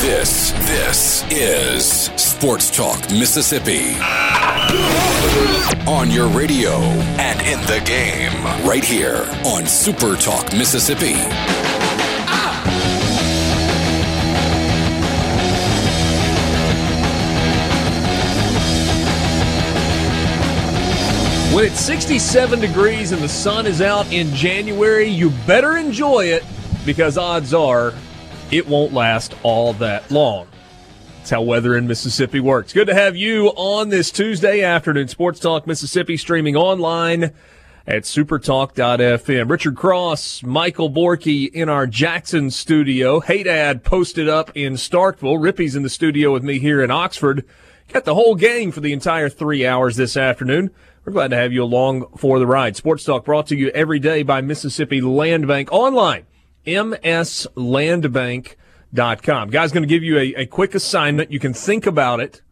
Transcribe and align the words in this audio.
This, 0.00 0.52
this 0.52 1.24
is 1.28 1.84
Sports 2.14 2.70
Talk 2.70 3.00
Mississippi. 3.10 3.96
On 5.88 6.08
your 6.08 6.28
radio 6.28 6.76
and 7.18 7.40
in 7.40 7.60
the 7.66 7.84
game, 7.84 8.44
right 8.64 8.84
here 8.84 9.28
on 9.44 9.66
Super 9.66 10.14
Talk 10.14 10.52
Mississippi. 10.52 11.14
When 21.52 21.64
it's 21.64 21.80
67 21.80 22.60
degrees 22.60 23.10
and 23.10 23.20
the 23.20 23.28
sun 23.28 23.66
is 23.66 23.82
out 23.82 24.10
in 24.12 24.32
January, 24.32 25.08
you 25.08 25.30
better 25.44 25.76
enjoy 25.76 26.26
it 26.26 26.44
because 26.86 27.18
odds 27.18 27.52
are 27.52 27.92
it 28.50 28.66
won't 28.66 28.92
last 28.92 29.34
all 29.42 29.72
that 29.74 30.10
long. 30.10 30.48
That's 31.18 31.30
how 31.30 31.42
weather 31.42 31.76
in 31.76 31.86
Mississippi 31.86 32.40
works. 32.40 32.72
Good 32.72 32.86
to 32.86 32.94
have 32.94 33.16
you 33.16 33.48
on 33.48 33.90
this 33.90 34.10
Tuesday 34.10 34.62
afternoon. 34.62 35.08
Sports 35.08 35.40
Talk 35.40 35.66
Mississippi 35.66 36.16
streaming 36.16 36.56
online 36.56 37.32
at 37.86 38.02
supertalk.fm. 38.02 39.50
Richard 39.50 39.76
Cross, 39.76 40.42
Michael 40.42 40.90
Borky 40.90 41.50
in 41.50 41.68
our 41.68 41.86
Jackson 41.86 42.50
studio. 42.50 43.20
Hey 43.20 43.42
Dad 43.42 43.82
posted 43.82 44.28
up 44.28 44.50
in 44.54 44.74
Starkville. 44.74 45.42
Rippy's 45.42 45.76
in 45.76 45.82
the 45.82 45.88
studio 45.88 46.32
with 46.32 46.42
me 46.42 46.58
here 46.58 46.82
in 46.82 46.90
Oxford. 46.90 47.44
Got 47.88 48.04
the 48.04 48.14
whole 48.14 48.34
gang 48.34 48.72
for 48.72 48.80
the 48.80 48.92
entire 48.92 49.30
three 49.30 49.66
hours 49.66 49.96
this 49.96 50.16
afternoon. 50.16 50.70
We're 51.04 51.14
glad 51.14 51.28
to 51.30 51.36
have 51.36 51.54
you 51.54 51.64
along 51.64 52.06
for 52.18 52.38
the 52.38 52.46
ride. 52.46 52.76
Sports 52.76 53.04
Talk 53.04 53.24
brought 53.24 53.46
to 53.46 53.56
you 53.56 53.68
every 53.70 53.98
day 53.98 54.22
by 54.22 54.42
Mississippi 54.42 55.00
Land 55.00 55.46
Bank 55.46 55.72
online, 55.72 56.26
mslandbank.com. 56.66 59.50
Guys, 59.50 59.72
going 59.72 59.82
to 59.82 59.88
give 59.88 60.02
you 60.02 60.18
a, 60.18 60.34
a 60.34 60.46
quick 60.46 60.74
assignment. 60.74 61.32
You 61.32 61.40
can 61.40 61.54
think 61.54 61.86
about 61.86 62.20
it 62.20 62.42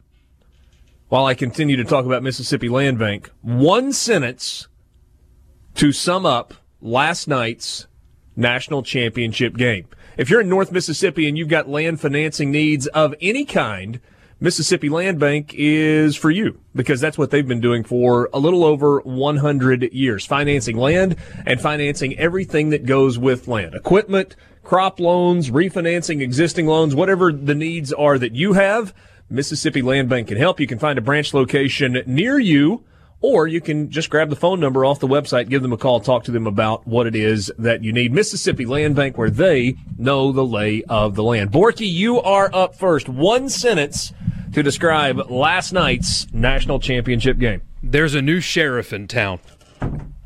while 1.08 1.26
I 1.26 1.34
continue 1.34 1.76
to 1.76 1.84
talk 1.84 2.04
about 2.04 2.22
Mississippi 2.22 2.68
Land 2.68 2.98
Bank. 2.98 3.30
One 3.42 3.92
sentence 3.92 4.68
to 5.74 5.92
sum 5.92 6.26
up 6.26 6.54
last 6.80 7.28
night's 7.28 7.86
national 8.34 8.82
championship 8.82 9.56
game. 9.56 9.86
If 10.16 10.30
you're 10.30 10.40
in 10.40 10.48
North 10.48 10.72
Mississippi 10.72 11.28
and 11.28 11.36
you've 11.36 11.48
got 11.48 11.68
land 11.68 12.00
financing 12.00 12.50
needs 12.50 12.86
of 12.88 13.14
any 13.20 13.44
kind, 13.44 14.00
Mississippi 14.38 14.90
Land 14.90 15.18
Bank 15.18 15.54
is 15.56 16.14
for 16.14 16.30
you 16.30 16.60
because 16.74 17.00
that's 17.00 17.16
what 17.16 17.30
they've 17.30 17.48
been 17.48 17.60
doing 17.60 17.82
for 17.82 18.28
a 18.34 18.38
little 18.38 18.64
over 18.64 19.00
100 19.00 19.94
years, 19.94 20.26
financing 20.26 20.76
land 20.76 21.16
and 21.46 21.58
financing 21.58 22.18
everything 22.18 22.68
that 22.68 22.84
goes 22.84 23.18
with 23.18 23.48
land, 23.48 23.74
equipment, 23.74 24.36
crop 24.62 25.00
loans, 25.00 25.50
refinancing 25.50 26.20
existing 26.20 26.66
loans, 26.66 26.94
whatever 26.94 27.32
the 27.32 27.54
needs 27.54 27.94
are 27.94 28.18
that 28.18 28.34
you 28.34 28.52
have. 28.52 28.92
Mississippi 29.30 29.80
Land 29.80 30.10
Bank 30.10 30.28
can 30.28 30.36
help. 30.36 30.60
You 30.60 30.66
can 30.66 30.78
find 30.78 30.98
a 30.98 31.02
branch 31.02 31.32
location 31.32 32.02
near 32.04 32.38
you 32.38 32.84
or 33.22 33.46
you 33.46 33.62
can 33.62 33.90
just 33.90 34.10
grab 34.10 34.28
the 34.28 34.36
phone 34.36 34.60
number 34.60 34.84
off 34.84 35.00
the 35.00 35.08
website, 35.08 35.48
give 35.48 35.62
them 35.62 35.72
a 35.72 35.78
call, 35.78 36.00
talk 36.00 36.24
to 36.24 36.30
them 36.30 36.46
about 36.46 36.86
what 36.86 37.06
it 37.06 37.16
is 37.16 37.50
that 37.58 37.82
you 37.82 37.90
need. 37.90 38.12
Mississippi 38.12 38.66
Land 38.66 38.94
Bank, 38.94 39.16
where 39.16 39.30
they 39.30 39.76
know 39.96 40.30
the 40.30 40.44
lay 40.44 40.82
of 40.82 41.14
the 41.14 41.24
land. 41.24 41.50
Borky, 41.50 41.90
you 41.90 42.20
are 42.20 42.50
up 42.52 42.74
first. 42.74 43.08
One 43.08 43.48
sentence 43.48 44.12
to 44.56 44.62
describe 44.62 45.30
last 45.30 45.74
night's 45.74 46.32
national 46.32 46.80
championship 46.80 47.36
game. 47.36 47.60
There's 47.82 48.14
a 48.14 48.22
new 48.22 48.40
sheriff 48.40 48.90
in 48.90 49.06
town. 49.06 49.38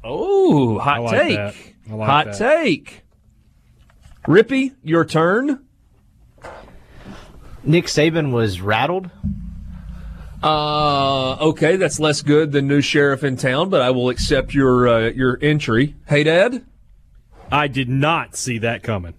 Oh, 0.05 0.79
hot 0.79 1.03
like 1.03 1.21
take. 1.21 1.37
that. 1.37 1.55
I 1.91 1.95
like 1.95 2.09
hot 2.09 2.25
that. 2.27 2.39
take. 2.39 3.03
Rippy, 4.29 4.73
your 4.85 5.05
turn. 5.05 5.67
Nick 7.65 7.87
Saban 7.87 8.31
was 8.31 8.61
rattled. 8.61 9.11
Uh, 10.45 11.33
okay, 11.49 11.75
that's 11.75 11.99
less 11.99 12.23
good 12.23 12.53
than 12.53 12.69
new 12.69 12.81
sheriff 12.81 13.25
in 13.25 13.37
town, 13.37 13.69
but 13.69 13.83
I 13.83 13.91
will 13.91 14.11
accept 14.11 14.55
your 14.55 14.87
uh, 14.87 15.11
your 15.11 15.41
entry. 15.43 15.97
Hey, 16.07 16.23
Dad. 16.23 16.65
I 17.51 17.67
did 17.67 17.89
not 17.89 18.37
see 18.37 18.59
that 18.59 18.85
coming. 18.85 19.15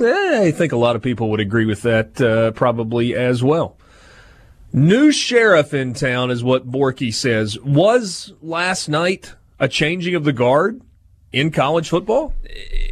Eh, 0.00 0.44
I 0.44 0.50
think 0.50 0.72
a 0.72 0.78
lot 0.78 0.96
of 0.96 1.02
people 1.02 1.28
would 1.28 1.40
agree 1.40 1.66
with 1.66 1.82
that, 1.82 2.18
uh, 2.22 2.52
probably 2.52 3.14
as 3.14 3.42
well. 3.42 3.76
New 4.72 5.10
sheriff 5.10 5.74
in 5.74 5.94
town 5.94 6.30
is 6.30 6.44
what 6.44 6.70
Borky 6.70 7.12
says. 7.12 7.58
Was 7.60 8.32
last 8.40 8.88
night 8.88 9.34
a 9.58 9.66
changing 9.68 10.14
of 10.14 10.22
the 10.22 10.32
guard 10.32 10.80
in 11.32 11.50
college 11.50 11.88
football? 11.88 12.34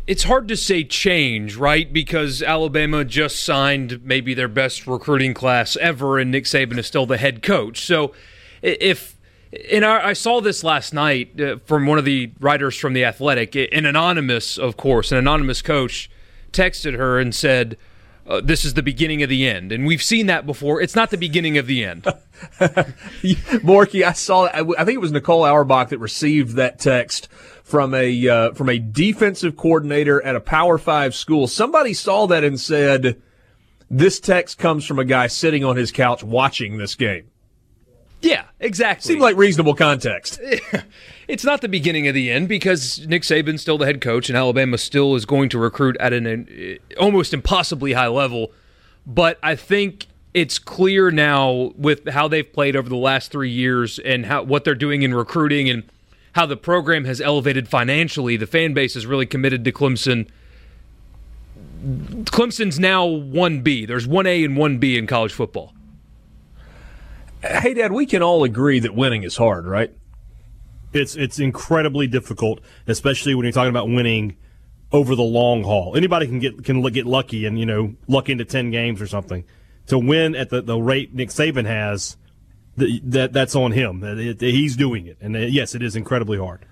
It's 0.07 0.25
hard 0.25 0.49
to 0.49 0.57
say 0.57 0.83
change, 0.83 1.55
right? 1.57 1.93
Because 1.93 2.43
Alabama 2.43 3.05
just 3.05 3.45
signed 3.45 4.01
maybe 4.05 4.35
their 4.35 4.49
best 4.49 4.89
recruiting 4.89 5.35
class 5.35 5.77
ever, 5.77 6.19
and 6.19 6.33
Nick 6.33 6.45
Saban 6.45 6.79
is 6.79 6.87
still 6.87 7.07
the 7.07 7.17
head 7.17 7.43
coach. 7.43 7.85
So 7.85 8.13
if 8.61 9.17
and 9.71 9.85
I, 9.85 10.13
saw 10.13 10.41
this 10.41 10.63
last 10.63 10.93
night 10.93 11.41
uh, 11.41 11.57
from 11.65 11.87
one 11.87 11.99
of 11.99 12.05
the 12.05 12.33
writers 12.39 12.77
from 12.77 12.93
the 12.93 13.05
Athletic, 13.05 13.55
an 13.55 13.87
anonymous, 13.87 14.59
of 14.59 14.77
course, 14.77 15.11
an 15.11 15.19
anonymous 15.19 15.63
coach 15.63 16.11
texted 16.53 16.97
her 16.97 17.19
and 17.19 17.35
said, 17.35 17.79
uh, 18.29 18.41
"This 18.43 18.65
is 18.65 18.75
the 18.75 18.83
beginning 18.83 19.23
of 19.23 19.29
the 19.29 19.49
end," 19.49 19.73
and 19.73 19.87
we've 19.87 20.03
seen 20.03 20.27
that 20.27 20.47
before. 20.47 20.81
It's 20.81 20.95
not 20.95 21.11
the 21.11 21.17
beginning 21.17 21.59
of 21.59 21.67
the 21.67 21.85
end. 21.85 22.03
Borky, 23.63 24.05
I 24.05 24.13
saw. 24.13 24.47
I 24.47 24.61
I 24.79 24.85
think 24.85 24.97
it 24.97 25.01
was 25.01 25.13
Nicole 25.13 25.45
Auerbach 25.45 25.89
that 25.89 25.99
received 25.99 26.57
that 26.57 26.79
text 26.79 27.29
from 27.65 27.95
a 27.95 28.29
uh, 28.29 28.53
from 28.53 28.69
a 28.69 28.79
defensive 28.79 29.57
coordinator 29.57 30.23
at 30.23 30.37
a 30.37 30.41
Power 30.41 30.79
Five 30.79 31.15
school. 31.15 31.49
Somebody 31.49 31.95
saw 31.95 32.27
that 32.27 32.45
and 32.45 32.61
said, 32.61 33.21
"This 33.91 34.21
text 34.21 34.59
comes 34.59 34.85
from 34.85 34.99
a 34.99 35.05
guy 35.05 35.27
sitting 35.27 35.65
on 35.65 35.77
his 35.77 35.91
couch 35.91 36.23
watching 36.23 36.79
this 36.79 36.95
game." 36.95 37.31
Yeah, 38.21 38.45
exactly. 38.59 39.13
Seemed 39.13 39.23
like 39.23 39.37
reasonable 39.37 39.75
context. 39.75 40.41
it's 41.29 41.45
not 41.45 41.61
the 41.61 41.69
beginning 41.69 42.09
of 42.09 42.15
the 42.15 42.31
end 42.31 42.49
because 42.49 43.07
Nick 43.07 43.23
Saban's 43.23 43.63
still 43.63 43.79
the 43.79 43.87
head 43.87 44.01
coach 44.01 44.29
and 44.29 44.37
Alabama 44.37 44.79
still 44.79 45.15
is 45.15 45.25
going 45.25 45.49
to 45.51 45.59
recruit 45.59 45.97
at 46.01 46.13
an 46.13 46.49
uh, 46.97 47.01
almost 47.01 47.33
impossibly 47.33 47.93
high 47.93 48.09
level. 48.09 48.53
But 49.07 49.39
I 49.43 49.55
think 49.55 50.07
it's 50.35 50.59
clear 50.59 51.11
now 51.11 51.73
with 51.77 52.09
how 52.09 52.29
they've 52.29 52.51
played 52.53 52.77
over 52.77 52.89
the 52.89 52.97
last 52.97 53.31
three 53.31 53.51
years 53.51 53.99
and 54.01 54.27
how 54.27 54.43
what 54.43 54.65
they're 54.65 54.75
doing 54.75 55.03
in 55.03 55.15
recruiting 55.15 55.69
and 55.69 55.85
how 56.33 56.45
the 56.45 56.57
program 56.57 57.05
has 57.05 57.21
elevated 57.21 57.69
financially. 57.69 58.37
The 58.37 58.47
fan 58.47 58.75
base 58.75 58.97
is 58.97 59.07
really 59.07 59.27
committed 59.27 59.65
to 59.65 59.73
Clemson. 59.73 60.29
Clemson's 62.25 62.81
now 62.81 63.07
1B. 63.07 63.87
There's 63.87 64.09
1A 64.09 64.45
and 64.45 64.57
1B 64.57 64.99
in 64.99 65.07
college 65.07 65.33
football. 65.33 65.73
Hey, 67.43 67.75
Dad, 67.75 67.93
we 67.93 68.07
can 68.07 68.23
all 68.23 68.45
agree 68.45 68.81
that 68.81 68.95
winning 68.95 69.23
is 69.23 69.37
hard, 69.37 69.67
right? 69.67 69.93
It's 70.93 71.17
it's 71.17 71.39
incredibly 71.39 72.07
difficult, 72.07 72.61
especially 72.87 73.35
when 73.35 73.45
you're 73.45 73.53
talking 73.53 73.71
about 73.71 73.89
winning 73.89 74.37
over 74.91 75.15
the 75.15 75.23
long 75.23 75.63
haul. 75.65 75.95
Anybody 75.97 76.27
can 76.27 76.39
get 76.39 76.65
can 76.65 76.83
get 76.83 77.07
lucky 77.07 77.45
and 77.45 77.59
you 77.59 77.67
know 77.67 77.95
luck 78.07 78.29
into 78.29 78.45
ten 78.45 78.71
games 78.71 79.01
or 79.03 79.07
something. 79.07 79.45
To 79.89 79.99
win 79.99 80.35
at 80.35 80.51
the, 80.51 80.61
the 80.63 80.79
rate 80.79 81.15
Nick 81.15 81.29
Saban 81.31 81.65
has, 81.67 82.17
the, 82.77 83.01
that 83.05 83.33
that's 83.33 83.55
on 83.55 83.73
him. 83.73 84.01
That 84.01 84.19
it- 84.19 84.41
He's 84.41 84.77
doing 84.77 85.07
it, 85.07 85.19
and 85.21 85.37
uh, 85.37 85.41
yes, 85.41 85.75
it 85.75 85.83
is 85.83 85.95
incredibly 85.95 86.39
hard. 86.39 86.65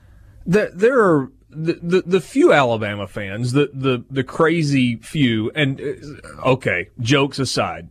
There, 0.47 0.71
there 0.71 0.99
are 1.05 1.31
the, 1.51 1.75
the 1.83 2.03
the 2.07 2.21
few 2.21 2.53
Alabama 2.53 3.07
fans, 3.07 3.53
the 3.53 3.71
the 3.73 4.05
the 4.11 4.25
crazy 4.25 4.97
few, 4.97 5.51
and 5.55 5.81
uh, 5.81 6.49
okay, 6.49 6.89
jokes 7.01 7.39
aside, 7.39 7.89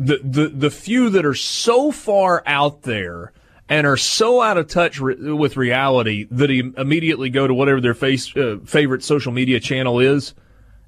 the 0.00 0.20
the 0.24 0.48
the 0.48 0.70
few 0.70 1.10
that 1.10 1.24
are 1.24 1.34
so 1.34 1.92
far 1.92 2.42
out 2.46 2.82
there 2.82 3.32
and 3.68 3.86
are 3.86 3.96
so 3.96 4.42
out 4.42 4.56
of 4.56 4.66
touch 4.66 5.00
re- 5.00 5.32
with 5.32 5.56
reality 5.56 6.26
that 6.30 6.50
he 6.50 6.72
immediately 6.76 7.30
go 7.30 7.46
to 7.46 7.54
whatever 7.54 7.80
their 7.80 7.94
face 7.94 8.34
uh, 8.36 8.56
favorite 8.64 9.04
social 9.04 9.32
media 9.32 9.60
channel 9.60 10.00
is 10.00 10.34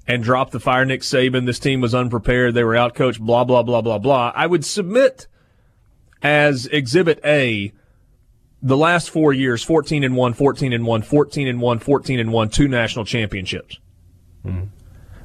and 0.07 0.23
drop 0.23 0.51
the 0.51 0.59
fire 0.59 0.83
Nick 0.83 1.01
Saban. 1.01 1.45
This 1.45 1.59
team 1.59 1.79
was 1.79 1.95
unprepared. 1.95 2.53
They 2.53 2.63
were 2.63 2.73
outcoached. 2.73 3.19
Blah 3.19 3.43
blah 3.43 3.63
blah 3.63 3.81
blah 3.81 3.99
blah. 3.99 4.33
I 4.35 4.47
would 4.47 4.65
submit 4.65 5.27
as 6.21 6.65
Exhibit 6.67 7.19
A 7.23 7.71
the 8.61 8.77
last 8.77 9.09
four 9.09 9.33
years 9.33 9.61
14 9.61 10.03
and 10.03 10.15
1 10.15 10.33
14 10.33 10.73
and 10.73 10.85
1 10.85 11.01
14 11.01 11.47
and 11.47 11.61
1 11.61 11.79
14 11.79 12.19
and 12.19 12.31
1 12.31 12.49
two 12.49 12.67
national 12.67 13.03
championships 13.05 13.77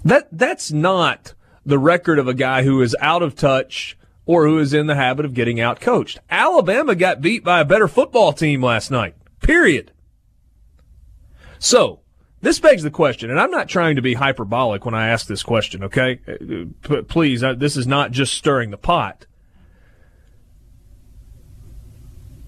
that 0.04 0.28
that's 0.32 0.72
not 0.72 1.34
the 1.64 1.78
record 1.78 2.18
of 2.18 2.28
a 2.28 2.34
guy 2.34 2.62
who 2.62 2.80
is 2.80 2.96
out 3.00 3.22
of 3.22 3.34
touch 3.34 3.96
or 4.26 4.46
who 4.46 4.58
is 4.58 4.74
in 4.74 4.86
the 4.86 4.94
habit 4.94 5.24
of 5.24 5.34
getting 5.34 5.60
out 5.60 5.80
coached. 5.80 6.18
Alabama 6.30 6.94
got 6.94 7.20
beat 7.20 7.42
by 7.42 7.60
a 7.60 7.64
better 7.64 7.88
football 7.88 8.32
team 8.32 8.62
last 8.62 8.90
night. 8.90 9.14
Period. 9.40 9.92
So, 11.58 12.00
this 12.40 12.60
begs 12.60 12.82
the 12.82 12.90
question, 12.90 13.30
and 13.30 13.40
I'm 13.40 13.50
not 13.50 13.68
trying 13.68 13.96
to 13.96 14.02
be 14.02 14.14
hyperbolic 14.14 14.84
when 14.84 14.94
I 14.94 15.08
ask 15.08 15.26
this 15.26 15.42
question, 15.42 15.84
okay? 15.84 16.20
Please, 17.08 17.40
this 17.56 17.76
is 17.76 17.86
not 17.86 18.12
just 18.12 18.34
stirring 18.34 18.70
the 18.70 18.76
pot. 18.76 19.26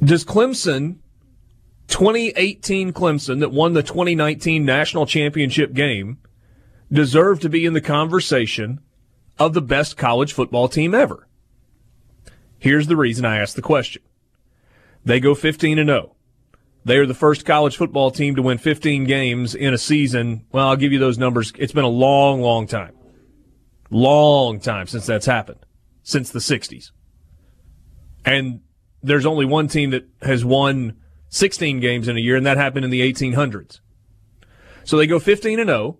Does 0.02 0.24
Clemson, 0.24 0.98
2018 1.88 2.92
Clemson 2.92 3.40
that 3.40 3.52
won 3.52 3.72
the 3.72 3.82
2019 3.82 4.64
national 4.64 5.06
championship 5.06 5.72
game, 5.72 6.18
deserve 6.92 7.40
to 7.40 7.48
be 7.48 7.64
in 7.64 7.72
the 7.72 7.80
conversation 7.80 8.80
of 9.40 9.54
the 9.54 9.62
best 9.62 9.96
college 9.96 10.32
football 10.32 10.68
team 10.68 10.94
ever? 10.94 11.26
Here's 12.58 12.86
the 12.86 12.96
reason 12.96 13.24
I 13.24 13.38
asked 13.38 13.56
the 13.56 13.62
question. 13.62 14.02
They 15.04 15.18
go 15.18 15.34
15 15.34 15.78
and 15.78 15.88
0. 15.88 16.14
They 16.84 16.98
are 16.98 17.06
the 17.06 17.14
first 17.14 17.44
college 17.44 17.76
football 17.76 18.10
team 18.10 18.36
to 18.36 18.42
win 18.42 18.58
15 18.58 19.04
games 19.04 19.54
in 19.54 19.74
a 19.74 19.78
season. 19.78 20.44
Well, 20.52 20.68
I'll 20.68 20.76
give 20.76 20.92
you 20.92 20.98
those 20.98 21.18
numbers. 21.18 21.52
It's 21.58 21.72
been 21.72 21.84
a 21.84 21.88
long, 21.88 22.42
long 22.42 22.66
time. 22.66 22.94
Long 23.90 24.60
time 24.60 24.86
since 24.86 25.06
that's 25.06 25.26
happened. 25.26 25.60
Since 26.02 26.30
the 26.30 26.38
60s. 26.38 26.90
And 28.24 28.60
there's 29.02 29.26
only 29.26 29.46
one 29.46 29.68
team 29.68 29.90
that 29.90 30.06
has 30.22 30.44
won 30.44 30.96
16 31.30 31.80
games 31.80 32.08
in 32.08 32.16
a 32.16 32.20
year, 32.20 32.36
and 32.36 32.46
that 32.46 32.56
happened 32.56 32.84
in 32.84 32.90
the 32.90 33.00
1800s. 33.00 33.80
So 34.84 34.96
they 34.96 35.06
go 35.06 35.18
15 35.18 35.58
and 35.58 35.68
0. 35.68 35.98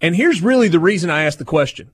And 0.00 0.16
here's 0.16 0.42
really 0.42 0.68
the 0.68 0.78
reason 0.78 1.10
I 1.10 1.24
asked 1.24 1.38
the 1.38 1.44
question. 1.44 1.90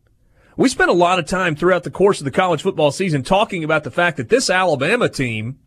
We 0.57 0.69
spent 0.69 0.91
a 0.91 0.95
lot 0.95 1.19
of 1.19 1.27
time 1.27 1.57
throughout 1.57 1.83
the 1.83 1.91
course 1.91 2.21
of 2.21 2.25
the 2.25 2.31
college 2.31 2.63
football 2.63 2.93
season 2.93 3.23
talking 3.23 3.65
about 3.65 3.83
the 3.83 3.91
fact 3.91 4.17
that 4.19 4.29
this 4.29 4.49
Alabama 4.49 5.09
team 5.09 5.59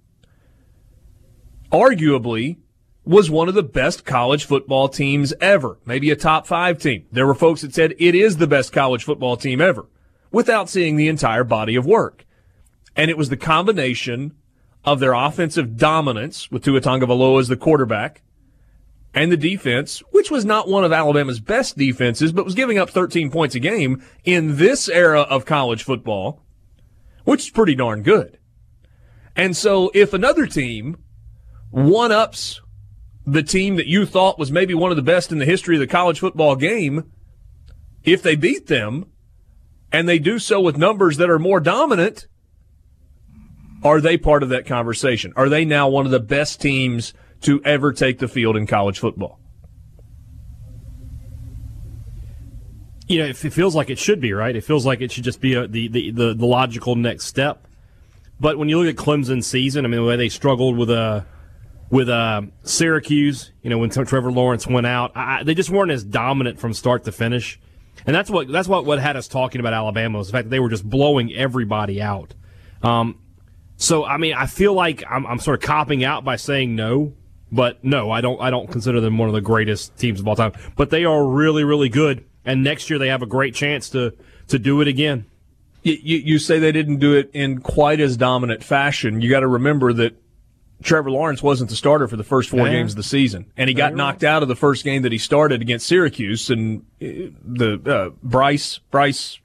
arguably 1.71 2.57
was 3.03 3.29
one 3.29 3.49
of 3.49 3.53
the 3.53 3.63
best 3.63 4.05
college 4.05 4.45
football 4.45 4.87
teams 4.87 5.33
ever, 5.41 5.77
maybe 5.85 6.09
a 6.09 6.15
top 6.15 6.47
five 6.47 6.77
team. 6.77 7.05
There 7.11 7.27
were 7.27 7.35
folks 7.35 7.61
that 7.61 7.73
said 7.73 7.95
it 7.99 8.15
is 8.15 8.37
the 8.37 8.47
best 8.47 8.71
college 8.71 9.03
football 9.03 9.35
team 9.35 9.59
ever 9.59 9.87
without 10.31 10.69
seeing 10.69 10.95
the 10.95 11.07
entire 11.07 11.43
body 11.43 11.75
of 11.75 11.85
work. 11.85 12.25
And 12.95 13.11
it 13.11 13.17
was 13.17 13.29
the 13.29 13.37
combination 13.37 14.35
of 14.85 14.99
their 14.99 15.13
offensive 15.13 15.77
dominance 15.77 16.49
with 16.49 16.63
Tua 16.63 16.79
Tagovailoa 16.79 17.41
as 17.41 17.47
the 17.49 17.57
quarterback 17.57 18.21
and 19.17 19.31
the 19.31 19.37
defense, 19.37 20.03
which 20.11 20.29
was 20.29 20.45
not 20.45 20.69
one 20.69 20.83
of 20.83 20.93
Alabama's 20.93 21.39
best 21.39 21.75
defenses, 21.75 22.31
but 22.31 22.45
was 22.45 22.53
giving 22.53 22.77
up 22.77 22.91
13 22.91 23.31
points 23.31 23.55
a 23.55 23.59
game 23.59 24.03
in 24.23 24.57
this 24.57 24.87
era 24.87 25.21
of 25.21 25.43
college 25.43 25.81
football, 25.81 26.43
which 27.23 27.45
is 27.45 27.49
pretty 27.49 27.73
darn 27.73 28.03
good. 28.03 28.37
And 29.35 29.57
so 29.57 29.89
if 29.95 30.13
another 30.13 30.45
team 30.45 30.97
one 31.71 32.11
ups 32.11 32.61
the 33.25 33.41
team 33.41 33.75
that 33.77 33.87
you 33.87 34.05
thought 34.05 34.37
was 34.37 34.51
maybe 34.51 34.75
one 34.75 34.91
of 34.91 34.97
the 34.97 35.01
best 35.03 35.31
in 35.31 35.39
the 35.39 35.45
history 35.45 35.75
of 35.75 35.79
the 35.79 35.87
college 35.87 36.19
football 36.19 36.55
game, 36.55 37.11
if 38.03 38.21
they 38.21 38.35
beat 38.35 38.67
them 38.67 39.07
and 39.91 40.07
they 40.07 40.19
do 40.19 40.37
so 40.37 40.61
with 40.61 40.77
numbers 40.77 41.17
that 41.17 41.29
are 41.29 41.39
more 41.39 41.59
dominant, 41.59 42.27
are 43.83 43.99
they 43.99 44.15
part 44.15 44.43
of 44.43 44.49
that 44.49 44.67
conversation? 44.67 45.33
Are 45.35 45.49
they 45.49 45.65
now 45.65 45.89
one 45.89 46.05
of 46.05 46.11
the 46.11 46.19
best 46.19 46.61
teams 46.61 47.15
to 47.41 47.61
ever 47.63 47.93
take 47.93 48.19
the 48.19 48.27
field 48.27 48.55
in 48.57 48.67
college 48.67 48.99
football? 48.99 49.39
You 53.07 53.19
know, 53.19 53.25
it 53.25 53.37
feels 53.37 53.73
like 53.73 53.89
it 53.89 53.97
should 53.97 54.19
be, 54.19 54.33
right? 54.33 54.53
It 54.55 54.65
feels 54.65 54.85
like 54.85 54.99
it 54.99 55.11
should 55.11 55.23
just 55.23 55.39
be 55.39 55.53
a, 55.53 55.67
the, 55.67 55.87
the, 55.87 56.11
the, 56.11 56.33
the 56.33 56.45
logical 56.45 56.95
next 56.95 57.25
step. 57.25 57.65
But 58.39 58.57
when 58.57 58.69
you 58.69 58.79
look 58.79 58.87
at 58.87 59.03
Clemson's 59.03 59.47
season, 59.47 59.85
I 59.85 59.87
mean, 59.87 60.01
the 60.01 60.05
way 60.05 60.17
they 60.17 60.29
struggled 60.29 60.77
with 60.77 60.89
a 60.89 60.95
uh, 60.95 61.23
with 61.89 62.09
uh, 62.09 62.41
Syracuse, 62.63 63.51
you 63.61 63.69
know, 63.69 63.77
when 63.77 63.89
Trevor 63.89 64.31
Lawrence 64.31 64.67
went 64.67 64.85
out, 64.85 65.13
I, 65.15 65.43
they 65.43 65.55
just 65.55 65.69
weren't 65.69 65.91
as 65.91 66.03
dominant 66.03 66.59
from 66.59 66.73
start 66.73 67.05
to 67.05 67.11
finish, 67.11 67.59
and 68.05 68.15
that's 68.15 68.29
what 68.29 68.51
that's 68.51 68.67
what, 68.67 68.85
what 68.85 68.99
had 68.99 69.15
us 69.15 69.27
talking 69.27 69.59
about 69.61 69.73
Alabama 69.73 70.17
was 70.17 70.27
the 70.27 70.33
fact 70.33 70.45
that 70.45 70.49
they 70.49 70.59
were 70.59 70.69
just 70.69 70.87
blowing 70.87 71.33
everybody 71.33 72.01
out. 72.01 72.33
Um, 72.83 73.19
so 73.77 74.05
I 74.05 74.17
mean, 74.17 74.33
I 74.33 74.47
feel 74.47 74.73
like 74.73 75.03
I'm, 75.09 75.25
I'm 75.25 75.39
sort 75.39 75.61
of 75.61 75.67
copping 75.67 76.03
out 76.03 76.23
by 76.23 76.35
saying 76.35 76.75
no, 76.75 77.13
but 77.51 77.83
no, 77.83 78.11
I 78.11 78.21
don't 78.21 78.41
I 78.41 78.49
don't 78.49 78.69
consider 78.69 79.01
them 79.01 79.17
one 79.17 79.29
of 79.29 79.33
the 79.33 79.41
greatest 79.41 79.97
teams 79.97 80.19
of 80.19 80.27
all 80.27 80.35
time, 80.35 80.53
but 80.75 80.89
they 80.89 81.05
are 81.05 81.25
really 81.25 81.63
really 81.63 81.89
good, 81.89 82.25
and 82.45 82.63
next 82.63 82.89
year 82.89 82.99
they 82.99 83.09
have 83.09 83.21
a 83.21 83.27
great 83.27 83.53
chance 83.55 83.89
to 83.91 84.13
to 84.47 84.59
do 84.59 84.81
it 84.81 84.87
again. 84.87 85.25
You, 85.83 85.97
you, 86.01 86.17
you 86.17 86.39
say 86.39 86.59
they 86.59 86.71
didn't 86.71 86.97
do 86.97 87.13
it 87.13 87.29
in 87.33 87.61
quite 87.61 87.99
as 87.99 88.17
dominant 88.17 88.63
fashion. 88.63 89.21
You 89.21 89.29
got 89.29 89.41
to 89.41 89.47
remember 89.47 89.93
that 89.93 90.15
Trevor 90.83 91.11
Lawrence 91.11 91.41
wasn't 91.41 91.69
the 91.69 91.75
starter 91.75 92.07
for 92.07 92.17
the 92.17 92.23
first 92.23 92.49
four 92.49 92.67
yeah. 92.67 92.73
games 92.73 92.93
of 92.93 92.97
the 92.97 93.03
season, 93.03 93.51
and 93.55 93.67
he 93.67 93.73
got 93.73 93.95
knocked 93.95 94.23
right. 94.23 94.29
out 94.29 94.41
of 94.43 94.49
the 94.49 94.55
first 94.55 94.83
game 94.83 95.03
that 95.03 95.11
he 95.11 95.17
started 95.17 95.61
against 95.61 95.87
Syracuse. 95.87 96.49
And 96.49 96.81
uh, 97.01 97.31
the 97.43 97.81
uh, 97.85 98.09
Bryce, 98.21 98.79
Bryce, 98.91 99.39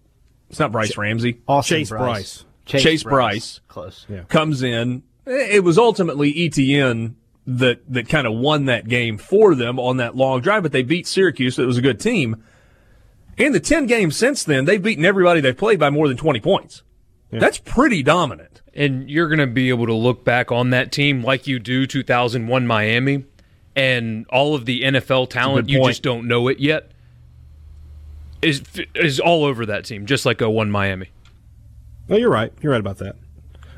it's 0.51 0.59
not 0.59 0.73
Bryce 0.73 0.97
Ramsey, 0.97 1.41
Austin 1.49 1.79
Chase 1.79 1.91
Brice, 1.91 2.01
Bryce. 2.01 2.45
Chase, 2.67 2.83
Chase 2.83 3.03
Brice, 3.03 3.13
Bryce, 3.13 3.61
close, 3.69 4.07
yeah. 4.09 4.23
comes 4.25 4.63
in. 4.63 5.05
It 5.25 5.63
was 5.63 5.79
ultimately 5.79 6.45
Etienne 6.45 7.17
that 7.47 7.81
that 7.93 8.09
kind 8.09 8.27
of 8.27 8.35
won 8.35 8.67
that 8.67 8.89
game 8.89 9.19
for 9.19 9.55
them 9.55 9.79
on 9.79 9.97
that 9.97 10.17
long 10.17 10.41
drive, 10.41 10.63
but 10.63 10.73
they 10.73 10.83
beat 10.83 11.07
Syracuse. 11.07 11.57
So 11.57 11.63
it 11.63 11.67
was 11.67 11.79
a 11.79 11.83
good 11.83 12.01
team. 12.01 12.43
In 13.37 13.53
the 13.53 13.61
ten 13.61 13.87
games 13.87 14.17
since 14.17 14.45
then, 14.45 14.65
they've 14.65 14.83
beaten 14.83 15.05
everybody 15.05 15.41
they've 15.41 15.57
played 15.57 15.79
by 15.79 15.91
more 15.91 16.09
than 16.09 16.17
twenty 16.17 16.41
points. 16.41 16.83
Yeah. 17.33 17.41
That's 17.41 17.59
pretty 17.59 18.03
dominant. 18.03 18.61
And 18.75 19.11
you're 19.11 19.29
going 19.29 19.39
to 19.39 19.47
be 19.47 19.71
able 19.71 19.87
to 19.87 19.95
look 19.95 20.25
back 20.25 20.53
on 20.53 20.71
that 20.71 20.93
team 20.93 21.23
like 21.23 21.47
you 21.47 21.59
do 21.59 21.87
2001 21.87 22.67
Miami 22.67 23.25
and 23.75 24.27
all 24.29 24.55
of 24.55 24.67
the 24.67 24.83
NFL 24.83 25.31
talent, 25.31 25.71
you 25.71 25.85
just 25.87 26.03
don't 26.03 26.29
know 26.29 26.49
it 26.49 26.59
yet, 26.59 26.91
is, 28.43 28.63
is 28.95 29.19
all 29.19 29.45
over 29.45 29.65
that 29.67 29.87
team, 29.87 30.05
just 30.05 30.27
like 30.27 30.41
01 30.41 30.71
Miami. 30.71 31.09
No, 32.09 32.17
you're 32.17 32.31
right. 32.31 32.53
You're 32.61 32.73
right 32.73 32.81
about 32.81 32.99
that. 32.99 33.17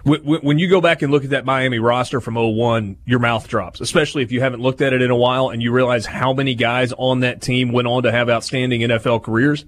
When 0.05 0.59
you 0.59 0.69
go 0.69 0.83
back 0.83 1.01
and 1.01 1.11
look 1.11 1.25
at 1.25 1.31
that 1.31 1.47
Miami 1.47 1.79
roster 1.79 2.21
from 2.21 2.35
01, 2.35 2.99
your 3.07 3.19
mouth 3.19 3.49
drops, 3.49 3.81
especially 3.81 4.23
if 4.23 4.33
you 4.33 4.41
haven't 4.41 4.61
looked 4.61 4.83
at 4.83 4.93
it 4.93 5.01
in 5.01 5.11
a 5.11 5.17
while 5.17 5.49
and 5.49 5.63
you 5.63 5.73
realize 5.73 6.05
how 6.05 6.35
many 6.35 6.55
guys 6.55 6.93
on 6.99 7.21
that 7.21 7.41
team 7.41 7.73
went 7.73 7.89
on 7.89 8.03
to 8.03 8.13
have 8.13 8.29
outstanding 8.29 8.83
NFL 8.83 9.23
careers. 9.23 9.65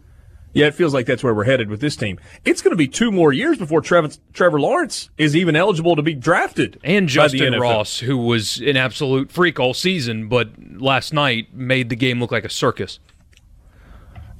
Yeah, 0.53 0.67
it 0.67 0.75
feels 0.75 0.95
like 0.95 1.05
that's 1.05 1.23
where 1.23 1.35
we're 1.35 1.45
headed 1.45 1.69
with 1.69 1.81
this 1.81 1.97
team. 1.97 2.19
It's 2.45 2.63
going 2.63 2.73
to 2.73 2.79
be 2.79 2.89
two 2.89 3.13
more 3.13 3.31
years 3.31 3.59
before 3.59 3.83
Trevor, 3.83 4.09
Trevor 4.33 4.59
Lawrence 4.59 5.11
is 5.19 5.37
even 5.37 5.55
eligible 5.55 5.97
to 5.97 6.03
be 6.03 6.15
drafted. 6.15 6.81
And 6.83 7.09
Justyn 7.09 7.59
Ross, 7.61 7.99
who 7.99 8.17
was 8.17 8.59
an 8.61 8.77
absolute 8.77 9.31
freak 9.31 9.61
all 9.61 9.75
season, 9.75 10.29
but 10.29 10.49
last 10.81 11.13
night 11.13 11.55
made 11.55 11.91
the 11.91 11.97
game 11.97 12.21
look 12.21 12.33
like 12.33 12.45
a 12.45 12.51
circus. 12.51 13.01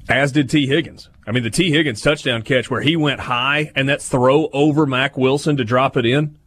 As 0.09 0.31
did 0.31 0.49
Tee 0.49 0.67
Higgins. 0.67 1.09
I 1.27 1.31
mean, 1.31 1.43
the 1.43 1.49
Tee 1.49 1.71
Higgins 1.71 2.01
touchdown 2.01 2.41
catch 2.41 2.71
where 2.71 2.81
he 2.81 2.95
went 2.95 3.19
high 3.19 3.71
and 3.75 3.89
that 3.89 4.01
throw 4.01 4.47
over 4.53 4.85
Mack 4.85 5.17
Wilson 5.17 5.57
to 5.57 5.65
drop 5.65 5.97
it 5.97 6.05
in. 6.05 6.39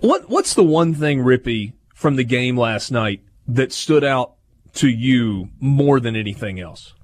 What 0.00 0.28
What's 0.28 0.54
the 0.54 0.62
one 0.62 0.94
thing, 0.94 1.20
Rippy, 1.20 1.72
from 1.94 2.16
the 2.16 2.24
game 2.24 2.56
last 2.56 2.92
night 2.92 3.22
that 3.48 3.72
stood 3.72 4.04
out 4.04 4.34
to 4.74 4.88
you 4.88 5.48
more 5.58 5.98
than 5.98 6.14
anything 6.14 6.60
else? 6.60 6.94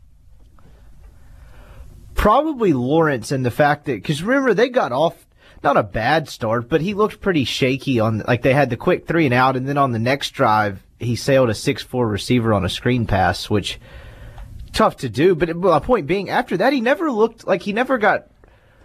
probably 2.21 2.75
Lawrence 2.75 3.33
and 3.33 3.47
the 3.47 3.51
fact 3.51 3.87
that 3.87 3.95
because 3.95 4.23
remember 4.23 4.53
they 4.53 4.69
got 4.69 4.93
off 4.93 5.27
not 5.65 5.79
a 5.79 5.83
bad 5.83 6.29
start, 6.29 6.69
but 6.69 6.83
he 6.83 6.93
looked 6.93 7.23
pretty 7.23 7.45
shaky 7.45 7.99
on 7.99 8.23
like 8.29 8.43
they 8.43 8.53
had 8.53 8.69
the 8.69 8.77
quick 8.77 9.07
three 9.07 9.25
and 9.25 9.33
out, 9.33 9.57
and 9.57 9.67
then 9.67 9.79
on 9.79 9.93
the 9.93 9.99
next 9.99 10.33
drive 10.33 10.85
he 10.99 11.17
sailed 11.17 11.49
a 11.49 11.55
six 11.55 11.83
four 11.83 12.07
receiver 12.07 12.53
on 12.53 12.63
a 12.63 12.69
screen 12.69 13.07
pass, 13.07 13.49
which 13.49 13.81
tough 14.73 14.97
to 14.99 15.09
do. 15.09 15.35
But 15.35 15.55
my 15.57 15.79
point 15.79 16.07
being, 16.07 16.31
after 16.31 16.57
that 16.57 16.73
he 16.73 16.81
never 16.81 17.11
looked 17.11 17.47
like 17.47 17.63
he 17.63 17.73
never 17.73 17.99
got 17.99 18.29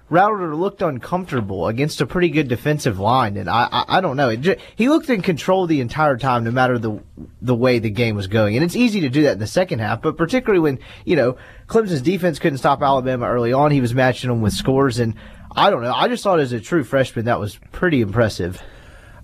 Router 0.08 0.56
looked 0.56 0.84
uncomfortable 0.84 1.68
against 1.68 2.00
a 2.00 2.06
pretty 2.06 2.30
good 2.30 2.48
defensive 2.48 3.00
line, 3.00 3.38
and 3.38 3.50
I 3.50 3.68
I, 3.72 3.98
I 3.98 4.01
don't 4.01 4.18
know. 4.18 4.36
Just, 4.36 4.60
he 4.75 4.88
looked 4.88 5.10
in 5.10 5.24
control 5.24 5.65
the 5.65 5.82
entire 5.82 6.15
time, 6.15 6.44
no 6.44 6.51
matter 6.51 6.77
the 6.77 7.01
the 7.42 7.56
way 7.56 7.80
the 7.80 7.89
game 7.89 8.15
was 8.15 8.27
going. 8.27 8.56
And 8.56 8.63
it's 8.63 8.75
easy 8.75 9.01
to 9.01 9.10
do 9.10 9.24
that 9.24 9.34
in 9.34 9.39
the 9.39 9.48
second 9.48 9.80
half, 9.80 10.04
but 10.04 10.15
particularly 10.15 10.60
when 10.60 10.80
you 11.06 11.15
know 11.15 11.38
Clemson's 11.68 12.04
defense 12.04 12.38
couldn't 12.38 12.60
stop 12.60 12.84
Alabama 12.84 13.27
early 13.27 13.51
on, 13.51 13.72
he 13.72 13.82
was 13.82 13.96
matching 13.96 14.30
them 14.30 14.42
with 14.42 14.54
scores, 14.54 15.00
and 15.00 15.15
I 15.56 15.72
don't 15.72 15.82
know. 15.82 15.94
I 15.94 16.08
just 16.08 16.24
thought 16.24 16.39
as 16.39 16.51
a 16.51 16.60
true 16.60 16.84
freshman 16.84 17.25
that 17.25 17.39
was 17.39 17.58
pretty 17.72 18.01
impressive. 18.01 18.62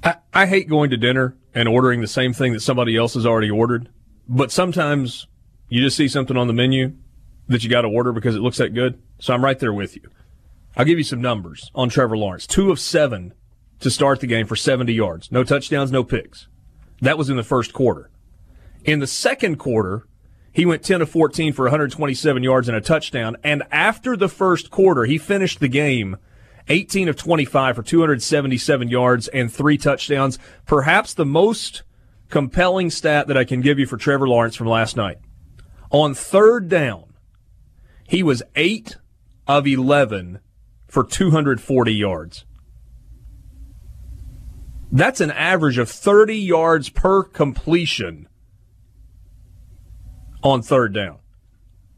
I, 0.03 0.15
I 0.33 0.45
hate 0.47 0.67
going 0.67 0.89
to 0.89 0.97
dinner 0.97 1.37
and 1.53 1.67
ordering 1.69 2.01
the 2.01 2.07
same 2.07 2.33
thing 2.33 2.53
that 2.53 2.61
somebody 2.61 2.97
else 2.97 3.13
has 3.13 3.27
already 3.27 3.51
ordered, 3.51 3.89
but 4.27 4.51
sometimes 4.51 5.27
you 5.71 5.81
just 5.81 5.95
see 5.95 6.09
something 6.09 6.35
on 6.35 6.47
the 6.47 6.53
menu 6.53 6.91
that 7.47 7.63
you 7.63 7.69
got 7.69 7.83
to 7.83 7.87
order 7.87 8.11
because 8.11 8.35
it 8.35 8.41
looks 8.41 8.57
that 8.57 8.73
good. 8.73 9.01
So 9.19 9.33
I'm 9.33 9.43
right 9.43 9.57
there 9.57 9.73
with 9.73 9.95
you. 9.95 10.01
I'll 10.75 10.83
give 10.83 10.97
you 10.97 11.03
some 11.05 11.21
numbers 11.21 11.71
on 11.73 11.87
Trevor 11.87 12.17
Lawrence. 12.17 12.45
Two 12.45 12.71
of 12.71 12.79
seven 12.79 13.33
to 13.79 13.89
start 13.89 14.19
the 14.19 14.27
game 14.27 14.45
for 14.45 14.57
70 14.57 14.93
yards. 14.93 15.31
No 15.31 15.45
touchdowns, 15.45 15.89
no 15.89 16.03
picks. 16.03 16.49
That 16.99 17.17
was 17.17 17.29
in 17.29 17.37
the 17.37 17.43
first 17.43 17.71
quarter. 17.71 18.11
In 18.83 18.99
the 18.99 19.07
second 19.07 19.59
quarter, 19.59 20.05
he 20.51 20.65
went 20.65 20.83
10 20.83 21.03
of 21.03 21.09
14 21.09 21.53
for 21.53 21.63
127 21.63 22.43
yards 22.43 22.67
and 22.67 22.75
a 22.75 22.81
touchdown. 22.81 23.37
And 23.41 23.63
after 23.71 24.17
the 24.17 24.27
first 24.27 24.71
quarter, 24.71 25.05
he 25.05 25.17
finished 25.17 25.61
the 25.61 25.69
game 25.69 26.17
18 26.67 27.07
of 27.07 27.15
25 27.15 27.77
for 27.77 27.81
277 27.81 28.89
yards 28.89 29.29
and 29.29 29.51
three 29.51 29.77
touchdowns. 29.77 30.37
Perhaps 30.65 31.13
the 31.13 31.25
most 31.25 31.83
compelling 32.29 32.89
stat 32.89 33.27
that 33.27 33.37
I 33.37 33.45
can 33.45 33.61
give 33.61 33.79
you 33.79 33.85
for 33.85 33.95
Trevor 33.95 34.27
Lawrence 34.27 34.57
from 34.57 34.67
last 34.67 34.97
night. 34.97 35.17
On 35.91 36.13
third 36.13 36.69
down, 36.69 37.13
he 38.07 38.23
was 38.23 38.41
8 38.55 38.97
of 39.47 39.67
11 39.67 40.39
for 40.87 41.03
240 41.03 41.93
yards. 41.93 42.45
That's 44.91 45.21
an 45.21 45.31
average 45.31 45.77
of 45.77 45.89
30 45.89 46.35
yards 46.35 46.89
per 46.89 47.23
completion 47.23 48.27
on 50.43 50.61
third 50.61 50.93
down. 50.93 51.19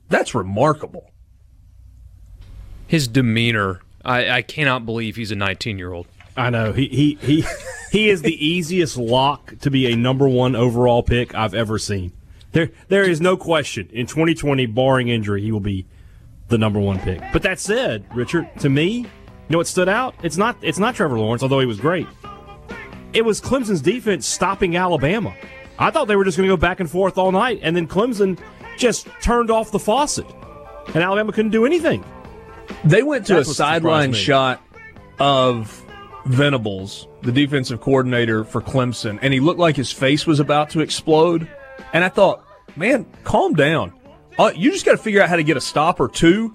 That's 0.09 0.35
remarkable. 0.35 1.09
His 2.88 3.07
demeanor, 3.07 3.81
I, 4.05 4.29
I 4.29 4.41
cannot 4.41 4.85
believe 4.85 5.15
he's 5.15 5.31
a 5.31 5.35
19 5.35 5.77
year 5.77 5.93
old. 5.93 6.07
I 6.35 6.50
know 6.50 6.73
he 6.73 6.88
he 6.88 7.17
he 7.21 7.45
he 7.91 8.09
is 8.09 8.21
the 8.21 8.45
easiest 8.45 8.97
lock 8.97 9.57
to 9.59 9.71
be 9.71 9.91
a 9.91 9.95
number 9.95 10.27
one 10.27 10.55
overall 10.55 11.03
pick 11.03 11.33
I've 11.35 11.53
ever 11.53 11.77
seen. 11.77 12.12
There 12.53 12.69
there 12.88 13.03
is 13.03 13.19
no 13.19 13.36
question 13.36 13.89
in 13.91 14.05
2020, 14.05 14.67
barring 14.67 15.10
injury, 15.10 15.41
he 15.41 15.51
will 15.51 15.60
be 15.60 15.86
the 16.48 16.57
number 16.57 16.79
one 16.79 17.00
pick. 17.00 17.22
But 17.33 17.41
that 17.43 17.60
said, 17.60 18.05
Richard, 18.15 18.48
to 18.60 18.69
me, 18.69 19.00
you 19.00 19.07
know 19.50 19.57
what 19.57 19.67
stood 19.67 19.89
out? 19.89 20.15
It's 20.24 20.38
not 20.38 20.55
it's 20.62 20.79
not 20.79 20.95
Trevor 20.95 21.19
Lawrence, 21.19 21.43
although 21.43 21.60
he 21.60 21.65
was 21.65 21.79
great. 21.79 22.07
It 23.12 23.25
was 23.25 23.41
Clemson's 23.41 23.81
defense 23.81 24.25
stopping 24.25 24.75
Alabama. 24.75 25.36
I 25.77 25.91
thought 25.91 26.07
they 26.07 26.15
were 26.15 26.24
just 26.24 26.38
going 26.38 26.48
to 26.48 26.53
go 26.53 26.60
back 26.60 26.79
and 26.79 26.89
forth 26.89 27.17
all 27.17 27.31
night, 27.31 27.60
and 27.63 27.75
then 27.75 27.88
Clemson 27.88 28.39
just 28.77 29.07
turned 29.22 29.51
off 29.51 29.72
the 29.72 29.79
faucet, 29.79 30.25
and 30.88 30.98
Alabama 30.98 31.31
couldn't 31.31 31.51
do 31.51 31.65
anything. 31.65 32.03
They 32.83 33.03
went 33.03 33.25
to 33.27 33.36
That's 33.36 33.50
a 33.50 33.53
sideline 33.53 34.13
shot 34.13 34.62
of 35.19 35.83
Venables, 36.25 37.07
the 37.22 37.31
defensive 37.31 37.81
coordinator 37.81 38.43
for 38.43 38.62
Clemson, 38.62 39.19
and 39.22 39.33
he 39.33 39.39
looked 39.39 39.60
like 39.60 39.75
his 39.75 39.91
face 39.91 40.25
was 40.25 40.39
about 40.39 40.69
to 40.72 40.79
explode. 40.79 41.48
And 41.93 42.03
I 42.03 42.09
thought, 42.09 42.45
man, 42.75 43.05
calm 43.23 43.53
down. 43.53 43.93
Uh, 44.38 44.51
you 44.55 44.71
just 44.71 44.85
got 44.85 44.93
to 44.93 44.97
figure 44.97 45.21
out 45.21 45.29
how 45.29 45.35
to 45.35 45.43
get 45.43 45.57
a 45.57 45.62
stop 45.62 46.00
or 46.00 46.07
two. 46.07 46.53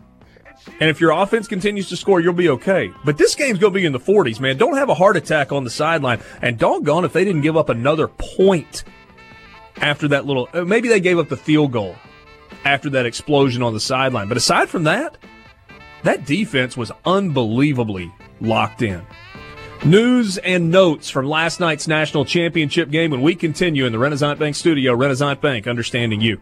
And 0.81 0.91
if 0.91 1.01
your 1.01 1.13
offense 1.13 1.47
continues 1.49 1.89
to 1.89 1.97
score, 1.97 2.21
you'll 2.21 2.33
be 2.35 2.49
okay. 2.51 2.93
But 3.05 3.17
this 3.17 3.35
game's 3.35 3.59
going 3.59 3.73
to 3.73 3.79
be 3.79 3.87
in 3.87 3.93
the 3.93 4.01
40s, 4.01 4.41
man. 4.41 4.59
Don't 4.59 4.77
have 4.77 4.89
a 4.91 4.95
heart 4.95 5.17
attack 5.17 5.53
on 5.53 5.65
the 5.65 5.71
sideline. 5.71 6.21
And 6.43 6.59
doggone 6.59 7.05
if 7.05 7.13
they 7.13 7.25
didn't 7.25 7.43
give 7.43 7.57
up 7.57 7.69
another 7.69 8.09
point 8.09 8.85
after 9.77 10.09
that 10.09 10.27
little. 10.27 10.49
uh, 10.53 10.65
Maybe 10.65 10.89
they 10.89 11.01
gave 11.01 11.19
up 11.19 11.29
the 11.29 11.37
field 11.37 11.73
goal 11.73 11.95
after 12.65 12.91
that 12.91 13.07
explosion 13.07 13.63
on 13.63 13.73
the 13.73 13.81
sideline. 13.81 14.29
But 14.29 14.37
aside 14.37 14.69
from 14.69 14.85
that, 14.85 15.17
that 16.03 16.27
defense 16.27 16.77
was 16.77 16.91
unbelievably 17.07 18.13
locked 18.41 18.83
in. 18.83 19.03
News 19.85 20.39
and 20.39 20.73
notes 20.73 21.09
from 21.09 21.27
last 21.27 21.61
night's 21.61 21.87
national 21.87 22.25
championship 22.25 22.91
game 22.91 23.13
when 23.13 23.23
we 23.23 23.37
continue 23.37 23.87
in 23.87 23.93
the 23.93 23.99
Renaissance 23.99 24.37
Bank 24.37 24.57
studio. 24.57 24.93
Renaissance 24.93 25.39
Bank, 25.41 25.69
understanding 25.69 26.21
you. 26.21 26.41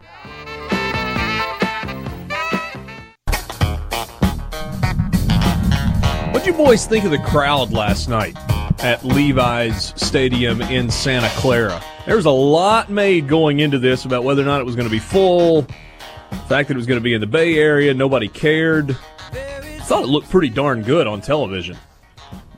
What'd 6.33 6.47
you 6.47 6.53
boys 6.53 6.87
think 6.87 7.05
of 7.05 7.11
the 7.11 7.19
crowd 7.19 7.71
last 7.71 8.09
night 8.09 8.35
at 8.83 9.05
Levi's 9.05 9.93
Stadium 9.95 10.61
in 10.63 10.89
Santa 10.89 11.29
Clara? 11.39 11.79
There 12.07 12.15
was 12.15 12.25
a 12.25 12.31
lot 12.31 12.89
made 12.89 13.27
going 13.27 13.59
into 13.59 13.77
this 13.77 14.05
about 14.05 14.23
whether 14.23 14.41
or 14.41 14.45
not 14.45 14.61
it 14.61 14.65
was 14.65 14.75
going 14.75 14.87
to 14.87 14.91
be 14.91 14.99
full, 14.99 15.61
the 15.61 16.37
fact 16.49 16.69
that 16.69 16.71
it 16.71 16.77
was 16.77 16.87
going 16.87 16.99
to 16.99 17.03
be 17.03 17.13
in 17.13 17.21
the 17.21 17.27
Bay 17.27 17.57
Area, 17.59 17.93
nobody 17.93 18.27
cared. 18.27 18.97
Thought 19.81 20.03
it 20.03 20.07
looked 20.07 20.29
pretty 20.29 20.49
darn 20.49 20.81
good 20.81 21.05
on 21.05 21.21
television. 21.21 21.77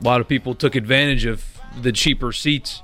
A 0.00 0.04
lot 0.04 0.20
of 0.20 0.28
people 0.28 0.54
took 0.54 0.74
advantage 0.74 1.24
of 1.26 1.44
the 1.80 1.92
cheaper 1.92 2.32
seats. 2.32 2.82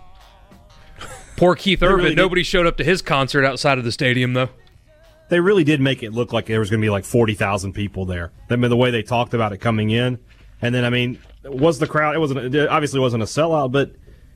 Poor 1.36 1.54
Keith 1.54 1.82
Urban. 1.82 1.96
really 1.96 2.08
did. 2.10 2.16
Nobody 2.16 2.42
showed 2.42 2.66
up 2.66 2.76
to 2.76 2.84
his 2.84 3.02
concert 3.02 3.44
outside 3.44 3.78
of 3.78 3.84
the 3.84 3.92
stadium, 3.92 4.34
though. 4.34 4.50
They 5.28 5.40
really 5.40 5.64
did 5.64 5.80
make 5.80 6.02
it 6.02 6.12
look 6.12 6.32
like 6.32 6.46
there 6.46 6.60
was 6.60 6.70
going 6.70 6.80
to 6.80 6.84
be 6.84 6.90
like 6.90 7.04
forty 7.04 7.34
thousand 7.34 7.72
people 7.72 8.04
there. 8.04 8.32
I 8.48 8.56
mean, 8.56 8.70
the 8.70 8.76
way 8.76 8.90
they 8.90 9.02
talked 9.02 9.34
about 9.34 9.52
it 9.52 9.58
coming 9.58 9.90
in, 9.90 10.18
and 10.62 10.74
then 10.74 10.84
I 10.84 10.90
mean, 10.90 11.18
was 11.44 11.78
the 11.78 11.86
crowd? 11.86 12.14
It 12.14 12.18
wasn't 12.18 12.54
it 12.54 12.68
obviously 12.68 13.00
wasn't 13.00 13.24
a 13.24 13.26
sellout, 13.26 13.72
but 13.72 13.88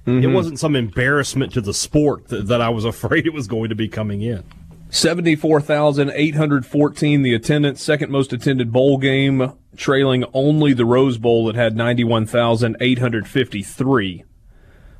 it 0.06 0.10
mm-hmm. 0.10 0.32
wasn't 0.32 0.58
some 0.58 0.74
embarrassment 0.74 1.52
to 1.52 1.60
the 1.60 1.74
sport 1.74 2.28
that, 2.28 2.48
that 2.48 2.60
I 2.60 2.70
was 2.70 2.84
afraid 2.86 3.26
it 3.26 3.32
was 3.32 3.46
going 3.46 3.68
to 3.68 3.74
be 3.74 3.88
coming 3.88 4.22
in. 4.22 4.42
74,814 4.90 7.22
the 7.22 7.34
attendance, 7.34 7.82
second 7.82 8.10
most 8.10 8.32
attended 8.32 8.72
bowl 8.72 8.98
game, 8.98 9.52
trailing 9.76 10.24
only 10.34 10.72
the 10.72 10.84
Rose 10.84 11.16
Bowl 11.16 11.46
that 11.46 11.54
had 11.54 11.76
91,853. 11.76 14.24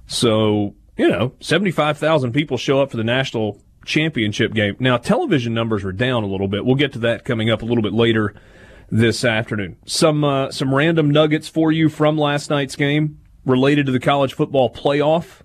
So, 0.07 0.77
you 0.97 1.09
know, 1.09 1.33
75,000 1.41 2.33
people 2.33 2.57
show 2.57 2.81
up 2.81 2.93
for 2.93 2.97
the 2.97 3.05
national 3.05 3.61
championship 3.85 4.55
game. 4.55 4.77
Now, 4.79 4.97
television 4.97 5.53
numbers 5.55 5.85
are 5.85 5.93
down 5.93 6.23
a 6.23 6.27
little 6.27 6.49
bit. 6.49 6.65
We'll 6.65 6.77
get 6.77 6.93
to 6.95 7.01
that 7.01 7.25
coming 7.25 7.51
up 7.51 7.63
a 7.63 7.65
little 7.65 7.83
bit 7.83 7.93
later 7.93 8.35
this 8.91 9.25
afternoon. 9.25 9.77
Some 9.87 10.25
uh, 10.25 10.51
some 10.51 10.75
random 10.75 11.11
nuggets 11.11 11.49
for 11.49 11.73
you 11.73 11.89
from 11.89 12.19
last 12.19 12.51
night's 12.51 12.77
game 12.77 13.21
related 13.45 13.87
to 13.87 13.93
the 13.93 14.01
college 14.01 14.35
football 14.35 14.73
playoff. 14.73 15.41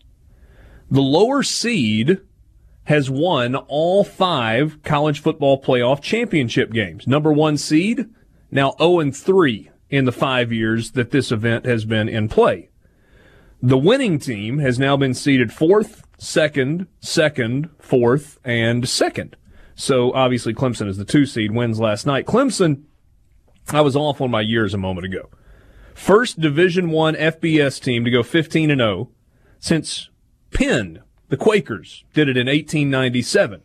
The 0.90 1.02
lower 1.02 1.44
seed 1.44 2.20
has 2.86 3.10
won 3.10 3.56
all 3.56 4.04
five 4.04 4.82
college 4.84 5.22
football 5.22 5.62
playoff 5.62 6.02
championship 6.02 6.72
games. 6.72 7.08
Number 7.08 7.32
one 7.32 7.58
seed, 7.58 8.06
now 8.52 8.74
0 8.78 9.00
and 9.00 9.16
3 9.16 9.70
in 9.90 10.06
the 10.06 10.12
five 10.12 10.52
years 10.52 10.92
that 10.92 11.12
this 11.12 11.32
event 11.32 11.66
has 11.66 11.86
been 11.86 12.10
in 12.10 12.28
play. 12.28 12.70
The 13.62 13.78
winning 13.78 14.20
team 14.20 14.60
has 14.60 14.78
now 14.78 14.98
been 14.98 15.14
seeded 15.14 15.52
fourth, 15.52 16.04
second, 16.18 16.88
second, 17.00 17.70
fourth, 17.80 18.38
and 18.44 18.88
second. 18.88 19.36
So 19.76 20.14
obviously 20.14 20.54
Clemson 20.54 20.88
is 20.88 20.98
the 20.98 21.06
two 21.06 21.26
seed, 21.26 21.52
wins 21.52 21.80
last 21.80 22.06
night. 22.06 22.26
Clemson, 22.26 22.84
I 23.70 23.82
was 23.82 23.96
off 23.96 24.22
on 24.22 24.32
my 24.32 24.42
years 24.42 24.74
a 24.74 24.78
moment 24.78 25.06
ago. 25.06 25.30
First 25.94 26.40
Division 26.40 26.90
One 26.90 27.16
FBS 27.16 27.82
team 27.82 28.06
to 28.06 28.12
go 28.12 28.22
15 28.22 28.70
and 28.70 28.80
0 28.80 29.10
since 29.60 30.10
Penn, 30.52 31.02
the 31.30 31.38
Quakers, 31.38 32.04
did 32.14 32.30
it 32.30 32.38
in 32.38 32.48
1897. 32.48 33.62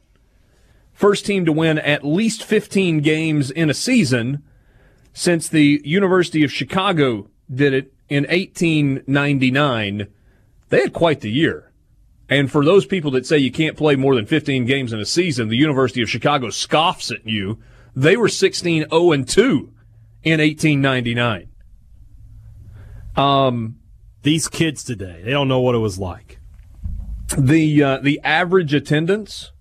First 0.93 1.25
team 1.25 1.45
to 1.45 1.53
win 1.53 1.79
at 1.79 2.05
least 2.05 2.45
15 2.45 3.01
games 3.01 3.51
in 3.51 3.71
a 3.71 3.75
season 3.75 4.43
since 5.13 5.49
the 5.49 5.81
University 5.85 6.45
of 6.45 6.53
Chicago 6.53 7.29
did 7.53 7.73
it 7.73 7.93
in 8.09 8.25
1899. 8.25 10.09
They 10.69 10.81
had 10.81 10.93
quite 10.93 11.21
the 11.21 11.31
year. 11.31 11.73
And 12.29 12.51
for 12.51 12.65
those 12.65 12.87
people 12.87 13.11
that 13.13 13.27
say 13.27 13.39
you 13.39 13.51
can't 13.51 13.77
play 13.77 13.97
more 13.97 14.15
than 14.15 14.27
15 14.27 14.65
games 14.65 14.93
in 14.93 15.01
a 15.01 15.07
season, 15.07 15.49
the 15.49 15.57
University 15.57 16.01
of 16.03 16.09
Chicago 16.09 16.51
scoffs 16.51 17.11
at 17.11 17.27
you. 17.27 17.59
They 17.97 18.17
were 18.17 18.29
16 18.29 18.89
0 18.89 19.13
and 19.13 19.29
2 19.29 19.73
in 20.23 20.41
1899. 20.41 21.49
Um, 23.17 23.77
These 24.23 24.49
kids 24.49 24.85
today, 24.85 25.23
they 25.25 25.31
don't 25.31 25.49
know 25.49 25.61
what 25.61 25.75
it 25.75 25.79
was 25.79 25.99
like. 25.99 26.40
The 27.39 27.83
uh, 27.83 27.99
the 27.99 28.21
average 28.25 28.75
attendance 28.75 29.53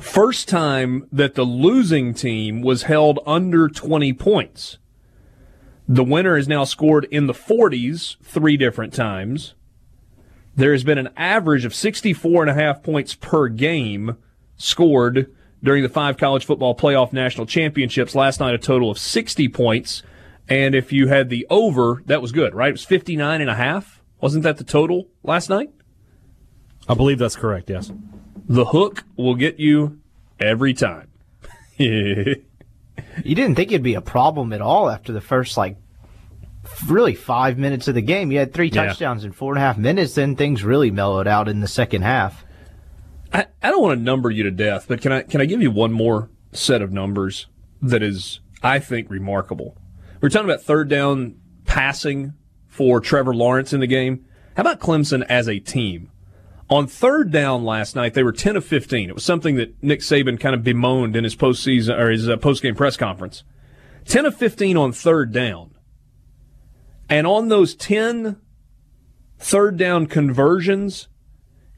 First 0.00 0.48
time 0.48 1.08
that 1.10 1.34
the 1.34 1.42
losing 1.42 2.14
team 2.14 2.62
was 2.62 2.84
held 2.84 3.18
under 3.26 3.68
20 3.68 4.12
points. 4.12 4.78
The 5.88 6.04
winner 6.04 6.36
has 6.36 6.46
now 6.46 6.62
scored 6.62 7.06
in 7.10 7.26
the 7.26 7.34
40s 7.34 8.16
three 8.22 8.56
different 8.56 8.94
times. 8.94 9.54
There 10.54 10.70
has 10.72 10.84
been 10.84 10.98
an 10.98 11.10
average 11.16 11.64
of 11.64 11.74
64 11.74 12.44
and 12.44 12.50
a 12.50 12.54
half 12.54 12.82
points 12.82 13.16
per 13.16 13.48
game 13.48 14.16
scored 14.56 15.34
during 15.64 15.82
the 15.82 15.88
five 15.88 16.16
college 16.16 16.44
football 16.44 16.76
playoff 16.76 17.12
national 17.12 17.46
championships. 17.46 18.14
Last 18.14 18.38
night, 18.38 18.54
a 18.54 18.58
total 18.58 18.90
of 18.90 18.98
60 18.98 19.48
points. 19.48 20.04
And 20.50 20.74
if 20.74 20.92
you 20.92 21.06
had 21.06 21.28
the 21.30 21.46
over, 21.48 22.02
that 22.06 22.20
was 22.20 22.32
good, 22.32 22.54
right? 22.54 22.68
It 22.68 22.72
was 22.72 22.84
59 22.84 23.40
and 23.40 23.48
a 23.48 23.54
half. 23.54 24.02
Wasn't 24.20 24.42
that 24.42 24.56
the 24.58 24.64
total 24.64 25.08
last 25.22 25.48
night? 25.48 25.70
I 26.88 26.94
believe 26.94 27.18
that's 27.18 27.36
correct. 27.36 27.70
Yes. 27.70 27.92
The 28.48 28.64
hook 28.66 29.04
will 29.16 29.36
get 29.36 29.60
you 29.60 30.00
every 30.40 30.74
time. 30.74 31.08
you 31.78 32.34
didn't 33.24 33.54
think 33.54 33.70
it'd 33.70 33.82
be 33.82 33.94
a 33.94 34.00
problem 34.00 34.52
at 34.52 34.60
all 34.60 34.90
after 34.90 35.12
the 35.12 35.20
first 35.20 35.56
like 35.56 35.76
really 36.86 37.14
five 37.14 37.56
minutes 37.58 37.88
of 37.88 37.94
the 37.94 38.02
game. 38.02 38.32
You 38.32 38.38
had 38.40 38.52
three 38.52 38.68
Yeah. 38.68 38.86
touchdowns 38.86 39.24
in 39.24 39.32
four 39.32 39.52
and 39.52 39.58
a 39.58 39.64
half 39.64 39.78
minutes. 39.78 40.14
Then 40.14 40.36
things 40.36 40.64
really 40.64 40.90
mellowed 40.90 41.26
out 41.28 41.48
in 41.48 41.60
the 41.60 41.68
second 41.68 42.02
half. 42.02 42.44
I, 43.32 43.46
I 43.62 43.70
don't 43.70 43.80
want 43.82 43.98
to 43.98 44.02
number 44.04 44.30
you 44.30 44.42
to 44.42 44.50
death, 44.50 44.86
but 44.88 45.00
can 45.00 45.12
I 45.12 45.22
can 45.22 45.40
I 45.40 45.44
give 45.46 45.62
you 45.62 45.70
one 45.70 45.92
more 45.92 46.28
set 46.52 46.82
of 46.82 46.92
numbers 46.92 47.46
that 47.80 48.02
is 48.02 48.40
I 48.62 48.80
think 48.80 49.08
remarkable? 49.08 49.76
We're 50.20 50.28
talking 50.28 50.50
about 50.50 50.62
third 50.62 50.90
down 50.90 51.36
passing 51.64 52.34
for 52.66 53.00
Trevor 53.00 53.34
Lawrence 53.34 53.72
in 53.72 53.80
the 53.80 53.86
game. 53.86 54.26
How 54.54 54.60
about 54.62 54.80
Clemson 54.80 55.24
as 55.28 55.48
a 55.48 55.60
team? 55.60 56.10
On 56.68 56.86
third 56.86 57.32
down 57.32 57.64
last 57.64 57.96
night, 57.96 58.12
they 58.12 58.22
were 58.22 58.32
10 58.32 58.56
of 58.56 58.64
15. 58.64 59.08
It 59.08 59.14
was 59.14 59.24
something 59.24 59.56
that 59.56 59.82
Nick 59.82 60.00
Saban 60.00 60.38
kind 60.38 60.54
of 60.54 60.62
bemoaned 60.62 61.16
in 61.16 61.24
his 61.24 61.34
postseason 61.34 61.98
or 61.98 62.10
his 62.10 62.28
uh, 62.28 62.36
postgame 62.36 62.76
press 62.76 62.98
conference. 62.98 63.44
10 64.04 64.26
of 64.26 64.36
15 64.36 64.76
on 64.76 64.92
third 64.92 65.32
down. 65.32 65.74
And 67.08 67.26
on 67.26 67.48
those 67.48 67.74
10 67.74 68.36
third 69.38 69.78
down 69.78 70.06
conversions, 70.06 71.08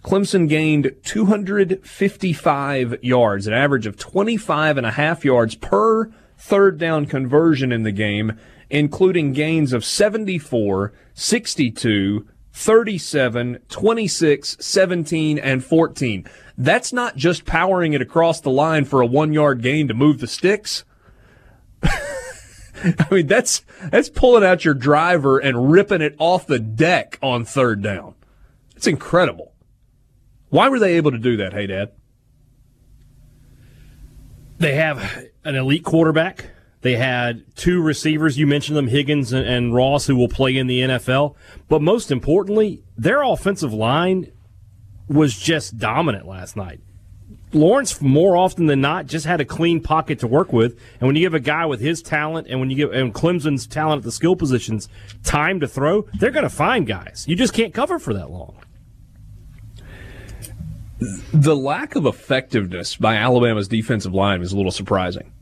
Clemson 0.02 0.48
gained 0.48 0.96
255 1.04 3.04
yards, 3.04 3.46
an 3.46 3.54
average 3.54 3.86
of 3.86 3.96
25 3.96 4.78
and 4.78 4.86
a 4.86 4.90
half 4.90 5.24
yards 5.24 5.54
per 5.54 6.12
third 6.42 6.76
down 6.76 7.06
conversion 7.06 7.70
in 7.70 7.84
the 7.84 7.92
game, 7.92 8.36
including 8.68 9.32
gains 9.32 9.72
of 9.72 9.84
74, 9.84 10.92
62, 11.14 12.26
37, 12.52 13.58
26, 13.68 14.56
17, 14.58 15.38
and 15.38 15.64
14. 15.64 16.28
That's 16.58 16.92
not 16.92 17.16
just 17.16 17.44
powering 17.44 17.92
it 17.92 18.02
across 18.02 18.40
the 18.40 18.50
line 18.50 18.84
for 18.84 19.00
a 19.00 19.06
one 19.06 19.32
yard 19.32 19.62
gain 19.62 19.86
to 19.86 19.94
move 19.94 20.18
the 20.18 20.26
sticks. 20.26 20.84
I 21.82 23.06
mean, 23.12 23.28
that's, 23.28 23.62
that's 23.90 24.08
pulling 24.08 24.44
out 24.44 24.64
your 24.64 24.74
driver 24.74 25.38
and 25.38 25.70
ripping 25.70 26.02
it 26.02 26.16
off 26.18 26.48
the 26.48 26.58
deck 26.58 27.20
on 27.22 27.44
third 27.44 27.82
down. 27.82 28.16
It's 28.74 28.88
incredible. 28.88 29.52
Why 30.48 30.68
were 30.68 30.80
they 30.80 30.96
able 30.96 31.12
to 31.12 31.18
do 31.18 31.36
that, 31.36 31.52
hey, 31.52 31.68
Dad? 31.68 31.92
They 34.58 34.74
have 34.74 35.28
an 35.44 35.54
elite 35.54 35.84
quarterback. 35.84 36.46
They 36.82 36.96
had 36.96 37.44
two 37.54 37.80
receivers. 37.80 38.38
You 38.38 38.46
mentioned 38.46 38.76
them, 38.76 38.88
Higgins 38.88 39.32
and, 39.32 39.46
and 39.46 39.74
Ross, 39.74 40.06
who 40.06 40.16
will 40.16 40.28
play 40.28 40.56
in 40.56 40.66
the 40.66 40.80
NFL. 40.80 41.36
But 41.68 41.80
most 41.80 42.10
importantly, 42.10 42.82
their 42.96 43.22
offensive 43.22 43.72
line 43.72 44.32
was 45.08 45.38
just 45.38 45.78
dominant 45.78 46.26
last 46.26 46.56
night. 46.56 46.80
Lawrence, 47.54 48.00
more 48.00 48.36
often 48.36 48.66
than 48.66 48.80
not, 48.80 49.06
just 49.06 49.26
had 49.26 49.40
a 49.40 49.44
clean 49.44 49.80
pocket 49.80 50.18
to 50.20 50.26
work 50.26 50.52
with. 50.52 50.78
And 50.98 51.06
when 51.06 51.16
you 51.16 51.22
give 51.22 51.34
a 51.34 51.40
guy 51.40 51.66
with 51.66 51.80
his 51.80 52.02
talent 52.02 52.46
and 52.48 52.58
when 52.58 52.70
you 52.70 52.76
give 52.76 52.92
and 52.92 53.14
Clemson's 53.14 53.66
talent 53.66 53.98
at 53.98 54.04
the 54.04 54.12
skill 54.12 54.36
positions 54.36 54.88
time 55.22 55.60
to 55.60 55.68
throw, 55.68 56.06
they're 56.18 56.30
going 56.30 56.44
to 56.44 56.50
find 56.50 56.86
guys. 56.86 57.26
You 57.28 57.36
just 57.36 57.52
can't 57.52 57.74
cover 57.74 57.98
for 57.98 58.14
that 58.14 58.30
long. 58.30 58.56
The 61.32 61.56
lack 61.56 61.96
of 61.96 62.06
effectiveness 62.06 62.96
by 62.96 63.16
Alabama's 63.16 63.68
defensive 63.68 64.14
line 64.14 64.42
is 64.42 64.52
a 64.52 64.56
little 64.56 64.72
surprising. 64.72 65.32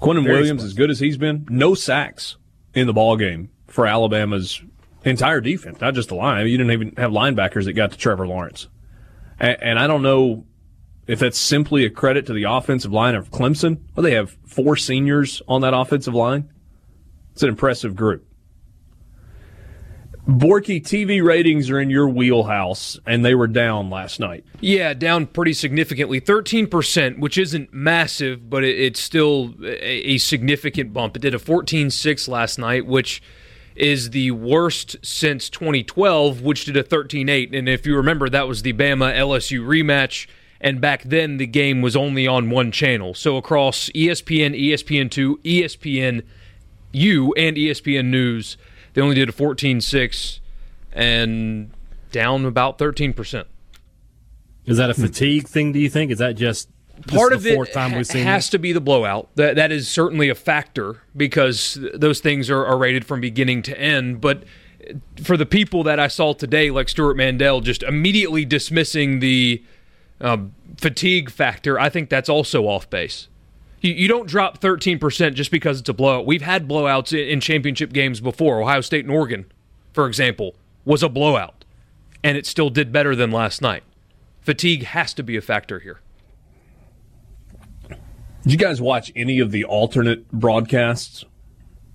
Quentin 0.00 0.24
Very 0.24 0.38
Williams, 0.38 0.64
as 0.64 0.74
good 0.74 0.90
as 0.90 0.98
he's 0.98 1.16
been, 1.16 1.46
no 1.48 1.74
sacks 1.74 2.36
in 2.74 2.86
the 2.86 2.92
ball 2.92 3.16
game 3.16 3.50
for 3.68 3.86
Alabama's 3.86 4.60
entire 5.04 5.40
defense, 5.40 5.80
not 5.80 5.94
just 5.94 6.08
the 6.08 6.14
line. 6.14 6.46
You 6.46 6.58
didn't 6.58 6.72
even 6.72 6.94
have 6.96 7.10
linebackers 7.10 7.64
that 7.64 7.74
got 7.74 7.92
to 7.92 7.98
Trevor 7.98 8.26
Lawrence. 8.26 8.68
And, 9.38 9.56
and 9.62 9.78
I 9.78 9.86
don't 9.86 10.02
know 10.02 10.46
if 11.06 11.18
that's 11.18 11.38
simply 11.38 11.84
a 11.84 11.90
credit 11.90 12.26
to 12.26 12.32
the 12.32 12.44
offensive 12.44 12.92
line 12.92 13.14
of 13.14 13.30
Clemson. 13.30 13.80
Well, 13.94 14.04
they 14.04 14.14
have 14.14 14.36
four 14.46 14.76
seniors 14.76 15.42
on 15.46 15.60
that 15.60 15.74
offensive 15.74 16.14
line. 16.14 16.50
It's 17.32 17.42
an 17.42 17.48
impressive 17.48 17.96
group. 17.96 18.26
Borky 20.26 20.82
TV 20.82 21.22
ratings 21.22 21.68
are 21.68 21.78
in 21.78 21.90
your 21.90 22.08
wheelhouse, 22.08 22.98
and 23.06 23.22
they 23.22 23.34
were 23.34 23.46
down 23.46 23.90
last 23.90 24.18
night. 24.18 24.44
Yeah, 24.60 24.94
down 24.94 25.26
pretty 25.26 25.52
significantly, 25.52 26.18
thirteen 26.18 26.66
percent, 26.66 27.18
which 27.18 27.36
isn't 27.36 27.74
massive, 27.74 28.48
but 28.48 28.64
it, 28.64 28.78
it's 28.78 29.00
still 29.00 29.54
a, 29.62 30.16
significant 30.16 30.94
bump. 30.94 31.16
It 31.16 31.22
did 31.22 31.34
a 31.34 31.38
14-6 31.38 32.28
last 32.28 32.58
night, 32.58 32.86
which 32.86 33.22
is 33.76 34.10
the 34.10 34.30
worst 34.30 34.96
since 35.02 35.50
2012, 35.50 36.40
which 36.40 36.64
did 36.64 36.76
a 36.76 36.84
13-8. 36.84 37.56
And 37.56 37.68
if 37.68 37.84
you 37.86 37.96
remember, 37.96 38.30
that 38.30 38.48
was 38.48 38.62
the 38.62 38.72
Bama 38.72 39.14
LSU 39.14 39.60
rematch, 39.60 40.26
and 40.60 40.80
back 40.80 41.02
then 41.02 41.36
the 41.36 41.46
game 41.46 41.82
was 41.82 41.96
only 41.96 42.26
on 42.26 42.48
one 42.48 42.72
channel. 42.72 43.12
So 43.12 43.36
across 43.36 43.90
E 43.94 44.08
ESPN, 44.08 44.58
ESPN2, 44.58 45.42
ESPN 45.42 46.22
U, 46.92 47.34
and 47.34 47.56
ESPN 47.56 48.06
News, 48.06 48.56
they 48.94 49.02
only 49.02 49.14
did 49.14 49.28
a 49.28 49.32
14-6 49.32 50.40
and 50.92 51.70
down 52.10 52.46
about 52.46 52.78
13%. 52.78 53.44
Is 54.66 54.78
that 54.78 54.88
a 54.88 54.94
fatigue 54.94 55.46
thing? 55.46 55.72
Do 55.72 55.78
you 55.78 55.90
think? 55.90 56.10
Is 56.10 56.18
that 56.18 56.36
just 56.36 56.70
part 57.06 57.32
of 57.32 57.42
the 57.42 57.50
it 57.50 57.54
fourth 57.54 57.72
time 57.72 57.94
we've 57.94 58.06
seen 58.06 58.24
has 58.24 58.48
to 58.50 58.58
be 58.58 58.72
the 58.72 58.80
blowout. 58.80 59.28
That 59.36 59.56
that 59.56 59.72
is 59.72 59.88
certainly 59.88 60.28
a 60.28 60.34
factor 60.34 61.02
because 61.16 61.78
those 61.94 62.20
things 62.20 62.50
are, 62.50 62.64
are 62.64 62.78
rated 62.78 63.04
from 63.04 63.20
beginning 63.20 63.62
to 63.62 63.78
end. 63.78 64.20
But 64.20 64.44
for 65.22 65.36
the 65.36 65.46
people 65.46 65.82
that 65.84 65.98
I 65.98 66.08
saw 66.08 66.32
today, 66.32 66.70
like 66.70 66.88
Stewart 66.88 67.16
Mandel, 67.16 67.60
just 67.60 67.82
immediately 67.82 68.44
dismissing 68.44 69.20
the 69.20 69.62
um, 70.20 70.54
fatigue 70.76 71.30
factor, 71.30 71.78
I 71.78 71.88
think 71.88 72.08
that's 72.08 72.28
also 72.28 72.64
off 72.64 72.88
base. 72.88 73.28
You, 73.84 73.92
you 73.92 74.08
don't 74.08 74.26
drop 74.26 74.60
13% 74.60 75.34
just 75.34 75.50
because 75.50 75.78
it's 75.78 75.88
a 75.90 75.92
blowout. 75.92 76.24
We've 76.24 76.40
had 76.42 76.66
blowouts 76.66 77.12
in, 77.12 77.28
in 77.28 77.40
championship 77.40 77.92
games 77.92 78.18
before. 78.18 78.62
Ohio 78.62 78.80
State 78.80 79.04
and 79.04 79.12
Oregon, 79.14 79.44
for 79.92 80.06
example, 80.06 80.54
was 80.86 81.02
a 81.02 81.08
blowout, 81.10 81.66
and 82.22 82.38
it 82.38 82.46
still 82.46 82.70
did 82.70 82.90
better 82.92 83.14
than 83.14 83.30
last 83.30 83.60
night. 83.60 83.82
Fatigue 84.40 84.84
has 84.84 85.12
to 85.14 85.22
be 85.22 85.36
a 85.36 85.42
factor 85.42 85.80
here. 85.80 86.00
Did 88.42 88.52
you 88.52 88.56
guys 88.58 88.80
watch 88.80 89.12
any 89.14 89.38
of 89.38 89.50
the 89.50 89.64
alternate 89.64 90.30
broadcasts? 90.32 91.24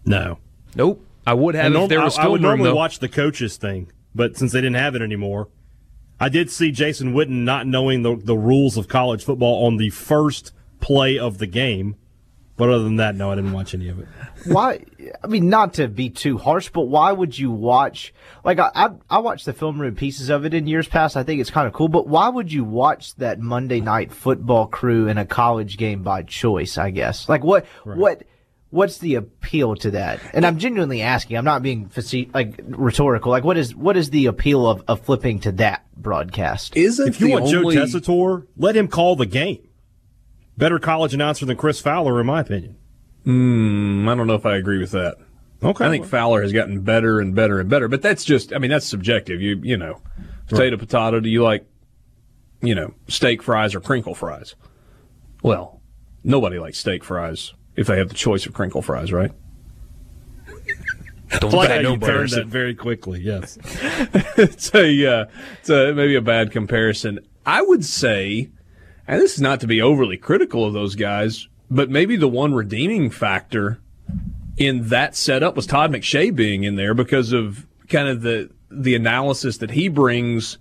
No. 0.06 0.38
Nope. 0.76 1.04
I 1.26 1.34
would 1.34 1.56
have 1.56 1.66
I, 1.66 1.68
if 1.68 1.74
norm- 1.74 1.90
there 1.90 2.02
was 2.02 2.18
I- 2.18 2.24
I 2.24 2.28
would 2.28 2.42
room, 2.42 2.50
normally 2.50 2.70
though. 2.70 2.76
watch 2.76 3.00
the 3.00 3.10
coaches 3.10 3.58
thing, 3.58 3.92
but 4.14 4.38
since 4.38 4.52
they 4.52 4.62
didn't 4.62 4.76
have 4.78 4.96
it 4.96 5.02
anymore, 5.02 5.48
I 6.20 6.30
did 6.30 6.52
see 6.52 6.72
Jason 6.72 7.14
Witten 7.14 7.44
not 7.44 7.66
knowing 7.66 8.04
the, 8.04 8.16
the 8.16 8.38
rules 8.38 8.78
of 8.78 8.88
college 8.88 9.24
football 9.24 9.66
on 9.66 9.78
the 9.78 9.90
first 9.90 10.54
play 10.80 11.18
of 11.20 11.38
the 11.38 11.48
game. 11.48 11.96
But 12.60 12.68
other 12.68 12.84
than 12.84 12.98
that, 12.98 13.16
no, 13.16 13.32
I 13.32 13.36
didn't 13.36 13.54
watch 13.54 13.74
any 13.74 13.88
of 13.88 14.00
it. 14.00 14.08
why? 14.46 14.84
I 15.24 15.28
mean, 15.28 15.48
not 15.48 15.76
to 15.76 15.88
be 15.88 16.10
too 16.10 16.38
harsh, 16.38 16.70
but 16.70 16.90
why 16.90 17.10
would 17.10 17.40
you 17.40 17.52
watch? 17.52 18.14
Like, 18.44 18.60
I 18.60 18.70
I, 18.76 18.90
I 19.10 19.20
watched 19.20 19.46
the 19.46 19.54
film 19.54 19.80
room 19.80 19.96
pieces 19.96 20.30
of 20.30 20.44
it 20.44 20.54
in 20.54 20.68
years 20.68 20.86
past. 20.86 21.16
I 21.16 21.24
think 21.24 21.40
it's 21.40 21.52
kind 21.52 21.68
of 21.68 21.74
cool, 21.74 21.88
but 21.88 22.08
why 22.08 22.28
would 22.28 22.52
you 22.52 22.66
watch 22.66 23.16
that 23.16 23.40
Monday 23.40 23.80
night 23.80 24.12
football 24.12 24.68
crew 24.68 25.08
in 25.08 25.18
a 25.18 25.26
college 25.26 25.78
game 25.78 26.04
by 26.04 26.24
choice? 26.24 26.78
I 26.78 26.90
guess. 26.90 27.30
Like, 27.30 27.46
what 27.46 27.66
what 27.86 28.24
what's 28.72 28.98
the 28.98 29.16
appeal 29.16 29.76
to 29.78 29.92
that? 29.92 30.20
And 30.34 30.46
I'm 30.46 30.58
genuinely 30.58 31.02
asking. 31.02 31.38
I'm 31.38 31.46
not 31.46 31.64
being 31.64 31.88
face- 31.88 32.28
like 32.34 32.60
rhetorical. 32.68 33.32
Like, 33.32 33.46
what 33.46 33.56
is 33.56 33.74
what 33.74 33.96
is 33.96 34.10
the 34.10 34.26
appeal 34.26 34.68
of, 34.68 34.84
of 34.88 35.00
flipping 35.00 35.40
to 35.42 35.54
that 35.54 35.86
broadcast? 35.96 36.76
Isn't 36.76 37.08
If 37.08 37.22
you 37.22 37.30
want 37.30 37.46
only, 37.54 37.76
Joe 37.76 37.86
Tessitore, 37.86 38.48
let 38.58 38.76
him 38.76 38.90
call 38.90 39.16
the 39.16 39.26
game. 39.26 39.69
Better 40.60 40.78
college 40.78 41.14
announcer 41.14 41.46
than 41.46 41.56
Chris 41.56 41.80
Fowler, 41.80 42.20
in 42.20 42.28
my 42.28 42.42
opinion. 42.42 42.76
Mm, 43.26 44.10
I 44.10 44.16
don't 44.16 44.28
know 44.28 44.36
if 44.36 44.46
I 44.46 44.58
agree 44.58 44.78
with 44.78 44.92
that. 44.92 45.16
Okay. 45.64 45.86
I 45.86 45.90
think 45.90 46.06
Fowler 46.06 46.42
has 46.42 46.52
gotten 46.52 46.82
better 46.82 47.22
and 47.22 47.34
better 47.34 47.62
and 47.62 47.70
better, 47.70 47.88
but 47.88 48.02
that's 48.02 48.26
just, 48.26 48.52
I 48.54 48.58
mean, 48.58 48.70
that's 48.70 48.86
subjective. 48.86 49.42
You, 49.42 49.62
you 49.64 49.78
know, 49.78 50.02
potato, 50.50 50.76
potato. 50.76 51.22
Do 51.22 51.30
you 51.30 51.44
like, 51.44 51.66
you 52.62 52.76
know, 52.76 52.94
steak 53.08 53.42
fries 53.42 53.74
or 53.74 53.80
crinkle 53.80 54.14
fries? 54.14 54.56
Well, 55.44 55.82
nobody 56.26 56.60
likes 56.60 56.78
steak 56.78 57.06
fries 57.06 57.54
if 57.78 57.88
they 57.88 57.98
have 57.98 58.10
the 58.10 58.16
choice 58.16 58.46
of 58.46 58.54
crinkle 58.54 58.82
fries, 58.82 59.14
right? 59.14 59.32
Don't 61.40 61.54
I 61.54 61.58
like 61.58 61.70
bet 61.70 61.78
how 61.78 61.90
you 61.90 61.96
nobody. 61.96 62.12
turned 62.12 62.30
that 62.32 62.48
very 62.48 62.76
quickly. 62.76 63.22
Yes. 63.22 63.58
it's 64.38 64.76
a, 64.76 65.06
uh, 65.22 65.26
it's 65.62 65.70
a 65.70 65.94
maybe 65.94 66.16
a 66.16 66.22
bad 66.22 66.52
comparison. 66.52 67.20
I 67.46 67.62
would 67.62 67.86
say, 67.86 68.50
and 69.10 69.20
this 69.20 69.34
is 69.34 69.42
not 69.42 69.60
to 69.62 69.68
be 69.68 69.82
overly 69.82 70.18
critical 70.18 70.64
of 70.64 70.74
those 70.74 70.94
guys, 70.94 71.48
but 71.70 71.90
maybe 71.90 72.16
the 72.16 72.28
one 72.28 72.54
redeeming 72.54 73.10
factor 73.10 73.80
in 74.56 74.90
that 74.90 75.16
setup 75.16 75.56
was 75.56 75.66
Todd 75.66 75.92
McShay 75.92 76.34
being 76.34 76.64
in 76.64 76.76
there 76.76 76.94
because 76.94 77.34
of 77.34 77.66
kind 77.90 78.08
of 78.08 78.22
the 78.22 78.52
the 78.70 78.94
analysis 78.94 79.58
that 79.58 79.72
he 79.72 79.88
brings 79.88 80.60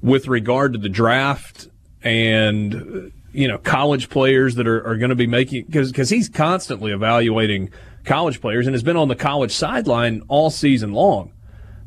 with 0.00 0.28
regard 0.28 0.72
to 0.72 0.78
the 0.78 0.88
draft 0.88 1.68
and 2.02 3.12
you 3.32 3.46
know 3.46 3.58
college 3.58 4.08
players 4.08 4.54
that 4.54 4.66
are, 4.66 4.82
are 4.86 4.96
going 4.96 5.10
to 5.10 5.14
be 5.14 5.26
making 5.26 5.66
because 5.66 5.92
because 5.92 6.08
he's 6.08 6.30
constantly 6.30 6.90
evaluating 6.90 7.70
college 8.06 8.40
players 8.40 8.66
and 8.66 8.72
has 8.72 8.82
been 8.82 8.96
on 8.96 9.08
the 9.08 9.14
college 9.14 9.52
sideline 9.52 10.22
all 10.28 10.48
season 10.48 10.94
long. 10.94 11.34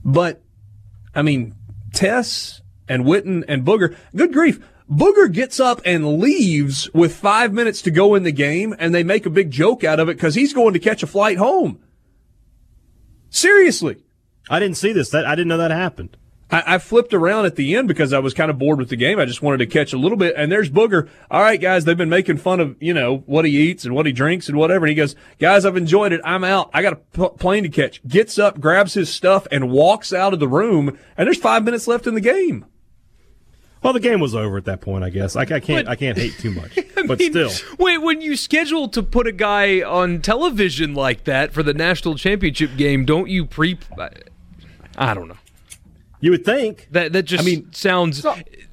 But 0.05 0.43
I 1.15 1.23
mean, 1.23 1.55
Tess 1.91 2.61
and 2.87 3.03
Witten 3.03 3.43
and 3.47 3.65
Booger, 3.65 3.95
good 4.15 4.31
grief. 4.31 4.59
Booger 4.89 5.31
gets 5.31 5.59
up 5.59 5.81
and 5.83 6.19
leaves 6.19 6.89
with 6.93 7.15
five 7.15 7.53
minutes 7.53 7.81
to 7.81 7.91
go 7.91 8.15
in 8.15 8.23
the 8.23 8.31
game, 8.31 8.73
and 8.79 8.95
they 8.95 9.03
make 9.03 9.25
a 9.25 9.29
big 9.29 9.51
joke 9.51 9.83
out 9.83 9.99
of 9.99 10.07
it 10.07 10.15
because 10.15 10.35
he's 10.35 10.53
going 10.53 10.73
to 10.73 10.79
catch 10.79 11.03
a 11.03 11.07
flight 11.07 11.37
home. 11.37 11.79
Seriously. 13.29 13.97
I 14.49 14.59
didn't 14.59 14.77
see 14.77 14.93
this. 14.93 15.09
That 15.09 15.25
I 15.25 15.35
didn't 15.35 15.49
know 15.49 15.57
that 15.57 15.71
happened. 15.71 16.15
I, 16.49 16.75
I, 16.75 16.77
flipped 16.77 17.13
around 17.13 17.45
at 17.45 17.57
the 17.57 17.75
end 17.75 17.89
because 17.89 18.13
I 18.13 18.19
was 18.19 18.33
kind 18.33 18.49
of 18.49 18.57
bored 18.57 18.79
with 18.79 18.87
the 18.87 18.95
game. 18.95 19.19
I 19.19 19.25
just 19.25 19.41
wanted 19.41 19.57
to 19.57 19.65
catch 19.65 19.91
a 19.91 19.97
little 19.97 20.17
bit. 20.17 20.33
And 20.37 20.49
there's 20.49 20.69
Booger. 20.69 21.09
All 21.29 21.41
right, 21.41 21.59
guys, 21.59 21.83
they've 21.83 21.97
been 21.97 22.07
making 22.07 22.37
fun 22.37 22.61
of, 22.61 22.77
you 22.79 22.93
know, 22.93 23.17
what 23.25 23.43
he 23.43 23.51
eats 23.57 23.83
and 23.83 23.93
what 23.93 24.05
he 24.05 24.13
drinks 24.13 24.47
and 24.47 24.57
whatever. 24.57 24.85
And 24.85 24.89
he 24.89 24.95
goes, 24.95 25.15
guys, 25.39 25.65
I've 25.65 25.75
enjoyed 25.75 26.13
it. 26.13 26.21
I'm 26.23 26.45
out. 26.45 26.69
I 26.73 26.81
got 26.81 26.93
a 26.93 26.95
p- 26.95 27.37
plane 27.37 27.63
to 27.63 27.69
catch. 27.69 28.05
Gets 28.07 28.39
up, 28.39 28.61
grabs 28.61 28.93
his 28.93 29.09
stuff 29.09 29.45
and 29.51 29.69
walks 29.69 30.13
out 30.13 30.33
of 30.33 30.39
the 30.39 30.47
room. 30.47 30.97
And 31.17 31.27
there's 31.27 31.37
five 31.37 31.65
minutes 31.65 31.87
left 31.87 32.07
in 32.07 32.15
the 32.15 32.21
game. 32.21 32.65
Well, 33.83 33.93
the 33.93 33.99
game 33.99 34.19
was 34.19 34.33
over 34.33 34.57
at 34.57 34.65
that 34.65 34.81
point, 34.81 35.03
I 35.03 35.09
guess. 35.09 35.35
I, 35.35 35.41
I 35.41 35.45
can't, 35.45 35.85
but, 35.85 35.87
I 35.87 35.95
can't 35.95 36.17
hate 36.17 36.37
too 36.39 36.51
much, 36.51 36.77
but 36.95 37.19
mean, 37.19 37.31
still. 37.31 37.51
Wait, 37.77 37.99
when 37.99 38.21
you 38.21 38.35
schedule 38.35 38.87
to 38.89 39.03
put 39.03 39.27
a 39.27 39.31
guy 39.31 39.81
on 39.81 40.21
television 40.21 40.93
like 40.93 41.25
that 41.25 41.53
for 41.53 41.63
the 41.63 41.73
national 41.73 42.15
championship 42.15 42.75
game, 42.75 43.05
don't 43.05 43.29
you 43.29 43.45
pre? 43.45 43.77
I 44.97 45.13
don't 45.13 45.27
know. 45.27 45.37
You 46.19 46.31
would 46.31 46.43
think 46.43 46.87
that 46.91 47.13
that 47.13 47.23
just 47.23 47.43
I 47.43 47.45
mean, 47.45 47.71
sounds. 47.73 48.25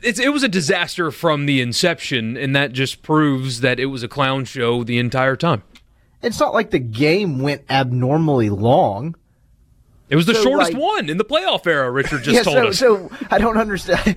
it 0.02 0.32
was 0.32 0.42
a 0.42 0.48
disaster 0.48 1.10
from 1.10 1.44
the 1.44 1.60
inception, 1.60 2.36
and 2.38 2.56
that 2.56 2.72
just 2.72 3.02
proves 3.02 3.60
that 3.60 3.78
it 3.78 3.86
was 3.86 4.02
a 4.02 4.08
clown 4.08 4.46
show 4.46 4.82
the 4.82 4.98
entire 4.98 5.36
time. 5.36 5.62
It's 6.22 6.40
not 6.40 6.54
like 6.54 6.70
the 6.70 6.78
game 6.78 7.40
went 7.40 7.62
abnormally 7.68 8.48
long. 8.48 9.14
It 10.08 10.16
was 10.16 10.24
the 10.24 10.34
so 10.34 10.42
shortest 10.42 10.72
like, 10.72 10.82
one 10.82 11.10
in 11.10 11.18
the 11.18 11.24
playoff 11.24 11.66
era. 11.66 11.90
Richard 11.90 12.22
just 12.22 12.34
yeah, 12.34 12.42
told 12.42 12.74
so, 12.74 12.96
us. 12.96 13.10
So 13.10 13.26
I 13.30 13.38
don't 13.38 13.58
understand. 13.58 14.16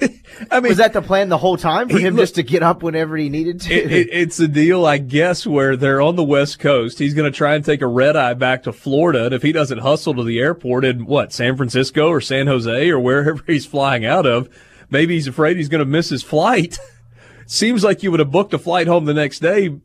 I 0.50 0.60
mean, 0.60 0.70
was 0.70 0.78
that 0.78 0.92
the 0.92 1.02
plan 1.02 1.28
the 1.28 1.38
whole 1.38 1.56
time 1.56 1.88
for 1.88 1.98
him 1.98 2.16
just 2.16 2.34
to 2.34 2.42
get 2.42 2.62
up 2.62 2.82
whenever 2.82 3.16
he 3.16 3.28
needed 3.28 3.60
to? 3.62 3.74
It, 3.74 3.92
it, 3.92 4.08
it's 4.12 4.38
a 4.38 4.48
deal, 4.48 4.84
I 4.84 4.98
guess, 4.98 5.46
where 5.46 5.76
they're 5.76 6.00
on 6.00 6.16
the 6.16 6.24
West 6.24 6.58
Coast. 6.58 6.98
He's 6.98 7.14
going 7.14 7.30
to 7.30 7.36
try 7.36 7.54
and 7.54 7.64
take 7.64 7.80
a 7.80 7.86
red 7.86 8.16
eye 8.16 8.34
back 8.34 8.62
to 8.64 8.72
Florida, 8.72 9.26
and 9.26 9.34
if 9.34 9.42
he 9.42 9.52
doesn't 9.52 9.78
hustle 9.78 10.14
to 10.14 10.24
the 10.24 10.38
airport 10.38 10.84
in 10.84 11.06
what 11.06 11.32
San 11.32 11.56
Francisco 11.56 12.08
or 12.08 12.20
San 12.20 12.46
Jose 12.46 12.88
or 12.88 13.00
wherever 13.00 13.42
he's 13.46 13.66
flying 13.66 14.04
out 14.04 14.26
of, 14.26 14.48
maybe 14.90 15.14
he's 15.14 15.28
afraid 15.28 15.56
he's 15.56 15.68
going 15.68 15.84
to 15.84 15.84
miss 15.84 16.10
his 16.10 16.22
flight. 16.22 16.78
Seems 17.46 17.84
like 17.84 18.02
you 18.02 18.10
would 18.10 18.20
have 18.20 18.32
booked 18.32 18.52
a 18.54 18.58
flight 18.58 18.86
home 18.86 19.04
the 19.04 19.14
next 19.14 19.38
day, 19.38 19.78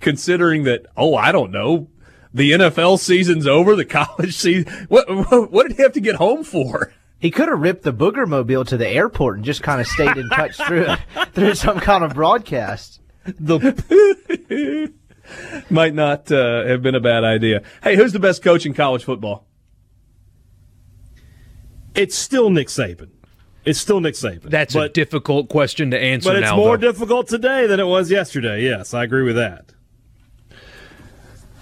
considering 0.00 0.64
that. 0.64 0.86
Oh, 0.96 1.14
I 1.14 1.32
don't 1.32 1.50
know. 1.50 1.88
The 2.32 2.52
NFL 2.52 3.00
season's 3.00 3.46
over. 3.48 3.74
The 3.74 3.84
college 3.84 4.36
season. 4.36 4.86
What, 4.88 5.08
what, 5.08 5.50
what 5.50 5.66
did 5.66 5.76
he 5.76 5.82
have 5.82 5.92
to 5.94 6.00
get 6.00 6.14
home 6.14 6.44
for? 6.44 6.92
He 7.20 7.30
could 7.30 7.48
have 7.48 7.60
ripped 7.60 7.82
the 7.82 7.92
Booger 7.92 8.26
Mobile 8.26 8.64
to 8.64 8.78
the 8.78 8.88
airport 8.88 9.36
and 9.36 9.44
just 9.44 9.62
kind 9.62 9.78
of 9.78 9.86
stayed 9.86 10.16
in 10.16 10.28
touch 10.30 10.56
through 10.56 10.86
through 11.34 11.54
some 11.54 11.78
kind 11.78 12.02
of 12.02 12.14
broadcast. 12.14 13.00
The 13.26 14.90
might 15.70 15.94
not 15.94 16.32
uh, 16.32 16.64
have 16.66 16.82
been 16.82 16.94
a 16.94 17.00
bad 17.00 17.22
idea. 17.22 17.62
Hey, 17.82 17.94
who's 17.94 18.12
the 18.12 18.18
best 18.18 18.42
coach 18.42 18.64
in 18.64 18.72
college 18.72 19.04
football? 19.04 19.46
It's 21.94 22.16
still 22.16 22.48
Nick 22.48 22.68
Saban. 22.68 23.10
It's 23.66 23.78
still 23.78 24.00
Nick 24.00 24.14
Saban. 24.14 24.48
That's 24.48 24.72
but, 24.72 24.86
a 24.86 24.88
difficult 24.88 25.50
question 25.50 25.90
to 25.90 26.00
answer. 26.00 26.30
But 26.30 26.36
it's 26.36 26.46
now, 26.46 26.56
more 26.56 26.78
though. 26.78 26.90
difficult 26.90 27.28
today 27.28 27.66
than 27.66 27.78
it 27.78 27.86
was 27.86 28.10
yesterday. 28.10 28.62
Yes, 28.62 28.94
I 28.94 29.04
agree 29.04 29.24
with 29.24 29.36
that. 29.36 29.74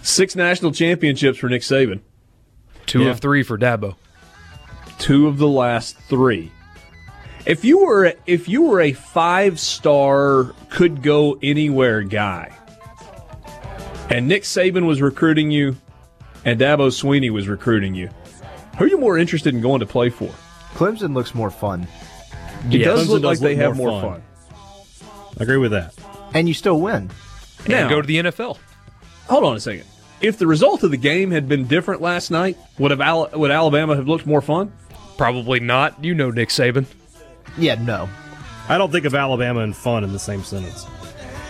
Six 0.03 0.37
national 0.37 0.71
championships 0.71 1.39
for 1.39 1.49
Nick 1.49 1.63
Saban. 1.63 2.01
Two 2.87 3.03
yeah. 3.03 3.11
of 3.11 3.19
three 3.19 3.43
for 3.43 3.59
Dabo 3.59 3.97
two 4.99 5.27
of 5.27 5.39
the 5.39 5.49
last 5.49 5.97
three. 6.09 6.53
If 7.47 7.65
you 7.65 7.79
were 7.79 8.13
if 8.27 8.49
you 8.49 8.63
were 8.63 8.81
a 8.81 8.93
five 8.93 9.59
star 9.59 10.53
could 10.69 11.03
go 11.03 11.39
anywhere 11.43 12.03
guy, 12.03 12.55
and 14.11 14.29
Nick 14.29 14.43
Saban 14.43 14.87
was 14.87 15.01
recruiting 15.01 15.51
you, 15.51 15.77
and 16.45 16.61
Dabo 16.61 16.89
Swinney 16.89 17.31
was 17.31 17.49
recruiting 17.49 17.95
you, 17.95 18.11
who 18.77 18.85
are 18.85 18.89
you 18.89 18.99
more 18.99 19.17
interested 19.17 19.55
in 19.55 19.61
going 19.61 19.81
to 19.81 19.87
play 19.87 20.11
for? 20.11 20.33
Clemson 20.75 21.15
looks 21.15 21.35
more 21.35 21.51
fun. 21.51 21.87
It 22.71 22.81
yeah, 22.81 22.85
does 22.87 23.07
Clemson 23.07 23.09
look 23.09 23.23
does 23.23 23.41
like 23.41 23.41
look 23.41 23.49
they 23.49 23.57
have 23.57 23.77
more 23.77 24.01
fun. 24.01 24.21
fun. 24.21 24.23
I 25.39 25.43
agree 25.43 25.57
with 25.57 25.71
that. 25.71 25.95
And 26.35 26.49
you 26.49 26.55
still 26.55 26.81
win. 26.81 27.11
And 27.61 27.69
now, 27.69 27.89
go 27.89 28.01
to 28.01 28.07
the 28.07 28.19
NFL. 28.19 28.59
Hold 29.29 29.45
on 29.45 29.57
a 29.57 29.61
second. 29.61 29.85
If 30.21 30.39
the 30.39 30.47
result 30.47 30.83
of 30.83 30.91
the 30.91 30.97
game 30.97 31.31
had 31.31 31.49
been 31.49 31.67
different 31.67 32.01
last 32.01 32.31
night, 32.31 32.57
would 32.79 32.91
have 32.91 33.01
Al- 33.01 33.31
would 33.35 33.51
Alabama 33.51 33.95
have 33.97 34.09
looked 34.09 34.27
more 34.27 34.43
fun? 34.43 34.73
Probably 35.19 35.61
not. 35.61 36.03
You 36.03 36.15
know 36.15 36.31
Nick 36.31 36.49
Saban. 36.49 36.87
Yeah, 37.59 37.75
no. 37.75 38.09
I 38.69 38.79
don't 38.79 38.93
think 38.93 39.05
of 39.05 39.15
Alabama 39.15 39.61
and 39.61 39.77
fun 39.77 40.05
in 40.05 40.13
the 40.13 40.19
same 40.19 40.45
sentence. 40.45 40.87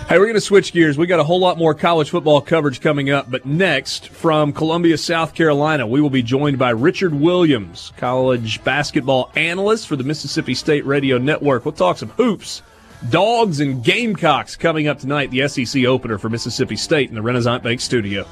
Hey, 0.09 0.18
we're 0.18 0.24
going 0.24 0.37
to 0.37 0.40
switch 0.40 0.72
gears. 0.72 0.96
We 0.96 1.07
got 1.07 1.20
a 1.20 1.24
whole 1.24 1.38
lot 1.38 1.59
more 1.59 1.74
college 1.74 2.09
football 2.09 2.40
coverage 2.40 2.81
coming 2.81 3.11
up, 3.11 3.31
but 3.31 3.44
next 3.44 4.09
from 4.09 4.54
Columbia, 4.54 4.96
South 4.96 5.35
Carolina, 5.35 5.87
we 5.87 6.00
will 6.00 6.09
be 6.09 6.22
joined 6.22 6.59
by 6.59 6.70
Richard 6.70 7.12
Williams, 7.12 7.92
college 7.98 8.64
basketball 8.64 9.31
analyst 9.37 9.87
for 9.87 9.96
the 9.96 10.04
Mississippi 10.04 10.54
State 10.54 10.87
Radio 10.87 11.18
Network. 11.18 11.66
We'll 11.66 11.72
talk 11.72 11.98
some 11.98 12.09
hoops, 12.11 12.62
dogs, 13.11 13.61
and 13.61 13.85
gamecocks 13.85 14.57
coming 14.57 14.88
up 14.88 14.98
tonight. 14.98 15.31
The 15.31 15.46
SEC 15.46 15.85
opener 15.85 16.16
for 16.16 16.31
Mississippi 16.31 16.76
State 16.76 17.11
in 17.11 17.14
the 17.14 17.20
Renaissance 17.22 17.62
Bank 17.62 17.83
Studio. 17.83 18.24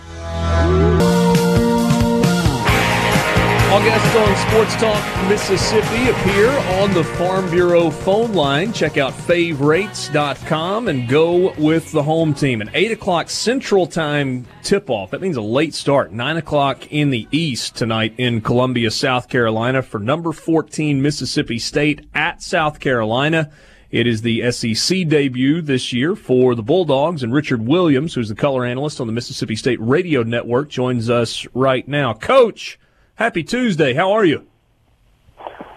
All 3.76 3.82
guests 3.82 4.16
on 4.16 4.48
Sports 4.48 4.74
Talk 4.76 5.28
Mississippi 5.28 6.08
appear 6.08 6.48
on 6.80 6.94
the 6.94 7.04
Farm 7.04 7.50
Bureau 7.50 7.90
phone 7.90 8.32
line. 8.32 8.72
Check 8.72 8.96
out 8.96 9.12
favorites.com 9.12 10.88
and 10.88 11.06
go 11.06 11.52
with 11.58 11.92
the 11.92 12.02
home 12.02 12.32
team. 12.32 12.62
An 12.62 12.70
8 12.72 12.92
o'clock 12.92 13.28
Central 13.28 13.86
Time 13.86 14.46
tip 14.62 14.88
off. 14.88 15.10
That 15.10 15.20
means 15.20 15.36
a 15.36 15.42
late 15.42 15.74
start. 15.74 16.10
9 16.10 16.38
o'clock 16.38 16.90
in 16.90 17.10
the 17.10 17.28
East 17.30 17.76
tonight 17.76 18.14
in 18.16 18.40
Columbia, 18.40 18.90
South 18.90 19.28
Carolina 19.28 19.82
for 19.82 20.00
number 20.00 20.32
14 20.32 21.02
Mississippi 21.02 21.58
State 21.58 22.06
at 22.14 22.40
South 22.42 22.80
Carolina. 22.80 23.52
It 23.90 24.06
is 24.06 24.22
the 24.22 24.50
SEC 24.52 25.06
debut 25.06 25.60
this 25.60 25.92
year 25.92 26.16
for 26.16 26.54
the 26.54 26.62
Bulldogs, 26.62 27.22
and 27.22 27.30
Richard 27.30 27.66
Williams, 27.66 28.14
who's 28.14 28.30
the 28.30 28.34
color 28.34 28.64
analyst 28.64 29.02
on 29.02 29.06
the 29.06 29.12
Mississippi 29.12 29.54
State 29.54 29.80
Radio 29.82 30.22
Network, 30.22 30.70
joins 30.70 31.10
us 31.10 31.46
right 31.52 31.86
now. 31.86 32.14
Coach, 32.14 32.78
Happy 33.16 33.42
Tuesday. 33.42 33.94
How 33.94 34.12
are 34.12 34.26
you? 34.26 34.46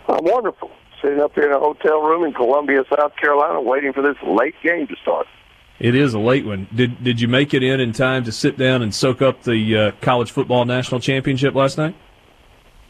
I'm 0.09 0.25
wonderful. 0.25 0.69
Sitting 1.01 1.21
up 1.21 1.33
here 1.33 1.45
in 1.45 1.53
a 1.53 1.59
hotel 1.59 2.01
room 2.01 2.25
in 2.25 2.33
Columbia, 2.33 2.83
South 2.89 3.15
Carolina, 3.15 3.61
waiting 3.61 3.93
for 3.93 4.01
this 4.01 4.17
late 4.27 4.55
game 4.61 4.87
to 4.87 4.95
start. 5.01 5.25
It 5.79 5.95
is 5.95 6.13
a 6.13 6.19
late 6.19 6.45
one. 6.45 6.67
Did 6.75 7.01
did 7.01 7.21
you 7.21 7.29
make 7.29 7.53
it 7.53 7.63
in 7.63 7.79
in 7.79 7.93
time 7.93 8.25
to 8.25 8.33
sit 8.33 8.57
down 8.57 8.81
and 8.81 8.93
soak 8.93 9.21
up 9.21 9.43
the 9.43 9.77
uh, 9.77 9.91
college 10.01 10.31
football 10.31 10.65
national 10.65 10.99
championship 10.99 11.55
last 11.55 11.77
night? 11.77 11.95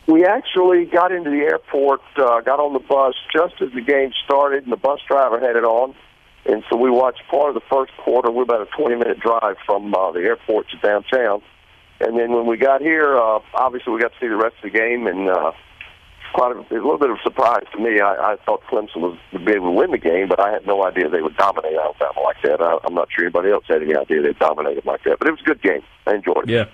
We 0.08 0.26
actually 0.26 0.86
got 0.86 1.12
into 1.12 1.30
the 1.30 1.42
airport, 1.42 2.02
uh, 2.18 2.42
got 2.42 2.60
on 2.60 2.74
the 2.74 2.80
bus 2.80 3.14
just 3.32 3.62
as 3.62 3.72
the 3.74 3.82
game 3.82 4.12
started, 4.26 4.64
and 4.64 4.72
the 4.72 4.78
bus 4.78 5.00
driver 5.08 5.40
had 5.40 5.56
it 5.56 5.64
on. 5.64 5.94
And 6.48 6.64
so 6.68 6.76
we 6.76 6.90
watched 6.90 7.22
part 7.30 7.50
of 7.50 7.54
the 7.54 7.68
first 7.70 7.92
quarter. 7.98 8.32
We're 8.32 8.42
about 8.42 8.62
a 8.62 8.70
20 8.76 8.96
minute 8.96 9.20
drive 9.20 9.58
from 9.68 9.94
uh, 9.94 10.12
the 10.12 10.22
airport 10.22 10.66
to 10.72 10.78
downtown. 10.78 11.44
And 12.00 12.18
then 12.18 12.32
when 12.32 12.46
we 12.46 12.58
got 12.58 12.82
here, 12.82 13.18
uh, 13.18 13.40
obviously 13.54 13.94
we 13.94 14.00
got 14.00 14.14
to 14.14 14.20
see 14.20 14.28
the 14.28 14.38
rest 14.38 14.56
of 14.64 14.72
the 14.72 14.78
game, 14.78 15.08
and 15.08 15.30
uh, 15.30 15.52
quite 16.34 16.56
a, 16.56 16.60
a 16.60 16.76
little 16.76 16.98
bit 16.98 17.10
of 17.10 17.18
a 17.18 17.24
surprise 17.24 17.66
to 17.74 17.80
me. 17.80 18.00
I, 18.00 18.34
I 18.34 18.36
thought 18.46 18.62
Clemson 18.72 18.98
was, 18.98 19.18
would 19.34 19.46
be 19.46 19.54
able 19.54 19.68
to 19.68 19.78
win 19.78 19.92
the 19.92 19.98
game, 19.98 20.30
but 20.30 20.40
I 20.40 20.52
had 20.52 20.66
no 20.66 20.84
idea 20.86 21.10
they 21.10 21.22
would 21.22 21.36
dominate 21.38 21.74
Alabama 21.74 22.22
like 22.24 22.42
that. 22.44 22.62
I, 22.62 22.78
I'm 22.86 22.94
not 22.94 23.10
sure 23.12 23.26
anybody 23.26 23.52
else 23.52 23.66
had 23.68 23.84
any 23.84 23.96
idea 23.96 24.22
they'd 24.22 24.40
dominate 24.40 24.76
them 24.76 24.86
like 24.86 25.04
that. 25.04 25.20
But 25.20 25.28
it 25.28 25.32
was 25.32 25.42
a 25.42 25.44
good 25.44 25.62
game. 25.62 25.82
I 26.08 26.16
enjoyed 26.16 26.50
it. 26.50 26.50
Yeah. 26.50 26.66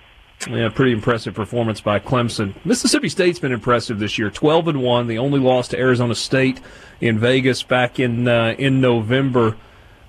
Yeah, 0.50 0.68
pretty 0.68 0.92
impressive 0.92 1.32
performance 1.34 1.80
by 1.80 1.98
Clemson. 1.98 2.54
Mississippi 2.62 3.08
State's 3.08 3.38
been 3.38 3.52
impressive 3.52 3.98
this 3.98 4.18
year. 4.18 4.28
Twelve 4.28 4.68
and 4.68 4.82
one. 4.82 5.06
The 5.06 5.16
only 5.16 5.40
loss 5.40 5.68
to 5.68 5.78
Arizona 5.78 6.14
State 6.14 6.60
in 7.00 7.18
Vegas 7.18 7.62
back 7.62 7.98
in 7.98 8.28
uh, 8.28 8.54
in 8.58 8.82
November. 8.82 9.56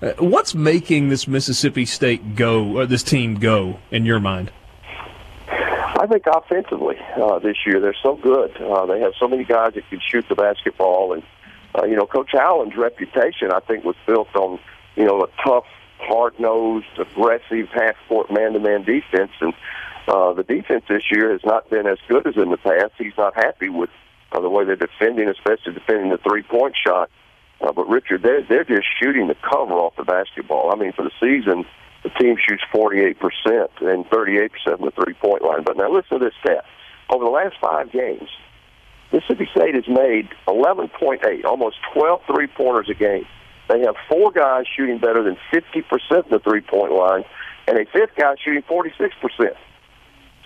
Uh, 0.02 0.12
what's 0.18 0.54
making 0.54 1.08
this 1.08 1.26
Mississippi 1.26 1.86
State 1.86 2.36
go? 2.36 2.80
Uh, 2.80 2.84
this 2.86 3.02
team 3.02 3.36
go 3.36 3.78
in 3.90 4.04
your 4.04 4.20
mind? 4.20 4.52
I 5.98 6.06
think 6.06 6.24
offensively 6.26 6.96
uh, 7.20 7.40
this 7.40 7.56
year 7.66 7.80
they're 7.80 7.96
so 8.02 8.14
good. 8.14 8.56
Uh, 8.56 8.86
they 8.86 9.00
have 9.00 9.14
so 9.18 9.26
many 9.26 9.44
guys 9.44 9.74
that 9.74 9.88
can 9.90 10.00
shoot 10.00 10.24
the 10.28 10.36
basketball, 10.36 11.12
and 11.12 11.24
uh, 11.74 11.86
you 11.86 11.96
know 11.96 12.06
Coach 12.06 12.30
Howland's 12.32 12.76
reputation 12.76 13.50
I 13.52 13.58
think 13.60 13.84
was 13.84 13.96
built 14.06 14.34
on 14.36 14.60
you 14.94 15.04
know 15.04 15.22
a 15.22 15.28
tough, 15.44 15.64
hard-nosed, 15.98 16.86
aggressive 16.98 17.68
half-court 17.74 18.30
man-to-man 18.30 18.84
defense, 18.84 19.32
and 19.40 19.52
uh, 20.06 20.32
the 20.34 20.44
defense 20.44 20.84
this 20.88 21.02
year 21.10 21.32
has 21.32 21.40
not 21.44 21.68
been 21.68 21.88
as 21.88 21.98
good 22.08 22.28
as 22.28 22.36
in 22.36 22.50
the 22.50 22.58
past. 22.58 22.92
He's 22.96 23.16
not 23.18 23.34
happy 23.34 23.68
with 23.68 23.90
uh, 24.30 24.40
the 24.40 24.48
way 24.48 24.64
they're 24.64 24.76
defending, 24.76 25.28
especially 25.28 25.72
defending 25.74 26.10
the 26.10 26.18
three-point 26.18 26.76
shot. 26.86 27.10
Uh, 27.60 27.72
but 27.72 27.88
Richard, 27.88 28.22
they're 28.22 28.44
they're 28.48 28.64
just 28.64 28.86
shooting 29.02 29.26
the 29.26 29.34
cover 29.34 29.74
off 29.74 29.96
the 29.96 30.04
basketball. 30.04 30.70
I 30.72 30.76
mean, 30.76 30.92
for 30.92 31.02
the 31.02 31.10
season 31.18 31.64
the 32.02 32.10
team 32.10 32.36
shoots 32.36 32.62
48% 32.72 33.16
and 33.80 34.04
38% 34.06 34.50
from 34.64 34.84
the 34.84 34.92
three 34.92 35.14
point 35.14 35.42
line. 35.42 35.62
But 35.64 35.76
now 35.76 35.90
listen 35.90 36.18
to 36.18 36.24
this 36.24 36.34
stat. 36.40 36.64
Over 37.10 37.24
the 37.24 37.30
last 37.30 37.56
five 37.60 37.90
games, 37.90 38.28
Mississippi 39.12 39.48
State 39.56 39.74
has 39.74 39.88
made 39.88 40.28
11.8, 40.46 41.44
almost 41.44 41.76
12 41.94 42.20
three 42.26 42.46
pointers 42.46 42.88
a 42.90 42.94
game. 42.94 43.26
They 43.68 43.80
have 43.80 43.96
four 44.08 44.30
guys 44.30 44.64
shooting 44.66 44.98
better 44.98 45.22
than 45.22 45.36
50% 45.52 46.24
in 46.24 46.30
the 46.30 46.38
three 46.38 46.60
point 46.60 46.92
line, 46.92 47.24
and 47.66 47.78
a 47.78 47.84
fifth 47.86 48.16
guy 48.16 48.34
shooting 48.42 48.62
46%. 48.62 49.54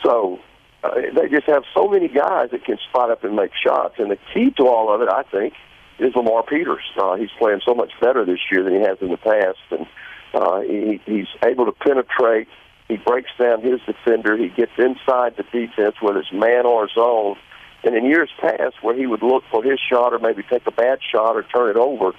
So 0.03 0.41
uh, 0.83 0.91
they 1.15 1.29
just 1.29 1.47
have 1.47 1.63
so 1.75 1.89
many 1.89 2.09
guys 2.09 2.51
that 2.51 2.65
can 2.65 2.79
spot 2.89 3.11
up 3.11 3.23
and 3.25 3.37
make 3.37 3.53
shots. 3.55 3.95
And 3.99 4.11
the 4.11 4.19
key 4.33 4.51
to 4.57 4.67
all 4.67 4.93
of 4.93 5.01
it, 5.03 5.09
I 5.09 5.23
think, 5.23 5.55
is 5.99 6.15
Lamar 6.17 6.43
Peters. 6.43 6.83
Uh, 6.97 7.17
he's 7.17 7.31
playing 7.39 7.61
so 7.65 7.75
much 7.75 7.93
better 8.01 8.25
this 8.25 8.41
year 8.51 8.65
than 8.65 8.75
he 8.75 8.81
has 8.81 8.99
in 9.01 9.11
the 9.11 9.17
past, 9.17 9.59
and 9.71 9.87
uh, 10.35 10.61
he, 10.61 11.01
he's 11.07 11.29
able 11.45 11.67
to 11.67 11.73
penetrate. 11.73 12.49
He 12.89 12.97
breaks 12.97 13.31
down 13.39 13.63
his 13.63 13.81
defender. 13.87 14.37
He 14.37 14.49
gets 14.49 14.73
inside 14.79 15.37
the 15.37 15.45
defense, 15.45 15.97
whether 16.01 16.21
it's 16.21 16.33
man 16.33 16.67
or 16.67 16.89
zone. 16.89 17.37
And 17.85 17.97
in 17.97 18.05
years 18.05 18.31
past, 18.41 18.77
where 18.83 18.97
he 18.97 19.07
would 19.07 19.23
look 19.23 19.45
for 19.51 19.63
his 19.63 19.81
shot 19.81 20.13
or 20.13 20.19
maybe 20.19 20.43
take 20.43 20.67
a 20.67 20.71
bad 20.71 20.99
shot 21.03 21.37
or 21.37 21.43
turn 21.43 21.71
it 21.71 21.77
over, 21.77 22.13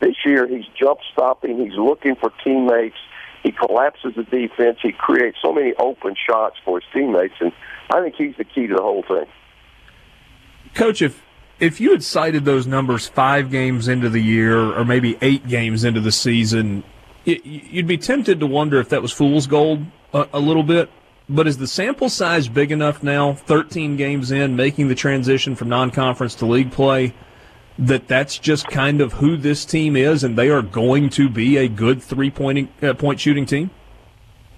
this 0.00 0.16
year 0.24 0.46
he's 0.46 0.64
jump 0.78 1.00
stopping. 1.12 1.58
He's 1.58 1.76
looking 1.76 2.16
for 2.16 2.32
teammates. 2.42 2.96
He 3.42 3.52
collapses 3.52 4.14
the 4.16 4.24
defense. 4.24 4.78
He 4.82 4.92
creates 4.92 5.38
so 5.42 5.52
many 5.52 5.74
open 5.74 6.14
shots 6.14 6.56
for 6.64 6.80
his 6.80 6.88
teammates, 6.92 7.34
and 7.40 7.52
I 7.90 8.02
think 8.02 8.14
he's 8.16 8.36
the 8.36 8.44
key 8.44 8.66
to 8.66 8.74
the 8.74 8.82
whole 8.82 9.02
thing. 9.02 9.26
Coach, 10.74 11.02
if 11.02 11.22
if 11.58 11.80
you 11.80 11.90
had 11.90 12.02
cited 12.02 12.44
those 12.44 12.66
numbers 12.66 13.08
five 13.08 13.50
games 13.50 13.88
into 13.88 14.08
the 14.08 14.20
year, 14.20 14.58
or 14.58 14.84
maybe 14.84 15.18
eight 15.20 15.46
games 15.46 15.84
into 15.84 16.00
the 16.00 16.12
season, 16.12 16.84
you'd 17.24 17.86
be 17.86 17.98
tempted 17.98 18.40
to 18.40 18.46
wonder 18.46 18.80
if 18.80 18.88
that 18.90 19.02
was 19.02 19.12
fool's 19.12 19.46
gold 19.46 19.84
a, 20.12 20.28
a 20.34 20.40
little 20.40 20.62
bit. 20.62 20.90
But 21.28 21.46
is 21.46 21.58
the 21.58 21.68
sample 21.68 22.08
size 22.08 22.48
big 22.48 22.72
enough 22.72 23.04
now, 23.04 23.34
13 23.34 23.96
games 23.96 24.32
in, 24.32 24.56
making 24.56 24.88
the 24.88 24.96
transition 24.96 25.54
from 25.54 25.68
non-conference 25.68 26.34
to 26.36 26.46
league 26.46 26.72
play, 26.72 27.14
that 27.78 28.08
that's 28.08 28.36
just 28.36 28.66
kind 28.66 29.00
of 29.00 29.12
who 29.12 29.36
this 29.36 29.64
team 29.64 29.94
is, 29.94 30.24
and 30.24 30.36
they 30.36 30.48
are 30.48 30.60
going 30.60 31.08
to 31.10 31.28
be 31.28 31.56
a 31.56 31.68
good 31.68 32.02
three-point 32.02 32.70
uh, 32.82 32.94
point 32.94 33.20
shooting 33.20 33.46
team? 33.46 33.70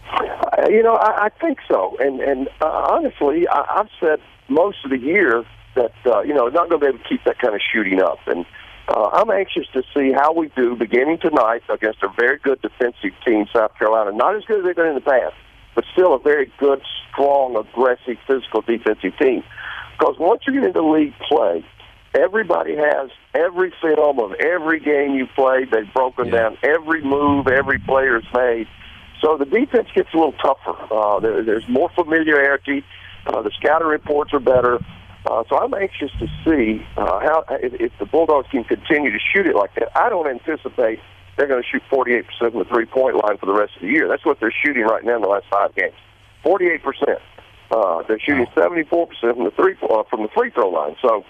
Uh, 0.06 0.68
you 0.68 0.82
know, 0.82 0.94
I, 0.94 1.26
I 1.26 1.28
think 1.28 1.58
so. 1.68 1.96
And 2.00 2.20
and 2.20 2.48
uh, 2.60 2.86
honestly, 2.90 3.46
I, 3.48 3.80
I've 3.80 3.90
said 4.00 4.20
most 4.48 4.78
of 4.84 4.90
the 4.90 4.98
year 4.98 5.44
that 5.74 5.92
uh, 6.06 6.20
you 6.22 6.32
know 6.32 6.48
not 6.48 6.70
going 6.70 6.80
to 6.80 6.86
be 6.86 6.86
able 6.86 6.98
to 6.98 7.04
keep 7.08 7.22
that 7.24 7.38
kind 7.38 7.54
of 7.54 7.60
shooting 7.72 8.00
up. 8.00 8.18
And 8.26 8.46
uh, 8.92 9.08
I'm 9.14 9.30
anxious 9.30 9.66
to 9.72 9.82
see 9.94 10.12
how 10.12 10.34
we 10.34 10.48
do 10.54 10.76
beginning 10.76 11.18
tonight 11.18 11.62
against 11.70 12.02
a 12.02 12.08
very 12.18 12.38
good 12.38 12.60
defensive 12.60 13.12
team, 13.26 13.46
South 13.52 13.76
Carolina. 13.78 14.12
Not 14.12 14.36
as 14.36 14.44
good 14.44 14.58
as 14.58 14.64
they've 14.64 14.76
been 14.76 14.86
in 14.88 14.94
the 14.94 15.00
past, 15.00 15.34
but 15.74 15.84
still 15.92 16.14
a 16.14 16.18
very 16.18 16.52
good, 16.58 16.82
strong, 17.10 17.56
aggressive, 17.56 18.18
physical 18.26 18.60
defensive 18.60 19.16
team. 19.18 19.42
Because 19.98 20.16
once 20.18 20.42
you 20.46 20.52
get 20.52 20.64
into 20.64 20.82
league 20.82 21.14
play, 21.26 21.64
everybody 22.14 22.76
has 22.76 23.10
every 23.34 23.72
film 23.80 24.18
of 24.18 24.32
every 24.34 24.80
game 24.80 25.14
you 25.14 25.26
played. 25.34 25.70
They've 25.70 25.92
broken 25.94 26.26
yeah. 26.26 26.32
down 26.32 26.58
every 26.62 27.02
move 27.02 27.48
every 27.48 27.78
player's 27.78 28.26
made. 28.34 28.68
So 29.22 29.38
the 29.38 29.46
defense 29.46 29.88
gets 29.94 30.12
a 30.12 30.16
little 30.16 30.32
tougher. 30.32 30.76
Uh, 30.92 31.20
there, 31.20 31.42
there's 31.42 31.68
more 31.68 31.88
familiarity. 31.94 32.84
Uh, 33.26 33.40
the 33.40 33.52
scouting 33.58 33.88
reports 33.88 34.34
are 34.34 34.40
better. 34.40 34.80
Uh, 35.24 35.44
so 35.48 35.58
I'm 35.58 35.72
anxious 35.74 36.10
to 36.18 36.26
see 36.44 36.84
uh, 36.96 37.20
how 37.20 37.44
if, 37.50 37.74
if 37.74 37.92
the 37.98 38.06
Bulldogs 38.06 38.48
can 38.50 38.64
continue 38.64 39.12
to 39.12 39.18
shoot 39.18 39.46
it 39.46 39.54
like 39.54 39.74
that. 39.76 39.96
I 39.96 40.08
don't 40.08 40.28
anticipate 40.28 40.98
they're 41.36 41.46
going 41.46 41.62
to 41.62 41.68
shoot 41.68 41.82
48% 41.90 42.24
from 42.38 42.58
the 42.58 42.64
three-point 42.64 43.16
line 43.16 43.38
for 43.38 43.46
the 43.46 43.54
rest 43.54 43.72
of 43.76 43.82
the 43.82 43.88
year. 43.88 44.08
That's 44.08 44.24
what 44.24 44.38
they're 44.40 44.52
shooting 44.64 44.82
right 44.82 45.04
now 45.04 45.16
in 45.16 45.22
the 45.22 45.28
last 45.28 45.46
five 45.50 45.74
games. 45.74 45.94
48%. 46.44 47.18
Uh, 47.70 48.02
they're 48.06 48.20
shooting 48.20 48.46
74% 48.54 48.88
from 49.20 49.44
the 49.44 49.52
three 49.56 49.76
uh, 49.88 50.02
from 50.10 50.22
the 50.22 50.28
free 50.36 50.50
throw 50.50 50.68
line. 50.68 50.94
So 51.00 51.24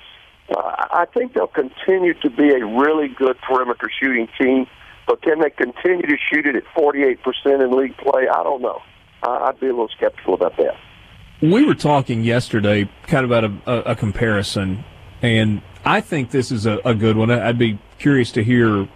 uh, 0.51 0.61
I 0.91 1.07
think 1.15 1.35
they'll 1.35 1.47
continue 1.47 2.15
to 2.15 2.31
be 2.31 2.51
a 2.51 2.67
really 2.67 3.09
good 3.09 3.37
perimeter 3.47 3.89
shooting 4.01 4.29
team. 4.41 4.67
But 5.07 5.23
can 5.23 5.41
they 5.41 5.51
continue 5.51 6.07
to 6.07 6.17
shoot 6.33 6.47
it 6.47 6.57
at 6.57 6.65
48% 6.77 7.19
in 7.63 7.77
league 7.77 7.97
play? 7.97 8.27
I 8.29 8.43
don't 8.43 8.63
know. 8.63 8.81
I'd 9.23 9.61
be 9.61 9.67
a 9.67 9.71
little 9.71 9.89
skeptical 9.89 10.35
about 10.35 10.57
that. 10.57 10.75
We 11.43 11.65
were 11.65 11.75
talking 11.75 12.23
yesterday 12.23 12.89
kind 13.09 13.25
of 13.25 13.31
about 13.33 13.45
a, 13.67 13.73
a, 13.73 13.93
a 13.93 13.97
comparison, 13.97 14.85
and 15.23 15.61
I 15.85 16.01
think 16.01 16.31
this 16.31 16.53
is 16.53 16.67
a, 16.67 16.79
a, 16.85 16.95
good 16.95 17.17
one. 17.17 17.33
I'd 17.33 17.59
be 17.59 17.81
curious 17.99 18.31
to 18.33 18.45
hear 18.45 18.89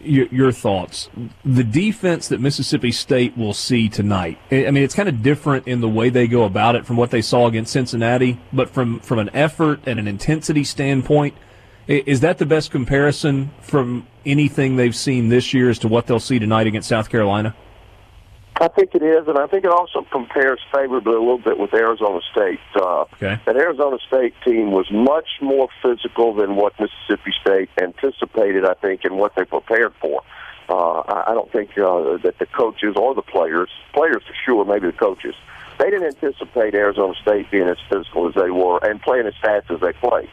your, 0.00 0.26
your, 0.26 0.50
thoughts. 0.50 1.08
The 1.44 1.62
defense 1.62 2.26
that 2.28 2.40
Mississippi 2.40 2.90
State 2.90 3.38
will 3.38 3.54
see 3.54 3.88
tonight. 3.88 4.38
I 4.50 4.72
mean, 4.72 4.82
it's 4.82 4.94
kind 4.96 5.08
of 5.08 5.22
different 5.22 5.68
in 5.68 5.80
the 5.80 5.88
way 5.88 6.10
they 6.10 6.26
go 6.26 6.42
about 6.42 6.74
it 6.74 6.84
from 6.84 6.96
what 6.96 7.12
they 7.12 7.22
saw 7.22 7.46
against 7.46 7.72
Cincinnati, 7.72 8.40
but 8.52 8.70
from 8.70 8.98
from 8.98 9.20
an 9.20 9.30
effort 9.32 9.78
and 9.86 10.00
an 10.00 10.08
intensity 10.08 10.64
standpoint, 10.64 11.36
is 11.86 12.18
that 12.20 12.38
the 12.38 12.46
best 12.46 12.72
comparison 12.72 13.52
from 13.60 14.04
anything 14.26 14.74
they've 14.74 14.96
seen 14.96 15.28
this 15.28 15.54
year 15.54 15.70
as 15.70 15.78
to 15.78 15.86
what 15.86 16.08
they'll 16.08 16.18
see 16.18 16.40
tonight 16.40 16.66
against 16.66 16.88
South 16.88 17.08
Carolina? 17.08 17.54
I 18.60 18.68
think 18.68 18.94
it 18.94 19.02
is, 19.02 19.28
and 19.28 19.38
I 19.38 19.46
think 19.46 19.64
it 19.64 19.70
also 19.70 20.04
compares 20.10 20.60
favorably 20.74 21.14
a 21.14 21.20
little 21.20 21.38
bit 21.38 21.58
with 21.58 21.72
Arizona 21.72 22.20
State. 22.32 22.58
Uh, 22.74 23.02
okay. 23.02 23.38
That 23.46 23.56
Arizona 23.56 23.98
State 24.06 24.34
team 24.44 24.72
was 24.72 24.90
much 24.90 25.28
more 25.40 25.68
physical 25.80 26.34
than 26.34 26.56
what 26.56 26.74
Mississippi 26.80 27.32
State 27.40 27.70
anticipated, 27.80 28.64
I 28.64 28.74
think, 28.74 29.04
and 29.04 29.16
what 29.16 29.34
they 29.36 29.44
prepared 29.44 29.94
for. 30.00 30.22
Uh, 30.68 31.02
I 31.26 31.34
don't 31.34 31.50
think 31.52 31.78
uh, 31.78 32.18
that 32.18 32.34
the 32.38 32.46
coaches 32.46 32.94
or 32.96 33.14
the 33.14 33.22
players, 33.22 33.70
players 33.94 34.22
for 34.26 34.34
sure, 34.44 34.64
maybe 34.64 34.88
the 34.88 34.92
coaches, 34.92 35.34
they 35.78 35.90
didn't 35.90 36.16
anticipate 36.16 36.74
Arizona 36.74 37.14
State 37.22 37.50
being 37.50 37.68
as 37.68 37.78
physical 37.88 38.28
as 38.28 38.34
they 38.34 38.50
were 38.50 38.78
and 38.84 39.00
playing 39.00 39.26
as 39.26 39.34
fast 39.40 39.70
as 39.70 39.80
they 39.80 39.92
played. 39.92 40.28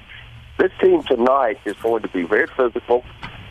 This 0.57 0.71
team 0.81 1.03
tonight 1.03 1.59
is 1.65 1.75
going 1.77 2.01
to 2.01 2.07
be 2.09 2.23
very 2.23 2.47
physical. 2.47 3.03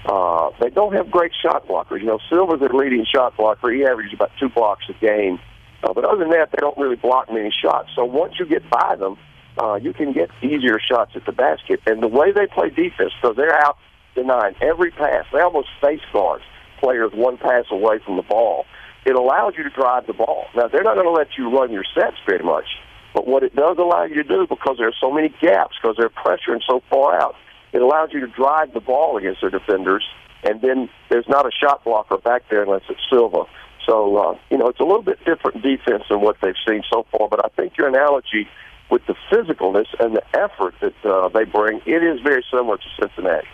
Uh, 0.05 0.51
they 0.61 0.71
don't 0.71 0.93
have 0.93 1.11
great 1.11 1.33
shot 1.43 1.67
blockers. 1.67 2.01
You 2.01 2.07
know, 2.07 2.19
Silva's 2.29 2.61
their 2.61 2.69
leading 2.69 3.07
shot 3.12 3.37
blocker. 3.37 3.71
He 3.71 3.85
averages 3.85 4.12
about 4.14 4.31
two 4.38 4.49
blocks 4.49 4.85
a 4.88 4.93
game. 4.95 5.38
Uh, 5.83 5.93
but 5.93 6.05
other 6.05 6.19
than 6.19 6.31
that, 6.31 6.51
they 6.51 6.59
don't 6.61 6.77
really 6.77 6.97
block 6.97 7.33
many 7.33 7.51
shots. 7.51 7.88
So 7.95 8.05
once 8.05 8.35
you 8.38 8.47
get 8.47 8.69
by 8.71 8.97
them, 8.97 9.17
uh, 9.59 9.75
you 9.77 9.93
can 9.93 10.12
get 10.12 10.31
easier 10.43 10.79
shots 10.79 11.12
at 11.14 11.25
the 11.27 11.33
basket. 11.33 11.81
And 11.87 12.03
the 12.03 12.09
way 12.09 12.33
they 12.33 12.47
play 12.47 12.71
defense, 12.71 13.12
so 13.23 13.33
they're 13.33 13.55
out 13.55 13.79
denying 14.14 14.55
every 14.61 14.90
pass. 14.90 15.25
They 15.33 15.40
almost 15.40 15.69
face 15.81 16.01
guards 16.12 16.45
players 16.81 17.12
one 17.14 17.38
pass 17.38 17.64
away 17.71 17.99
from 18.05 18.17
the 18.17 18.23
ball. 18.23 18.67
It 19.07 19.14
allows 19.14 19.55
you 19.57 19.64
to 19.64 19.71
drive 19.71 20.07
the 20.07 20.12
ball. 20.12 20.47
Now, 20.55 20.69
they're 20.69 20.83
not 20.83 20.95
going 20.95 21.07
to 21.07 21.12
let 21.12 21.29
you 21.38 21.51
run 21.51 21.73
your 21.73 21.85
sets 21.95 22.17
very 22.27 22.45
much. 22.45 22.67
But 23.14 23.27
what 23.27 23.43
it 23.43 23.55
does 23.55 23.79
allow 23.79 24.05
you 24.05 24.17
to 24.17 24.25
do, 24.25 24.47
because 24.49 24.77
there 24.79 24.88
are 24.88 25.01
so 25.01 25.11
many 25.11 25.29
gaps, 25.40 25.77
because 25.81 25.97
they're 25.97 26.11
pressuring 26.11 26.61
so 26.69 26.83
far 26.90 27.21
out, 27.21 27.37
it 27.75 27.83
allows 27.83 28.11
you 28.13 28.21
to 28.21 28.29
drive 28.29 28.73
the 28.73 28.81
ball 28.81 29.19
against 29.19 29.41
their 29.41 29.51
defenders, 29.51 30.05
and 30.45 30.63
then 30.63 30.89
there's 31.11 31.29
not 31.29 31.45
a 31.45 31.51
shot 31.51 31.85
blocker 31.85 32.17
back 32.17 32.49
there 32.49 32.63
unless 32.63 32.83
it's 32.89 33.01
Silva. 33.11 33.45
So, 33.85 34.17
uh, 34.17 34.39
you 34.51 34.57
know, 34.57 34.69
it's 34.69 34.81
a 34.81 34.85
little 34.85 35.03
bit 35.03 35.19
different 35.27 35.63
defense 35.63 36.05
than 36.09 36.21
what 36.21 36.37
they've 36.41 36.55
seen 36.67 36.83
so 36.91 37.05
far, 37.11 37.29
but 37.29 37.45
I 37.45 37.49
think 37.49 37.77
your 37.77 37.89
analogy 37.89 38.49
with 38.91 39.03
the 39.07 39.15
physicalness 39.31 39.87
and 39.99 40.17
the 40.17 40.23
effort 40.39 40.75
that 40.81 40.95
uh, 41.05 41.29
they 41.29 41.45
bring, 41.45 41.81
it 41.85 42.03
is 42.03 42.21
very 42.21 42.45
similar 42.51 42.77
to 42.77 42.85
Cincinnati. 42.99 43.49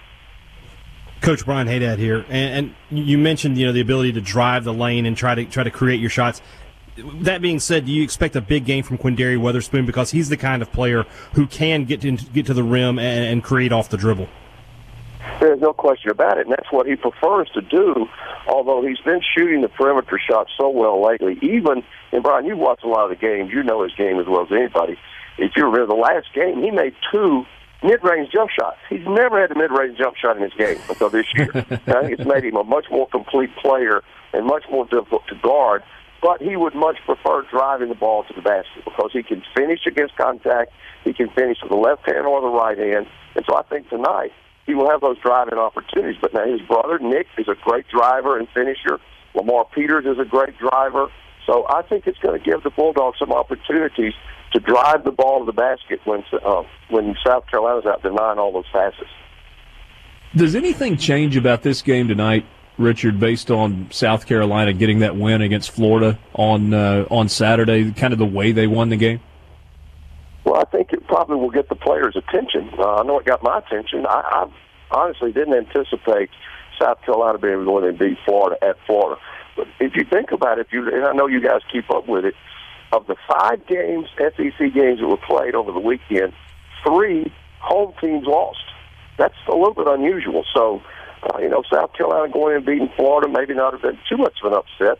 Coach 1.22 1.44
Brian 1.44 1.66
Haydad 1.66 1.98
here, 1.98 2.24
and, 2.28 2.74
and 2.90 2.98
you 3.06 3.18
mentioned 3.18 3.58
you 3.58 3.66
know 3.66 3.72
the 3.72 3.80
ability 3.80 4.12
to 4.12 4.20
drive 4.20 4.64
the 4.64 4.72
lane 4.72 5.04
and 5.04 5.16
try 5.16 5.34
to 5.34 5.44
try 5.44 5.62
to 5.62 5.70
create 5.70 6.00
your 6.00 6.08
shots 6.08 6.40
that 6.96 7.40
being 7.40 7.60
said, 7.60 7.86
do 7.86 7.92
you 7.92 8.02
expect 8.02 8.36
a 8.36 8.40
big 8.40 8.64
game 8.64 8.82
from 8.82 8.98
Quinndary 8.98 9.36
Weatherspoon 9.36 9.86
because 9.86 10.10
he's 10.10 10.28
the 10.28 10.36
kind 10.36 10.62
of 10.62 10.72
player 10.72 11.04
who 11.34 11.46
can 11.46 11.84
get 11.84 12.00
to, 12.02 12.12
get 12.12 12.46
to 12.46 12.54
the 12.54 12.62
rim 12.62 12.98
and, 12.98 13.24
and 13.24 13.44
create 13.44 13.72
off 13.72 13.88
the 13.88 13.96
dribble? 13.96 14.28
There's 15.40 15.60
no 15.60 15.72
question 15.72 16.10
about 16.10 16.38
it, 16.38 16.46
and 16.46 16.52
that's 16.52 16.70
what 16.70 16.86
he 16.86 16.96
prefers 16.96 17.48
to 17.54 17.62
do. 17.62 18.06
Although 18.46 18.86
he's 18.86 18.98
been 19.00 19.20
shooting 19.36 19.60
the 19.60 19.68
perimeter 19.68 20.18
shots 20.18 20.50
so 20.58 20.68
well 20.68 21.02
lately, 21.02 21.38
even 21.42 21.82
and 22.12 22.22
Brian, 22.22 22.46
you've 22.46 22.58
watched 22.58 22.84
a 22.84 22.88
lot 22.88 23.04
of 23.04 23.10
the 23.10 23.16
games. 23.16 23.50
You 23.52 23.62
know 23.62 23.82
his 23.82 23.94
game 23.94 24.18
as 24.18 24.26
well 24.26 24.42
as 24.42 24.52
anybody. 24.52 24.98
If 25.38 25.52
you 25.56 25.64
remember 25.64 25.86
the 25.86 26.00
last 26.00 26.32
game, 26.34 26.62
he 26.62 26.70
made 26.70 26.94
two 27.12 27.44
mid-range 27.82 28.30
jump 28.32 28.50
shots. 28.50 28.78
He's 28.88 29.06
never 29.06 29.40
had 29.40 29.50
a 29.50 29.54
mid-range 29.54 29.96
jump 29.96 30.16
shot 30.16 30.36
in 30.36 30.42
his 30.42 30.52
game 30.54 30.78
until 30.88 31.08
this 31.08 31.26
year. 31.34 31.50
I 31.54 32.02
think 32.02 32.18
it's 32.18 32.26
made 32.26 32.44
him 32.44 32.56
a 32.56 32.64
much 32.64 32.86
more 32.90 33.08
complete 33.08 33.54
player 33.56 34.02
and 34.32 34.46
much 34.46 34.64
more 34.70 34.84
difficult 34.86 35.26
to 35.28 35.34
guard 35.36 35.82
but 36.22 36.40
he 36.40 36.56
would 36.56 36.74
much 36.74 36.96
prefer 37.06 37.42
driving 37.50 37.88
the 37.88 37.94
ball 37.94 38.24
to 38.24 38.34
the 38.34 38.42
basket 38.42 38.84
because 38.84 39.10
he 39.12 39.22
can 39.22 39.42
finish 39.56 39.80
against 39.86 40.16
contact. 40.16 40.72
He 41.04 41.12
can 41.12 41.30
finish 41.30 41.58
with 41.62 41.70
the 41.70 41.78
left 41.78 42.06
hand 42.06 42.26
or 42.26 42.40
the 42.40 42.48
right 42.48 42.76
hand. 42.76 43.06
And 43.34 43.44
so 43.48 43.56
I 43.56 43.62
think 43.62 43.88
tonight 43.88 44.32
he 44.66 44.74
will 44.74 44.90
have 44.90 45.00
those 45.00 45.18
driving 45.18 45.58
opportunities. 45.58 46.20
But 46.20 46.34
now 46.34 46.46
his 46.46 46.60
brother, 46.62 46.98
Nick, 46.98 47.26
is 47.38 47.48
a 47.48 47.54
great 47.62 47.88
driver 47.88 48.38
and 48.38 48.48
finisher. 48.52 49.00
Lamar 49.34 49.66
Peters 49.74 50.04
is 50.04 50.18
a 50.18 50.28
great 50.28 50.58
driver. 50.58 51.08
So 51.46 51.66
I 51.68 51.82
think 51.82 52.06
it's 52.06 52.18
going 52.18 52.38
to 52.38 52.44
give 52.44 52.62
the 52.62 52.70
Bulldogs 52.70 53.18
some 53.18 53.32
opportunities 53.32 54.12
to 54.52 54.60
drive 54.60 55.04
the 55.04 55.12
ball 55.12 55.40
to 55.40 55.46
the 55.46 55.52
basket 55.52 56.00
when 56.04 56.22
uh, 56.44 56.64
when 56.90 57.16
South 57.26 57.46
Carolina's 57.50 57.86
out 57.86 58.02
denying 58.02 58.38
all 58.38 58.52
those 58.52 58.68
passes. 58.72 59.08
Does 60.36 60.54
anything 60.54 60.96
change 60.96 61.36
about 61.36 61.62
this 61.62 61.82
game 61.82 62.08
tonight 62.08 62.44
Richard, 62.80 63.20
based 63.20 63.50
on 63.50 63.88
South 63.90 64.26
Carolina 64.26 64.72
getting 64.72 65.00
that 65.00 65.16
win 65.16 65.42
against 65.42 65.70
Florida 65.70 66.18
on 66.34 66.74
uh, 66.74 67.06
on 67.10 67.28
Saturday, 67.28 67.92
kind 67.92 68.12
of 68.12 68.18
the 68.18 68.26
way 68.26 68.52
they 68.52 68.66
won 68.66 68.88
the 68.88 68.96
game? 68.96 69.20
Well, 70.44 70.56
I 70.56 70.64
think 70.64 70.92
it 70.92 71.06
probably 71.06 71.36
will 71.36 71.50
get 71.50 71.68
the 71.68 71.76
players' 71.76 72.16
attention. 72.16 72.70
Uh, 72.78 72.96
I 72.96 73.02
know 73.04 73.18
it 73.18 73.26
got 73.26 73.42
my 73.42 73.58
attention. 73.58 74.06
I, 74.06 74.46
I 74.90 74.96
honestly 74.96 75.32
didn't 75.32 75.54
anticipate 75.54 76.30
South 76.80 77.02
Carolina 77.02 77.38
being 77.38 77.60
able 77.60 77.80
to 77.80 77.92
beat 77.92 78.18
Florida 78.24 78.56
at 78.64 78.76
Florida. 78.86 79.20
But 79.56 79.68
if 79.78 79.94
you 79.94 80.04
think 80.04 80.32
about 80.32 80.58
it, 80.58 80.66
if 80.66 80.72
you 80.72 80.88
and 80.88 81.04
I 81.04 81.12
know 81.12 81.26
you 81.26 81.40
guys 81.40 81.60
keep 81.70 81.90
up 81.90 82.08
with 82.08 82.24
it, 82.24 82.34
of 82.92 83.06
the 83.06 83.16
five 83.28 83.66
games, 83.66 84.08
SEC 84.16 84.58
games 84.74 85.00
that 85.00 85.06
were 85.06 85.16
played 85.16 85.54
over 85.54 85.72
the 85.72 85.78
weekend, 85.78 86.32
three 86.84 87.32
home 87.60 87.92
teams 88.00 88.26
lost. 88.26 88.58
That's 89.18 89.34
a 89.48 89.54
little 89.54 89.74
bit 89.74 89.86
unusual. 89.86 90.44
So, 90.54 90.82
uh, 91.22 91.38
you 91.38 91.48
know, 91.48 91.62
South 91.72 91.92
Carolina 91.94 92.32
going 92.32 92.56
and 92.56 92.66
beating 92.66 92.90
Florida 92.96 93.28
maybe 93.28 93.54
not 93.54 93.72
have 93.72 93.82
been 93.82 93.98
too 94.08 94.16
much 94.16 94.34
of 94.42 94.52
an 94.52 94.58
upset. 94.58 94.98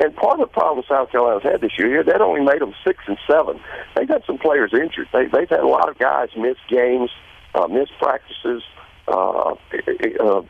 And 0.00 0.14
part 0.16 0.40
of 0.40 0.48
the 0.48 0.52
problem 0.52 0.84
South 0.88 1.10
Carolina's 1.10 1.44
had 1.44 1.60
this 1.60 1.78
year, 1.78 2.02
that 2.02 2.20
only 2.20 2.40
made 2.40 2.60
them 2.60 2.74
six 2.84 2.98
and 3.06 3.16
seven. 3.30 3.60
They've 3.94 4.08
had 4.08 4.24
some 4.26 4.38
players 4.38 4.72
injured. 4.74 5.08
They, 5.12 5.26
they've 5.26 5.48
had 5.48 5.60
a 5.60 5.68
lot 5.68 5.88
of 5.88 5.98
guys 5.98 6.30
miss 6.36 6.56
games, 6.68 7.10
uh, 7.54 7.68
miss 7.68 7.88
practices. 8.00 8.62
Uh, 9.06 9.54
uh, 9.54 10.42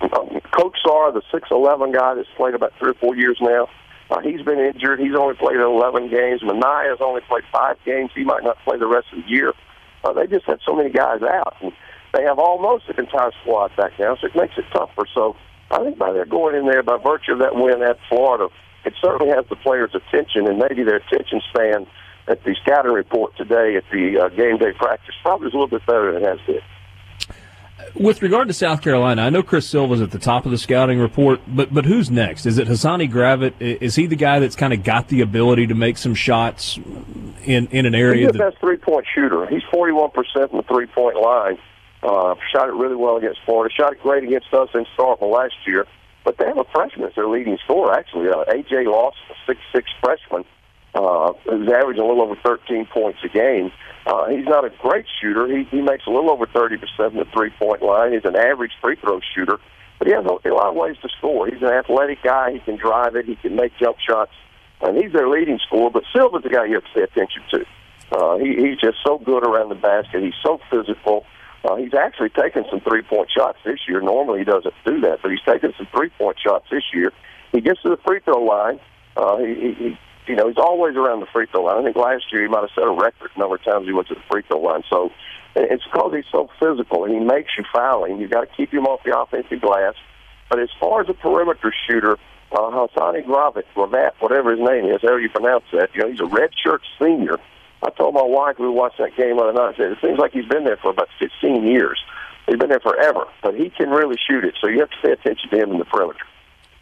um, 0.00 0.40
Kotsar, 0.52 1.12
the 1.12 1.22
six 1.30 1.48
eleven 1.50 1.92
guy 1.92 2.14
that's 2.14 2.28
played 2.36 2.54
about 2.54 2.72
three 2.78 2.90
or 2.90 2.94
four 2.94 3.14
years 3.14 3.36
now, 3.40 3.68
uh, 4.10 4.20
he's 4.20 4.42
been 4.42 4.58
injured. 4.58 4.98
He's 4.98 5.14
only 5.14 5.34
played 5.34 5.60
11 5.60 6.10
games. 6.10 6.42
Minaya's 6.42 7.00
only 7.00 7.20
played 7.28 7.44
five 7.52 7.76
games. 7.84 8.10
He 8.14 8.24
might 8.24 8.42
not 8.42 8.58
play 8.64 8.76
the 8.76 8.88
rest 8.88 9.06
of 9.12 9.22
the 9.22 9.30
year. 9.30 9.52
Uh, 10.02 10.12
they 10.12 10.26
just 10.26 10.46
had 10.46 10.58
so 10.66 10.74
many 10.74 10.90
guys 10.90 11.22
out. 11.22 11.56
And 11.60 11.72
they 12.12 12.22
have 12.24 12.38
almost 12.38 12.88
an 12.88 12.98
entire 12.98 13.30
squad 13.42 13.74
back 13.76 13.92
now, 13.98 14.16
so 14.16 14.26
it 14.26 14.36
makes 14.36 14.54
it 14.56 14.64
tougher. 14.72 15.06
So 15.14 15.36
I 15.70 15.78
think 15.78 15.98
by 15.98 16.12
their 16.12 16.24
going 16.24 16.56
in 16.56 16.66
there, 16.66 16.82
by 16.82 16.98
virtue 16.98 17.32
of 17.32 17.38
that 17.38 17.54
win 17.54 17.82
at 17.82 17.98
Florida, 18.08 18.48
it 18.84 18.94
certainly 19.00 19.32
has 19.34 19.44
the 19.48 19.56
players' 19.56 19.94
attention 19.94 20.48
and 20.48 20.58
maybe 20.58 20.82
their 20.82 20.96
attention 20.96 21.40
span 21.50 21.86
at 22.28 22.42
the 22.44 22.54
scouting 22.62 22.92
report 22.92 23.36
today 23.36 23.76
at 23.76 23.84
the 23.92 24.18
uh, 24.18 24.28
game 24.30 24.58
day 24.58 24.72
practice 24.72 25.14
probably 25.22 25.48
is 25.48 25.54
a 25.54 25.56
little 25.56 25.68
bit 25.68 25.84
better 25.86 26.12
than 26.12 26.22
it 26.22 26.28
has 26.28 26.38
been. 26.46 26.60
With 27.94 28.22
regard 28.22 28.46
to 28.48 28.54
South 28.54 28.82
Carolina, 28.82 29.22
I 29.22 29.30
know 29.30 29.42
Chris 29.42 29.66
Silva's 29.68 30.00
at 30.00 30.10
the 30.10 30.18
top 30.18 30.44
of 30.44 30.52
the 30.52 30.58
scouting 30.58 30.98
report, 30.98 31.40
but 31.48 31.72
but 31.72 31.86
who's 31.86 32.10
next? 32.10 32.46
Is 32.46 32.58
it 32.58 32.68
Hassani 32.68 33.10
Gravett? 33.10 33.54
Is 33.58 33.96
he 33.96 34.06
the 34.06 34.16
guy 34.16 34.38
that's 34.38 34.54
kind 34.54 34.72
of 34.72 34.84
got 34.84 35.08
the 35.08 35.22
ability 35.22 35.66
to 35.68 35.74
make 35.74 35.96
some 35.98 36.14
shots 36.14 36.78
in 37.44 37.66
in 37.68 37.86
an 37.86 37.94
area? 37.94 38.26
He's 38.26 38.32
the 38.32 38.38
that, 38.38 38.50
best 38.52 38.60
three 38.60 38.76
point 38.76 39.06
shooter. 39.12 39.46
He's 39.46 39.62
forty 39.72 39.92
one 39.92 40.10
percent 40.10 40.50
from 40.50 40.58
the 40.58 40.62
three 40.64 40.86
point 40.86 41.16
line. 41.16 41.58
Uh, 42.02 42.34
shot 42.52 42.68
it 42.68 42.74
really 42.74 42.96
well 42.96 43.16
against 43.16 43.40
Florida. 43.44 43.72
Shot 43.74 43.92
it 43.92 44.02
great 44.02 44.24
against 44.24 44.52
us 44.54 44.68
in 44.74 44.86
Starkville 44.96 45.32
last 45.32 45.54
year. 45.66 45.86
But 46.24 46.38
they 46.38 46.46
have 46.46 46.58
a 46.58 46.64
freshman 46.72 47.08
as 47.08 47.14
their 47.14 47.28
leading 47.28 47.58
scorer, 47.64 47.92
actually. 47.92 48.28
Uh, 48.28 48.44
A.J. 48.48 48.86
Lawson, 48.86 49.20
a 49.30 49.34
six 49.46 49.60
six 49.74 49.90
freshman, 50.02 50.44
uh, 50.94 51.32
who's 51.44 51.68
averaging 51.68 52.02
a 52.02 52.06
little 52.06 52.22
over 52.22 52.36
13 52.42 52.86
points 52.86 53.20
a 53.24 53.28
game. 53.28 53.72
Uh, 54.06 54.28
he's 54.28 54.46
not 54.46 54.64
a 54.64 54.70
great 54.80 55.06
shooter. 55.20 55.46
He, 55.46 55.64
he 55.64 55.80
makes 55.80 56.06
a 56.06 56.10
little 56.10 56.30
over 56.30 56.46
30% 56.46 56.78
from 56.96 57.16
the 57.16 57.26
three 57.32 57.50
point 57.50 57.82
line. 57.82 58.12
He's 58.12 58.24
an 58.24 58.36
average 58.36 58.72
free 58.82 58.96
throw 58.96 59.20
shooter, 59.34 59.58
but 59.98 60.08
he 60.08 60.14
has 60.14 60.24
a, 60.24 60.48
a 60.48 60.52
lot 60.52 60.68
of 60.68 60.74
ways 60.74 60.96
to 61.02 61.08
score. 61.18 61.46
He's 61.46 61.62
an 61.62 61.68
athletic 61.68 62.22
guy. 62.22 62.52
He 62.52 62.58
can 62.60 62.76
drive 62.76 63.16
it. 63.16 63.26
He 63.26 63.36
can 63.36 63.56
make 63.56 63.72
jump 63.78 63.98
shots. 63.98 64.32
And 64.82 64.96
he's 64.96 65.12
their 65.12 65.28
leading 65.28 65.58
scorer, 65.66 65.90
but 65.90 66.04
Silva's 66.14 66.42
the 66.42 66.48
guy 66.48 66.64
you 66.64 66.74
have 66.74 66.84
to 66.84 66.90
pay 66.94 67.02
attention 67.02 67.42
to. 67.50 67.66
Uh, 68.12 68.38
he, 68.38 68.56
he's 68.56 68.78
just 68.78 68.98
so 69.06 69.18
good 69.18 69.46
around 69.46 69.68
the 69.68 69.74
basket. 69.74 70.22
He's 70.22 70.34
so 70.42 70.58
physical. 70.70 71.24
Uh, 71.64 71.76
he's 71.76 71.94
actually 71.94 72.30
taken 72.30 72.64
some 72.70 72.80
three 72.80 73.02
point 73.02 73.30
shots 73.30 73.58
this 73.64 73.80
year. 73.86 74.00
Normally 74.00 74.40
he 74.40 74.44
doesn't 74.44 74.74
do 74.84 75.00
that, 75.02 75.18
but 75.22 75.30
he's 75.30 75.42
taken 75.42 75.72
some 75.76 75.86
three 75.92 76.10
point 76.10 76.38
shots 76.42 76.66
this 76.70 76.84
year. 76.94 77.12
He 77.52 77.60
gets 77.60 77.82
to 77.82 77.90
the 77.90 77.98
free 78.06 78.20
throw 78.20 78.42
line. 78.42 78.80
Uh, 79.16 79.38
he, 79.38 79.74
he, 79.78 79.98
you 80.26 80.36
know, 80.36 80.48
he's 80.48 80.58
always 80.58 80.96
around 80.96 81.20
the 81.20 81.26
free 81.26 81.46
throw 81.50 81.64
line. 81.64 81.78
I 81.78 81.84
think 81.84 81.96
last 81.96 82.24
year 82.32 82.42
he 82.42 82.48
might 82.48 82.60
have 82.60 82.70
set 82.74 82.84
a 82.84 82.90
record 82.90 83.30
number 83.36 83.56
of 83.56 83.64
times 83.64 83.86
he 83.86 83.92
went 83.92 84.08
to 84.08 84.14
the 84.14 84.22
free 84.30 84.42
throw 84.46 84.60
line. 84.60 84.82
So 84.88 85.10
it's 85.56 85.84
because 85.84 86.12
he's 86.14 86.30
so 86.30 86.48
physical 86.58 87.04
and 87.04 87.12
he 87.12 87.20
makes 87.20 87.50
you 87.58 87.64
foul 87.72 88.04
him. 88.04 88.20
You've 88.20 88.30
got 88.30 88.42
to 88.42 88.56
keep 88.56 88.72
him 88.72 88.86
off 88.86 89.00
the 89.04 89.18
offensive 89.18 89.60
glass. 89.60 89.94
But 90.48 90.60
as 90.60 90.68
far 90.80 91.00
as 91.00 91.08
a 91.08 91.14
perimeter 91.14 91.72
shooter, 91.86 92.18
uh, 92.52 92.56
Hassani 92.56 93.24
Gravett, 93.24 93.64
Gravat, 93.74 94.14
whatever 94.20 94.50
his 94.50 94.60
name 94.60 94.86
is, 94.86 95.02
however 95.02 95.20
you 95.20 95.28
pronounce 95.28 95.64
that, 95.72 95.90
you 95.94 96.02
know, 96.02 96.10
he's 96.10 96.20
a 96.20 96.24
redshirt 96.24 96.80
senior. 97.00 97.38
I 97.82 97.90
told 97.90 98.14
my 98.14 98.22
wife 98.22 98.58
we 98.58 98.68
watched 98.68 98.98
that 98.98 99.16
game 99.16 99.36
the 99.36 99.42
other 99.42 99.52
night. 99.52 99.74
I 99.74 99.76
said, 99.76 99.92
it 99.92 99.98
seems 100.02 100.18
like 100.18 100.32
he's 100.32 100.46
been 100.46 100.64
there 100.64 100.76
for 100.76 100.90
about 100.90 101.08
15 101.18 101.66
years. 101.66 101.98
He's 102.46 102.58
been 102.58 102.68
there 102.68 102.80
forever, 102.80 103.26
but 103.42 103.54
he 103.54 103.70
can 103.70 103.90
really 103.90 104.16
shoot 104.28 104.44
it. 104.44 104.54
So 104.60 104.66
you 104.68 104.80
have 104.80 104.90
to 104.90 104.96
pay 105.02 105.12
attention 105.12 105.50
to 105.50 105.56
him 105.56 105.70
in 105.72 105.78
the 105.78 105.84
perimeter. 105.84 106.20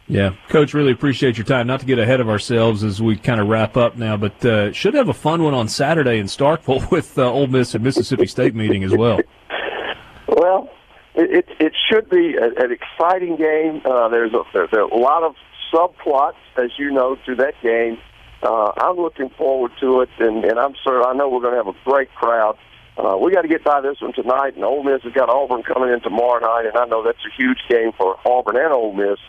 Yeah, 0.07 0.31
Coach, 0.47 0.73
really 0.73 0.91
appreciate 0.91 1.37
your 1.37 1.45
time. 1.45 1.67
Not 1.67 1.81
to 1.81 1.85
get 1.85 1.99
ahead 1.99 2.19
of 2.19 2.29
ourselves 2.29 2.83
as 2.83 2.99
we 2.99 3.15
kind 3.15 3.39
of 3.39 3.47
wrap 3.47 3.77
up 3.77 3.95
now, 3.95 4.17
but 4.17 4.43
uh, 4.43 4.71
should 4.73 4.95
have 4.95 5.07
a 5.07 5.13
fun 5.13 5.43
one 5.43 5.53
on 5.53 5.67
Saturday 5.67 6.17
in 6.17 6.25
Starkville 6.25 6.89
with 6.91 7.17
uh, 7.19 7.31
Ole 7.31 7.47
Miss 7.47 7.75
and 7.75 7.83
Mississippi 7.83 8.25
State 8.25 8.55
meeting 8.55 8.83
as 8.83 8.95
well. 8.95 9.19
Well, 10.31 10.69
it 11.15 11.39
it, 11.39 11.45
it 11.59 11.73
should 11.89 12.09
be 12.09 12.35
a, 12.35 12.45
an 12.63 12.71
exciting 12.71 13.35
game. 13.35 13.81
Uh, 13.83 14.07
there's 14.09 14.31
a 14.31 14.43
there, 14.53 14.67
there 14.71 14.81
a 14.81 14.95
lot 14.95 15.23
of 15.23 15.35
subplots, 15.73 16.35
as 16.55 16.69
you 16.77 16.91
know, 16.91 17.17
to 17.25 17.35
that 17.35 17.55
game. 17.61 17.97
Uh, 18.41 18.71
I'm 18.77 18.95
looking 18.95 19.29
forward 19.29 19.71
to 19.81 20.01
it, 20.01 20.09
and, 20.19 20.45
and 20.45 20.59
I'm 20.59 20.73
sure 20.83 21.05
I 21.05 21.13
know 21.13 21.29
we're 21.29 21.41
going 21.41 21.53
to 21.53 21.63
have 21.63 21.67
a 21.67 21.77
great 21.83 22.13
crowd. 22.15 22.57
Uh, 22.97 23.17
we 23.17 23.31
got 23.31 23.41
to 23.43 23.47
get 23.47 23.63
by 23.63 23.81
this 23.81 24.01
one 24.01 24.13
tonight, 24.13 24.55
and 24.55 24.63
Ole 24.63 24.83
Miss 24.83 25.03
has 25.03 25.13
got 25.13 25.29
Auburn 25.29 25.63
coming 25.63 25.91
in 25.91 26.01
tomorrow 26.01 26.39
night, 26.39 26.65
and 26.65 26.77
I 26.77 26.85
know 26.85 27.03
that's 27.03 27.23
a 27.25 27.41
huge 27.41 27.59
game 27.69 27.91
for 27.97 28.17
Auburn 28.25 28.57
and 28.57 28.73
Ole 28.73 28.93
Miss. 28.93 29.19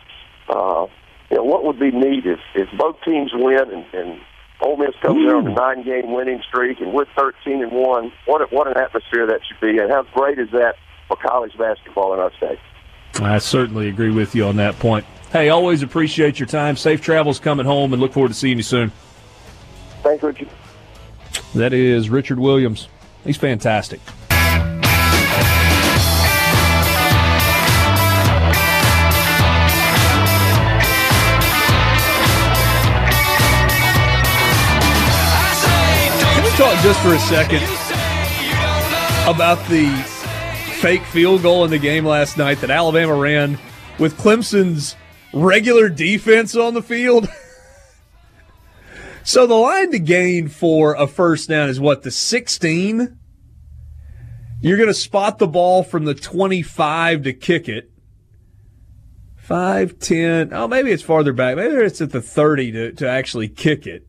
Uh, 0.49 0.87
you 1.29 1.37
know, 1.37 1.43
what 1.43 1.63
would 1.63 1.79
be 1.79 1.91
neat 1.91 2.25
if, 2.25 2.39
if 2.55 2.67
both 2.77 2.97
teams 3.05 3.31
win 3.33 3.71
and, 3.71 3.85
and 3.93 4.21
Ole 4.61 4.77
Miss 4.77 4.95
comes 5.01 5.17
Ooh. 5.17 5.29
in 5.29 5.35
on 5.35 5.47
a 5.47 5.53
nine-game 5.53 6.11
winning 6.11 6.41
streak, 6.47 6.79
and 6.81 6.93
we're 6.93 7.05
13 7.17 7.63
and 7.63 7.71
one. 7.71 8.11
What 8.25 8.41
a, 8.41 8.45
what 8.55 8.67
an 8.67 8.77
atmosphere 8.77 9.25
that 9.27 9.39
should 9.47 9.59
be, 9.59 9.79
and 9.79 9.89
how 9.89 10.03
great 10.13 10.37
is 10.37 10.51
that 10.51 10.75
for 11.07 11.17
college 11.17 11.57
basketball 11.57 12.13
in 12.13 12.19
our 12.19 12.31
state? 12.35 12.59
I 13.15 13.39
certainly 13.39 13.89
agree 13.89 14.11
with 14.11 14.35
you 14.35 14.45
on 14.45 14.57
that 14.57 14.79
point. 14.79 15.05
Hey, 15.31 15.47
always 15.47 15.81
appreciate 15.81 16.39
your 16.39 16.47
time. 16.47 16.75
Safe 16.75 16.99
travels 17.01 17.39
coming 17.39 17.65
home, 17.65 17.93
and 17.93 18.01
look 18.01 18.11
forward 18.11 18.27
to 18.29 18.33
seeing 18.33 18.57
you 18.57 18.63
soon. 18.63 18.91
Thanks, 20.03 20.21
Richard. 20.21 20.49
That 21.55 21.71
is 21.71 22.09
Richard 22.09 22.37
Williams. 22.37 22.89
He's 23.23 23.37
fantastic. 23.37 24.01
Can 36.33 36.43
we 36.43 36.49
talk 36.57 36.77
just 36.83 36.99
for 36.99 37.13
a 37.13 37.19
second 37.19 37.63
about 39.33 39.65
the 39.69 39.87
fake 40.81 41.03
field 41.03 41.41
goal 41.41 41.63
in 41.63 41.71
the 41.71 41.79
game 41.79 42.03
last 42.05 42.37
night 42.37 42.59
that 42.59 42.69
Alabama 42.69 43.13
ran 43.15 43.57
with 43.97 44.17
Clemson's 44.17 44.97
regular 45.33 45.89
defense 45.89 46.55
on 46.55 46.73
the 46.73 46.81
field? 46.81 47.27
so 49.23 49.47
the 49.47 49.55
line 49.55 49.91
to 49.91 49.99
gain 49.99 50.47
for 50.47 50.93
a 50.95 51.07
first 51.07 51.49
down 51.49 51.69
is 51.69 51.79
what, 51.79 52.03
the 52.03 52.11
16? 52.11 53.17
You're 54.61 54.77
going 54.77 54.89
to 54.89 54.93
spot 54.93 55.39
the 55.39 55.47
ball 55.47 55.83
from 55.83 56.05
the 56.05 56.13
25 56.13 57.23
to 57.23 57.33
kick 57.33 57.67
it. 57.67 57.91
5, 59.37 59.99
10. 59.99 60.53
Oh, 60.53 60.67
maybe 60.67 60.91
it's 60.91 61.03
farther 61.03 61.33
back. 61.33 61.55
Maybe 61.55 61.75
it's 61.75 61.99
at 61.99 62.11
the 62.11 62.21
30 62.21 62.71
to, 62.71 62.91
to 62.93 63.09
actually 63.09 63.49
kick 63.49 63.87
it 63.87 64.07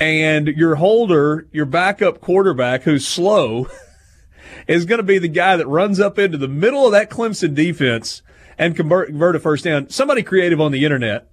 and 0.00 0.48
your 0.48 0.76
holder, 0.76 1.46
your 1.52 1.66
backup 1.66 2.20
quarterback 2.20 2.82
who's 2.82 3.06
slow, 3.06 3.68
is 4.66 4.86
going 4.86 4.98
to 4.98 5.04
be 5.04 5.18
the 5.18 5.28
guy 5.28 5.56
that 5.56 5.68
runs 5.68 6.00
up 6.00 6.18
into 6.18 6.38
the 6.38 6.48
middle 6.48 6.86
of 6.86 6.92
that 6.92 7.10
Clemson 7.10 7.54
defense 7.54 8.22
and 8.60 8.76
convert, 8.76 9.08
convert 9.08 9.34
a 9.34 9.40
first 9.40 9.64
down. 9.64 9.88
Somebody 9.88 10.22
creative 10.22 10.60
on 10.60 10.70
the 10.70 10.84
internet 10.84 11.26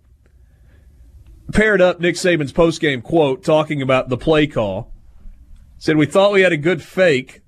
paired 1.52 1.82
up 1.82 2.00
Nick 2.00 2.16
Saban's 2.16 2.54
postgame 2.54 3.04
quote 3.04 3.44
talking 3.44 3.82
about 3.82 4.08
the 4.08 4.18
play 4.18 4.48
call. 4.48 4.94
Said, 5.78 5.98
We 5.98 6.06
thought 6.06 6.32
we 6.32 6.42
had 6.42 6.54
a 6.54 6.58
good 6.58 6.82
fake. 6.82 7.42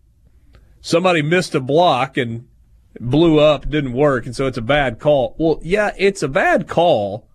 Somebody 0.82 1.22
missed 1.22 1.56
a 1.56 1.62
block 1.62 2.18
and 2.18 2.48
blew 3.00 3.40
up, 3.40 3.70
didn't 3.70 3.94
work, 3.94 4.26
and 4.26 4.36
so 4.36 4.48
it's 4.48 4.58
a 4.58 4.62
bad 4.62 5.00
call. 5.00 5.36
Well, 5.40 5.60
yeah, 5.64 5.94
it's 5.98 6.22
a 6.22 6.28
bad 6.28 6.68
call 6.68 7.26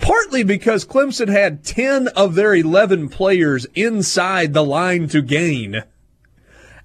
partly 0.00 0.42
because 0.42 0.84
Clemson 0.84 1.28
had 1.28 1.64
10 1.64 2.08
of 2.08 2.34
their 2.34 2.54
11 2.54 3.08
players 3.08 3.66
inside 3.74 4.52
the 4.52 4.64
line 4.64 5.06
to 5.08 5.22
gain. 5.22 5.84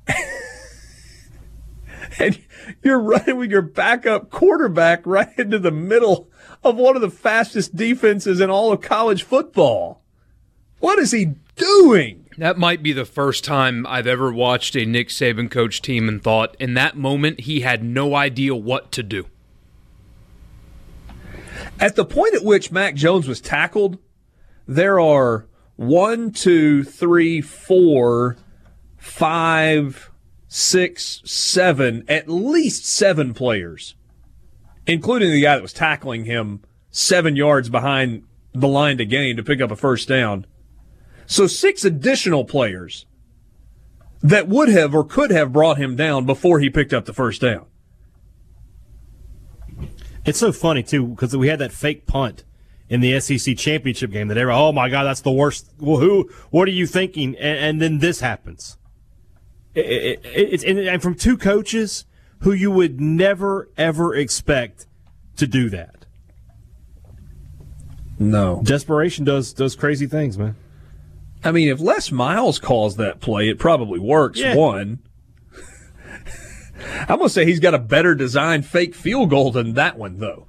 and 2.19 2.39
you're 2.83 2.99
running 2.99 3.37
with 3.37 3.51
your 3.51 3.61
backup 3.61 4.29
quarterback 4.29 5.05
right 5.05 5.37
into 5.37 5.59
the 5.59 5.71
middle 5.71 6.29
of 6.63 6.75
one 6.75 6.95
of 6.95 7.01
the 7.01 7.09
fastest 7.09 7.75
defenses 7.75 8.39
in 8.39 8.49
all 8.49 8.71
of 8.71 8.81
college 8.81 9.23
football. 9.23 10.01
What 10.79 10.99
is 10.99 11.11
he 11.11 11.35
doing? 11.55 12.25
That 12.37 12.57
might 12.57 12.81
be 12.81 12.93
the 12.93 13.05
first 13.05 13.43
time 13.43 13.85
I've 13.87 14.07
ever 14.07 14.31
watched 14.31 14.75
a 14.75 14.85
Nick 14.85 15.09
Saban 15.09 15.49
coach 15.51 15.81
team 15.81 16.07
and 16.07 16.23
thought 16.23 16.55
in 16.59 16.73
that 16.75 16.97
moment 16.97 17.41
he 17.41 17.61
had 17.61 17.83
no 17.83 18.15
idea 18.15 18.55
what 18.55 18.91
to 18.93 19.03
do. 19.03 19.27
At 21.79 21.95
the 21.95 22.05
point 22.05 22.35
at 22.35 22.43
which 22.43 22.71
Mac 22.71 22.95
Jones 22.95 23.27
was 23.27 23.41
tackled, 23.41 23.97
there 24.67 24.99
are 24.99 25.47
one, 25.75 26.31
two, 26.31 26.83
three, 26.83 27.41
four, 27.41 28.37
five, 28.97 30.10
six, 30.53 31.21
seven, 31.23 32.03
at 32.09 32.27
least 32.27 32.85
seven 32.85 33.33
players, 33.33 33.95
including 34.85 35.31
the 35.31 35.41
guy 35.41 35.55
that 35.55 35.61
was 35.61 35.71
tackling 35.71 36.25
him 36.25 36.59
seven 36.89 37.37
yards 37.37 37.69
behind 37.69 38.23
the 38.53 38.67
line 38.67 38.97
to 38.97 39.05
gain 39.05 39.37
to 39.37 39.43
pick 39.43 39.61
up 39.61 39.71
a 39.71 39.77
first 39.77 40.09
down. 40.09 40.45
So 41.25 41.47
six 41.47 41.85
additional 41.85 42.43
players 42.43 43.05
that 44.21 44.49
would 44.49 44.67
have 44.67 44.93
or 44.93 45.05
could 45.05 45.31
have 45.31 45.53
brought 45.53 45.77
him 45.77 45.95
down 45.95 46.25
before 46.25 46.59
he 46.59 46.69
picked 46.69 46.91
up 46.91 47.05
the 47.05 47.13
first 47.13 47.39
down. 47.39 47.65
It's 50.25 50.39
so 50.39 50.51
funny 50.51 50.83
too 50.83 51.07
because 51.07 51.35
we 51.35 51.47
had 51.47 51.59
that 51.59 51.71
fake 51.71 52.05
punt 52.05 52.43
in 52.89 52.99
the 52.99 53.17
SEC 53.21 53.55
championship 53.55 54.11
game 54.11 54.27
that 54.27 54.37
every 54.37 54.51
oh 54.51 54.73
my 54.73 54.89
god 54.89 55.05
that's 55.05 55.21
the 55.21 55.31
worst. 55.31 55.71
Well, 55.79 56.01
who? 56.01 56.29
What 56.49 56.67
are 56.67 56.71
you 56.71 56.87
thinking? 56.87 57.37
And, 57.37 57.57
and 57.57 57.81
then 57.81 57.99
this 57.99 58.19
happens. 58.19 58.77
It, 59.73 59.85
it, 59.85 60.21
it's 60.25 60.63
and, 60.63 61.01
from 61.01 61.15
two 61.15 61.37
coaches 61.37 62.05
who 62.39 62.51
you 62.51 62.71
would 62.71 62.99
never 62.99 63.69
ever 63.77 64.15
expect 64.15 64.87
to 65.37 65.47
do 65.47 65.69
that. 65.69 66.05
No, 68.19 68.61
desperation 68.63 69.25
does 69.25 69.53
does 69.53 69.75
crazy 69.75 70.07
things, 70.07 70.37
man. 70.37 70.55
I 71.43 71.51
mean, 71.51 71.69
if 71.69 71.79
Les 71.79 72.11
Miles 72.11 72.59
calls 72.59 72.97
that 72.97 73.19
play, 73.19 73.49
it 73.49 73.57
probably 73.57 73.99
works. 73.99 74.39
Yeah. 74.39 74.55
One. 74.55 74.99
I'm 76.99 77.17
going 77.17 77.21
to 77.21 77.29
say 77.29 77.45
he's 77.45 77.59
got 77.59 77.73
a 77.73 77.79
better 77.79 78.13
designed 78.13 78.65
fake 78.65 78.93
field 78.93 79.31
goal 79.31 79.51
than 79.51 79.73
that 79.73 79.97
one, 79.97 80.19
though. 80.19 80.47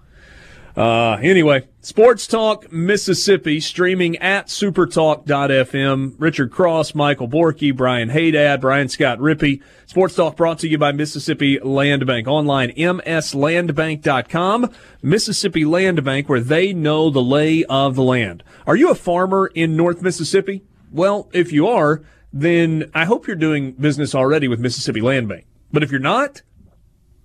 Uh, 0.77 1.18
anyway, 1.23 1.68
Sports 1.83 2.27
Talk 2.27 2.73
Mississippi 2.73 3.61
streaming 3.61 4.16
at 4.18 4.47
supertalk.fm. 4.47 6.14
Richard 6.18 6.51
Cross, 6.51 6.95
Michael 6.95 7.29
Borky, 7.29 7.77
Brian 7.77 8.09
Haydad, 8.09 8.61
Brian 8.61 8.89
Scott 8.89 9.18
Rippey. 9.18 9.62
Sports 9.87 10.14
Talk 10.14 10.37
brought 10.37 10.59
to 10.61 10.68
you 10.68 10.79
by 10.79 10.93
Mississippi 10.93 11.59
Land 11.59 12.07
Bank. 12.07 12.27
Online, 12.27 12.70
mslandbank.com. 12.70 14.70
Mississippi 15.03 15.64
Land 15.64 16.05
Bank, 16.05 16.29
where 16.29 16.41
they 16.41 16.73
know 16.73 17.11
the 17.11 17.23
lay 17.23 17.64
of 17.64 17.95
the 17.95 18.03
land. 18.03 18.43
Are 18.66 18.77
you 18.77 18.91
a 18.91 18.95
farmer 18.95 19.51
in 19.55 19.77
North 19.77 20.01
Mississippi? 20.01 20.62
Well, 20.91 21.29
if 21.35 21.53
you 21.53 21.68
are, 21.68 22.03
then 22.33 22.91
I 22.95 23.05
hope 23.05 23.27
you're 23.27 23.37
doing 23.37 23.73
business 23.73 24.14
already 24.14 24.49
with 24.49 24.61
Mississippi 24.61 25.03
Land 25.03 25.29
Bank. 25.29 25.45
But 25.70 25.83
if 25.83 25.91
you're 25.91 26.01
not, 26.01 26.41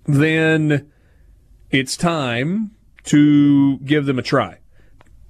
then 0.04 0.90
it's 1.70 1.96
time 1.96 2.72
to 3.08 3.78
give 3.78 4.06
them 4.06 4.18
a 4.18 4.22
try. 4.22 4.58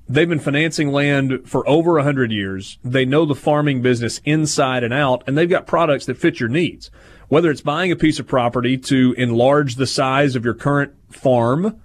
They've 0.08 0.28
been 0.28 0.38
financing 0.38 0.90
land 0.90 1.42
for 1.44 1.68
over 1.68 1.94
100 1.94 2.32
years. 2.32 2.78
They 2.82 3.04
know 3.04 3.26
the 3.26 3.34
farming 3.34 3.82
business 3.82 4.22
inside 4.24 4.82
and 4.82 4.94
out, 4.94 5.22
and 5.26 5.36
they've 5.36 5.48
got 5.48 5.66
products 5.66 6.06
that 6.06 6.16
fit 6.16 6.40
your 6.40 6.48
needs. 6.48 6.90
Whether 7.28 7.50
it's 7.50 7.60
buying 7.60 7.92
a 7.92 7.96
piece 7.96 8.18
of 8.18 8.26
property 8.26 8.78
to 8.78 9.12
enlarge 9.18 9.74
the 9.74 9.86
size 9.86 10.34
of 10.34 10.46
your 10.46 10.54
current 10.54 10.94
farm, 11.10 11.78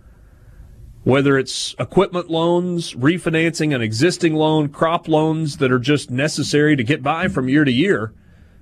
whether 1.04 1.38
it's 1.38 1.76
equipment 1.78 2.30
loans, 2.30 2.94
refinancing 2.94 3.76
an 3.76 3.82
existing 3.82 4.36
loan, 4.36 4.70
crop 4.70 5.10
loans 5.10 5.58
that 5.58 5.72
are 5.72 5.80
just 5.80 6.10
necessary 6.10 6.78
to 6.78 6.84
get 6.84 7.04
by 7.04 7.28
from 7.28 7.50
year 7.50 7.66
to 7.66 7.72
year, 7.72 8.14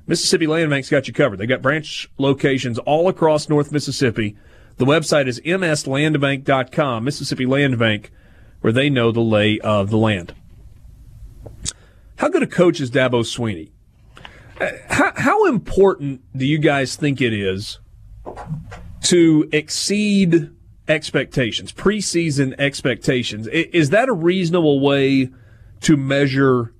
Mississippi 0.07 0.47
Land 0.47 0.71
Bank's 0.71 0.89
got 0.89 1.07
you 1.07 1.13
covered. 1.13 1.37
They've 1.37 1.47
got 1.47 1.61
branch 1.61 2.09
locations 2.17 2.79
all 2.79 3.07
across 3.07 3.47
North 3.47 3.71
Mississippi. 3.71 4.35
The 4.77 4.85
website 4.85 5.27
is 5.27 5.39
mslandbank.com, 5.41 7.03
Mississippi 7.03 7.45
Land 7.45 7.77
Bank, 7.77 8.11
where 8.61 8.73
they 8.73 8.89
know 8.89 9.11
the 9.11 9.21
lay 9.21 9.59
of 9.59 9.89
the 9.89 9.97
land. 9.97 10.33
How 12.17 12.29
good 12.29 12.43
a 12.43 12.47
coach 12.47 12.79
is 12.79 12.91
Dabo 12.91 13.23
Swinney? 13.23 13.71
Uh, 14.59 14.77
How, 14.93 15.13
how 15.15 15.45
important 15.47 16.21
do 16.37 16.45
you 16.45 16.59
guys 16.59 16.95
think 16.95 17.19
it 17.19 17.33
is 17.33 17.79
to 19.03 19.49
exceed 19.51 20.51
expectations, 20.87 21.71
preseason 21.71 22.53
expectations? 22.59 23.47
Is 23.47 23.89
that 23.89 24.07
a 24.07 24.13
reasonable 24.13 24.79
way 24.79 25.29
to 25.81 25.97
measure 25.97 26.73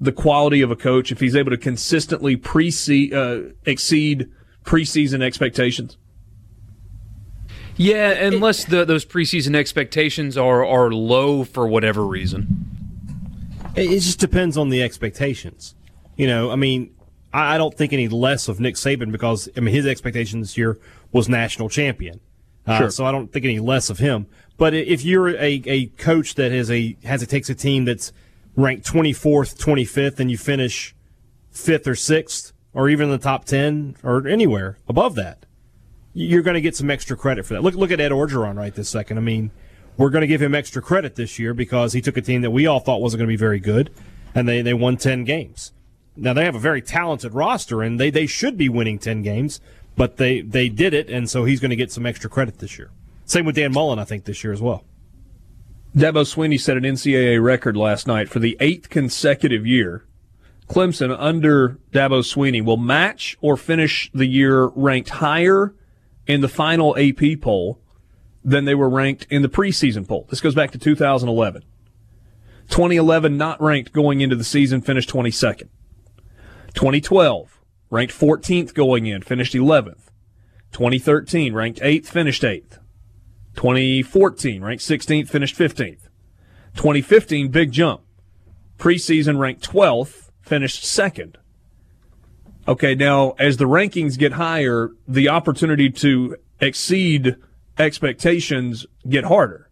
the 0.00 0.10
quality 0.10 0.62
of 0.62 0.72
a 0.72 0.76
coach 0.76 1.12
if 1.12 1.20
he's 1.20 1.36
able 1.36 1.50
to 1.52 1.56
consistently 1.56 2.34
pre 2.34 2.68
uh, 3.14 3.52
exceed 3.64 4.28
preseason 4.64 5.22
expectations? 5.22 5.96
Yeah, 7.76 8.10
unless 8.10 8.64
the, 8.64 8.84
those 8.84 9.04
preseason 9.04 9.56
expectations 9.56 10.36
are, 10.36 10.64
are 10.64 10.92
low 10.92 11.44
for 11.44 11.66
whatever 11.66 12.06
reason. 12.06 12.66
It 13.74 13.90
it 13.90 14.00
just 14.00 14.18
depends 14.18 14.56
on 14.56 14.68
the 14.68 14.82
expectations. 14.82 15.74
You 16.16 16.26
know, 16.26 16.50
I 16.50 16.56
mean, 16.56 16.94
I 17.32 17.54
I 17.54 17.58
don't 17.58 17.74
think 17.74 17.92
any 17.92 18.08
less 18.08 18.48
of 18.48 18.60
Nick 18.60 18.74
Saban 18.74 19.10
because 19.10 19.48
I 19.56 19.60
mean 19.60 19.74
his 19.74 19.86
expectation 19.86 20.40
this 20.40 20.58
year 20.58 20.78
was 21.12 21.28
national 21.28 21.68
champion. 21.68 22.20
Uh, 22.66 22.78
Sure. 22.78 22.90
So 22.90 23.04
I 23.04 23.12
don't 23.12 23.32
think 23.32 23.44
any 23.44 23.58
less 23.58 23.90
of 23.90 23.98
him. 23.98 24.26
But 24.56 24.74
if 24.74 25.04
you're 25.04 25.30
a, 25.30 25.62
a 25.66 25.86
coach 25.86 26.34
that 26.36 26.52
has 26.52 26.70
a 26.70 26.96
has 27.04 27.22
it 27.22 27.28
takes 27.30 27.48
a 27.50 27.54
team 27.54 27.84
that's 27.86 28.12
ranked 28.54 28.86
24th, 28.86 29.56
25th, 29.56 30.20
and 30.20 30.30
you 30.30 30.36
finish 30.36 30.94
fifth 31.50 31.88
or 31.88 31.94
sixth, 31.94 32.52
or 32.74 32.88
even 32.88 33.06
in 33.06 33.12
the 33.12 33.18
top 33.18 33.44
10 33.46 33.96
or 34.02 34.26
anywhere 34.28 34.78
above 34.88 35.14
that, 35.14 35.46
you're 36.14 36.42
going 36.42 36.54
to 36.54 36.60
get 36.60 36.76
some 36.76 36.90
extra 36.90 37.16
credit 37.16 37.46
for 37.46 37.54
that. 37.54 37.62
Look, 37.62 37.74
look 37.74 37.90
at 37.90 38.00
Ed 38.00 38.12
Orgeron 38.12 38.56
right 38.56 38.74
this 38.74 38.88
second. 38.88 39.18
I 39.18 39.20
mean, 39.20 39.50
we're 39.96 40.10
going 40.10 40.22
to 40.22 40.26
give 40.26 40.42
him 40.42 40.54
extra 40.54 40.82
credit 40.82 41.16
this 41.16 41.38
year 41.38 41.54
because 41.54 41.92
he 41.92 42.00
took 42.00 42.16
a 42.16 42.22
team 42.22 42.42
that 42.42 42.50
we 42.50 42.66
all 42.66 42.80
thought 42.80 43.00
wasn't 43.00 43.20
going 43.20 43.28
to 43.28 43.32
be 43.32 43.36
very 43.36 43.60
good, 43.60 43.90
and 44.34 44.48
they, 44.48 44.62
they 44.62 44.74
won 44.74 44.96
10 44.96 45.24
games. 45.24 45.72
Now, 46.16 46.32
they 46.34 46.44
have 46.44 46.54
a 46.54 46.60
very 46.60 46.82
talented 46.82 47.34
roster, 47.34 47.82
and 47.82 47.98
they, 47.98 48.10
they 48.10 48.26
should 48.26 48.56
be 48.56 48.68
winning 48.68 48.98
10 48.98 49.22
games, 49.22 49.60
but 49.96 50.18
they, 50.18 50.42
they 50.42 50.68
did 50.68 50.92
it, 50.92 51.08
and 51.08 51.28
so 51.28 51.44
he's 51.44 51.60
going 51.60 51.70
to 51.70 51.76
get 51.76 51.92
some 51.92 52.06
extra 52.06 52.28
credit 52.28 52.58
this 52.58 52.78
year. 52.78 52.90
Same 53.24 53.46
with 53.46 53.56
Dan 53.56 53.72
Mullen, 53.72 53.98
I 53.98 54.04
think, 54.04 54.24
this 54.24 54.44
year 54.44 54.52
as 54.52 54.60
well. 54.60 54.84
Dabo 55.96 56.24
Swinney 56.24 56.58
set 56.58 56.76
an 56.76 56.84
NCAA 56.84 57.42
record 57.42 57.76
last 57.76 58.06
night 58.06 58.28
for 58.28 58.38
the 58.38 58.56
eighth 58.60 58.88
consecutive 58.88 59.66
year. 59.66 60.06
Clemson, 60.68 61.14
under 61.18 61.78
Dabo 61.92 62.20
Swinney, 62.20 62.64
will 62.64 62.78
match 62.78 63.36
or 63.42 63.58
finish 63.58 64.10
the 64.14 64.26
year 64.26 64.66
ranked 64.68 65.10
higher 65.10 65.74
in 66.26 66.40
the 66.40 66.48
final 66.48 66.96
AP 66.98 67.40
poll 67.40 67.80
than 68.44 68.64
they 68.64 68.74
were 68.74 68.88
ranked 68.88 69.26
in 69.30 69.42
the 69.42 69.48
preseason 69.48 70.06
poll. 70.06 70.26
This 70.30 70.40
goes 70.40 70.54
back 70.54 70.70
to 70.72 70.78
2011. 70.78 71.62
2011, 72.68 73.36
not 73.36 73.60
ranked 73.60 73.92
going 73.92 74.20
into 74.20 74.36
the 74.36 74.44
season, 74.44 74.80
finished 74.80 75.10
22nd. 75.10 75.68
2012, 76.74 77.60
ranked 77.90 78.14
14th 78.14 78.74
going 78.74 79.06
in, 79.06 79.22
finished 79.22 79.54
11th. 79.54 80.08
2013, 80.72 81.52
ranked 81.52 81.80
8th, 81.80 82.06
finished 82.06 82.42
8th. 82.42 82.78
2014, 83.56 84.64
ranked 84.64 84.82
16th, 84.82 85.28
finished 85.28 85.58
15th. 85.58 86.08
2015, 86.74 87.48
big 87.48 87.70
jump. 87.70 88.00
Preseason 88.78 89.38
ranked 89.38 89.68
12th, 89.70 90.30
finished 90.40 90.84
second. 90.84 91.36
Okay, 92.66 92.94
now 92.94 93.30
as 93.38 93.56
the 93.56 93.64
rankings 93.64 94.16
get 94.16 94.32
higher, 94.32 94.90
the 95.08 95.28
opportunity 95.28 95.90
to 95.90 96.36
exceed 96.60 97.36
expectations 97.78 98.86
get 99.08 99.24
harder. 99.24 99.68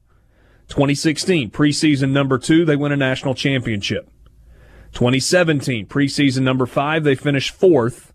2016, 0.68 1.50
preseason 1.50 2.10
number 2.10 2.38
two, 2.38 2.64
they 2.64 2.76
win 2.76 2.92
a 2.92 2.96
national 2.96 3.34
championship. 3.34 4.10
2017, 4.92 5.86
preseason 5.86 6.42
number 6.42 6.66
five, 6.66 7.04
they 7.04 7.14
finish 7.14 7.50
fourth. 7.50 8.12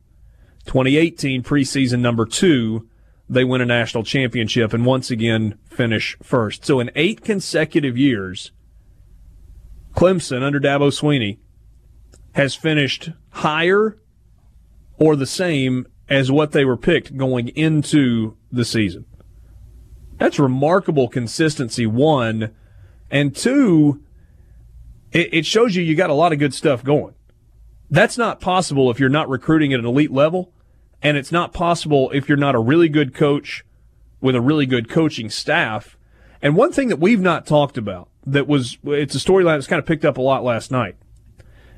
2018, 0.65 1.43
preseason 1.43 1.99
number 1.99 2.25
two, 2.25 2.89
they 3.29 3.43
win 3.43 3.61
a 3.61 3.65
national 3.65 4.03
championship 4.03 4.73
and 4.73 4.85
once 4.85 5.09
again 5.09 5.57
finish 5.69 6.17
first. 6.21 6.65
So 6.65 6.79
in 6.79 6.91
eight 6.95 7.23
consecutive 7.23 7.97
years, 7.97 8.51
Clemson 9.93 10.43
under 10.43 10.59
Dabo 10.59 10.91
Swinney 10.91 11.37
has 12.33 12.55
finished 12.55 13.11
higher 13.29 13.97
or 14.97 15.15
the 15.15 15.25
same 15.25 15.87
as 16.09 16.31
what 16.31 16.51
they 16.51 16.65
were 16.65 16.77
picked 16.77 17.17
going 17.17 17.49
into 17.49 18.37
the 18.51 18.65
season. 18.65 19.05
That's 20.17 20.39
remarkable 20.39 21.07
consistency, 21.07 21.85
one. 21.85 22.53
And 23.11 23.35
two, 23.35 24.01
it, 25.11 25.33
it 25.33 25.45
shows 25.45 25.75
you 25.75 25.83
you 25.83 25.95
got 25.95 26.09
a 26.09 26.13
lot 26.13 26.33
of 26.33 26.39
good 26.39 26.53
stuff 26.53 26.83
going. 26.83 27.15
That's 27.89 28.17
not 28.17 28.39
possible 28.39 28.89
if 28.89 28.99
you're 28.99 29.09
not 29.09 29.29
recruiting 29.29 29.73
at 29.73 29.79
an 29.79 29.85
elite 29.85 30.11
level, 30.11 30.51
and 31.01 31.17
it's 31.17 31.31
not 31.31 31.53
possible 31.53 32.09
if 32.11 32.27
you're 32.27 32.37
not 32.37 32.55
a 32.55 32.59
really 32.59 32.89
good 32.89 33.13
coach 33.13 33.63
with 34.21 34.35
a 34.35 34.41
really 34.41 34.65
good 34.65 34.89
coaching 34.89 35.29
staff. 35.29 35.97
And 36.41 36.55
one 36.55 36.71
thing 36.71 36.87
that 36.87 36.99
we've 36.99 37.21
not 37.21 37.45
talked 37.45 37.77
about 37.77 38.09
that 38.25 38.47
was 38.47 38.77
it's 38.83 39.15
a 39.15 39.19
storyline 39.19 39.57
that's 39.57 39.67
kind 39.67 39.79
of 39.79 39.85
picked 39.85 40.05
up 40.05 40.17
a 40.17 40.21
lot 40.21 40.43
last 40.43 40.71
night. 40.71 40.95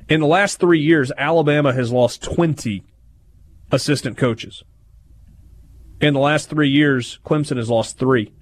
In 0.08 0.20
the 0.20 0.26
last 0.26 0.58
three 0.58 0.80
years, 0.80 1.12
Alabama 1.18 1.74
has 1.74 1.92
lost 1.92 2.22
20 2.22 2.82
assistant 3.70 4.16
coaches. 4.16 4.64
In 6.00 6.14
the 6.14 6.20
last 6.20 6.48
three 6.48 6.68
years, 6.68 7.18
Clemson 7.24 7.56
has 7.56 7.68
lost 7.68 7.98
three. 7.98 8.32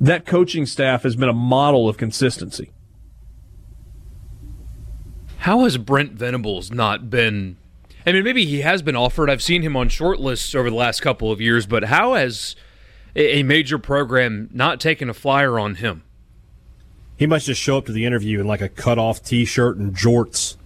That 0.00 0.26
coaching 0.26 0.66
staff 0.66 1.02
has 1.02 1.14
been 1.14 1.28
a 1.28 1.34
model 1.34 1.88
of 1.88 1.96
consistency. 1.96 2.72
How 5.38 5.60
has 5.60 5.76
Brent 5.76 6.12
Venables 6.12 6.70
not 6.70 7.10
been 7.10 7.56
I 8.04 8.12
mean, 8.12 8.24
maybe 8.24 8.44
he 8.44 8.62
has 8.62 8.82
been 8.82 8.96
offered. 8.96 9.30
I've 9.30 9.42
seen 9.42 9.62
him 9.62 9.76
on 9.76 9.88
short 9.88 10.18
lists 10.18 10.54
over 10.54 10.70
the 10.70 10.76
last 10.76 11.02
couple 11.02 11.30
of 11.30 11.40
years, 11.40 11.66
but 11.66 11.84
how 11.84 12.14
has 12.14 12.56
a 13.14 13.42
major 13.44 13.78
program 13.78 14.48
not 14.52 14.80
taken 14.80 15.08
a 15.08 15.14
flyer 15.14 15.58
on 15.58 15.76
him? 15.76 16.02
He 17.16 17.26
must 17.26 17.46
just 17.46 17.60
show 17.60 17.78
up 17.78 17.86
to 17.86 17.92
the 17.92 18.04
interview 18.04 18.40
in 18.40 18.46
like 18.46 18.60
a 18.60 18.68
cut 18.68 18.98
off 18.98 19.22
t 19.22 19.44
shirt 19.44 19.76
and 19.76 19.94
jorts 19.94 20.56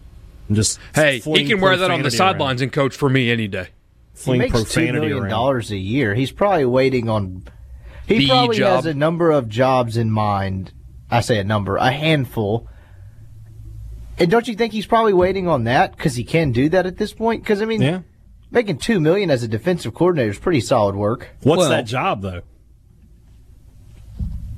and 0.49 0.57
just 0.57 0.79
Hey, 0.95 1.19
he 1.19 1.45
can 1.47 1.61
wear 1.61 1.77
that 1.77 1.91
on 1.91 2.03
the 2.03 2.11
sidelines 2.11 2.63
and 2.63 2.73
coach 2.73 2.95
for 2.95 3.09
me 3.09 3.31
any 3.31 3.49
day. 3.49 3.69
Fling 4.15 4.41
he 4.41 4.47
makes 4.47 4.53
two 4.59 4.65
profanity 4.65 4.93
million 5.01 5.19
around. 5.19 5.29
dollars 5.31 5.71
a 5.71 5.77
year. 5.77 6.15
He's 6.15 6.33
probably 6.33 6.65
waiting 6.65 7.09
on. 7.09 7.45
He 8.07 8.19
The 8.19 8.29
probably 8.29 8.57
job. 8.57 8.77
has 8.77 8.87
a 8.87 8.95
number 8.95 9.31
of 9.31 9.49
jobs 9.49 9.97
in 9.97 10.11
mind. 10.11 10.73
I 11.11 11.21
say 11.21 11.39
a 11.39 11.45
number, 11.45 11.77
a 11.77 11.91
handful. 11.91 12.69
And 14.19 14.31
don't 14.31 14.49
you 14.49 14.55
think 14.55 14.73
he's 14.73 14.87
probably 14.87 15.13
waiting 15.13 15.47
on 15.49 15.65
that 15.65 15.95
because 15.97 16.15
he 16.15 16.25
can 16.25 16.53
do 16.53 16.69
that 16.71 16.87
at 16.87 16.97
this 16.97 17.13
point? 17.13 17.43
Because 17.43 17.61
I 17.61 17.67
mean, 17.67 17.83
Yeah. 17.83 18.01
making 18.51 18.79
two 18.79 19.01
million 19.01 19.31
as 19.31 19.43
a 19.43 19.49
defensive 19.49 19.93
coordinator 19.93 20.31
is 20.31 20.39
pretty 20.39 20.61
solid 20.61 20.95
work. 20.97 21.29
What's 21.43 21.59
Well- 21.61 21.71
that 21.71 21.85
job 21.87 22.23
though? 22.23 22.41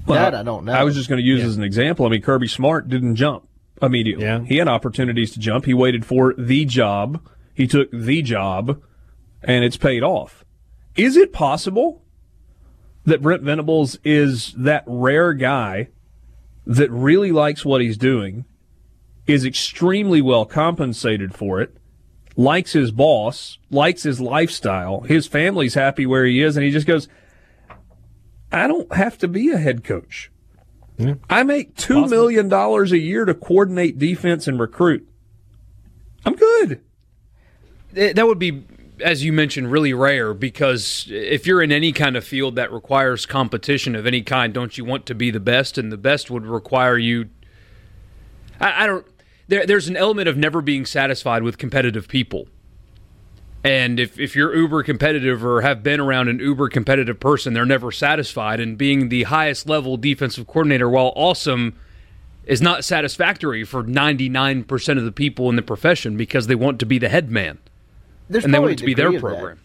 that 0.06 0.34
I 0.34 0.42
don't 0.42 0.64
know. 0.64 0.72
I 0.72 0.84
was 0.84 0.94
just 0.94 1.08
going 1.08 1.20
to 1.20 1.26
use 1.26 1.42
as 1.44 1.56
an 1.56 1.62
example. 1.62 2.06
I 2.06 2.08
mean, 2.08 2.22
Kirby 2.22 2.48
Smart 2.48 2.88
didn't 2.88 3.16
jump 3.16 3.46
immediately. 3.82 4.24
Yeah. 4.24 4.44
He 4.44 4.56
had 4.56 4.68
opportunities 4.68 5.32
to 5.32 5.38
jump. 5.38 5.64
He 5.64 5.74
waited 5.74 6.04
for 6.04 6.34
the 6.36 6.64
job. 6.64 7.26
He 7.54 7.66
took 7.66 7.90
the 7.90 8.22
job, 8.22 8.80
and 9.42 9.64
it's 9.64 9.76
paid 9.76 10.02
off. 10.02 10.44
Is 10.96 11.16
it 11.16 11.32
possible 11.32 12.02
that 13.04 13.22
Brent 13.22 13.42
Venables 13.42 13.98
is 14.04 14.52
that 14.56 14.84
rare 14.86 15.32
guy 15.32 15.88
that 16.66 16.90
really 16.90 17.32
likes 17.32 17.64
what 17.64 17.80
he's 17.80 17.96
doing, 17.96 18.44
is 19.26 19.44
extremely 19.44 20.20
well 20.20 20.44
compensated 20.44 21.34
for 21.34 21.60
it, 21.60 21.76
likes 22.36 22.72
his 22.72 22.90
boss, 22.90 23.58
likes 23.70 24.02
his 24.02 24.20
lifestyle, 24.20 25.00
his 25.00 25.26
family's 25.26 25.74
happy 25.74 26.04
where 26.04 26.24
he 26.24 26.42
is, 26.42 26.56
and 26.56 26.64
he 26.64 26.70
just 26.70 26.86
goes, 26.86 27.08
I 28.52 28.66
don't 28.66 28.92
have 28.92 29.18
to 29.18 29.28
be 29.28 29.50
a 29.50 29.58
head 29.58 29.82
coach. 29.82 30.30
I 31.30 31.42
make 31.44 31.76
two 31.76 32.06
million 32.06 32.48
dollars 32.48 32.92
a 32.92 32.98
year 32.98 33.24
to 33.24 33.34
coordinate 33.34 33.98
defense 33.98 34.48
and 34.48 34.58
recruit. 34.58 35.08
I'm 36.24 36.34
good. 36.34 36.80
That 37.92 38.26
would 38.26 38.38
be, 38.38 38.64
as 39.00 39.24
you 39.24 39.32
mentioned, 39.32 39.70
really 39.70 39.94
rare 39.94 40.34
because 40.34 41.06
if 41.10 41.46
you're 41.46 41.62
in 41.62 41.72
any 41.72 41.92
kind 41.92 42.16
of 42.16 42.24
field 42.24 42.56
that 42.56 42.72
requires 42.72 43.26
competition 43.26 43.94
of 43.94 44.06
any 44.06 44.22
kind, 44.22 44.52
don't 44.52 44.76
you 44.76 44.84
want 44.84 45.06
to 45.06 45.14
be 45.14 45.30
the 45.30 45.40
best? 45.40 45.78
And 45.78 45.92
the 45.92 45.96
best 45.96 46.30
would 46.30 46.44
require 46.44 46.98
you. 46.98 47.28
I, 48.60 48.84
I 48.84 48.86
don't. 48.86 49.06
There, 49.46 49.64
there's 49.64 49.88
an 49.88 49.96
element 49.96 50.28
of 50.28 50.36
never 50.36 50.60
being 50.60 50.84
satisfied 50.84 51.42
with 51.42 51.58
competitive 51.58 52.08
people. 52.08 52.48
And 53.64 53.98
if, 53.98 54.18
if 54.18 54.36
you're 54.36 54.54
uber 54.54 54.82
competitive 54.82 55.44
or 55.44 55.62
have 55.62 55.82
been 55.82 55.98
around 55.98 56.28
an 56.28 56.38
uber 56.38 56.68
competitive 56.68 57.18
person, 57.18 57.54
they're 57.54 57.66
never 57.66 57.90
satisfied. 57.90 58.60
And 58.60 58.78
being 58.78 59.08
the 59.08 59.24
highest 59.24 59.68
level 59.68 59.96
defensive 59.96 60.46
coordinator, 60.46 60.88
while 60.88 61.12
awesome, 61.16 61.76
is 62.44 62.62
not 62.62 62.84
satisfactory 62.84 63.64
for 63.64 63.84
99% 63.84 64.98
of 64.98 65.04
the 65.04 65.12
people 65.12 65.50
in 65.50 65.56
the 65.56 65.62
profession 65.62 66.16
because 66.16 66.46
they 66.46 66.54
want 66.54 66.78
to 66.80 66.86
be 66.86 66.98
the 66.98 67.08
head 67.08 67.30
man 67.30 67.58
There's 68.30 68.44
and 68.44 68.54
they 68.54 68.58
want 68.58 68.72
it 68.72 68.78
to 68.78 68.86
be 68.86 68.94
their 68.94 69.08
of 69.08 69.14
that. 69.14 69.20
program. 69.20 69.60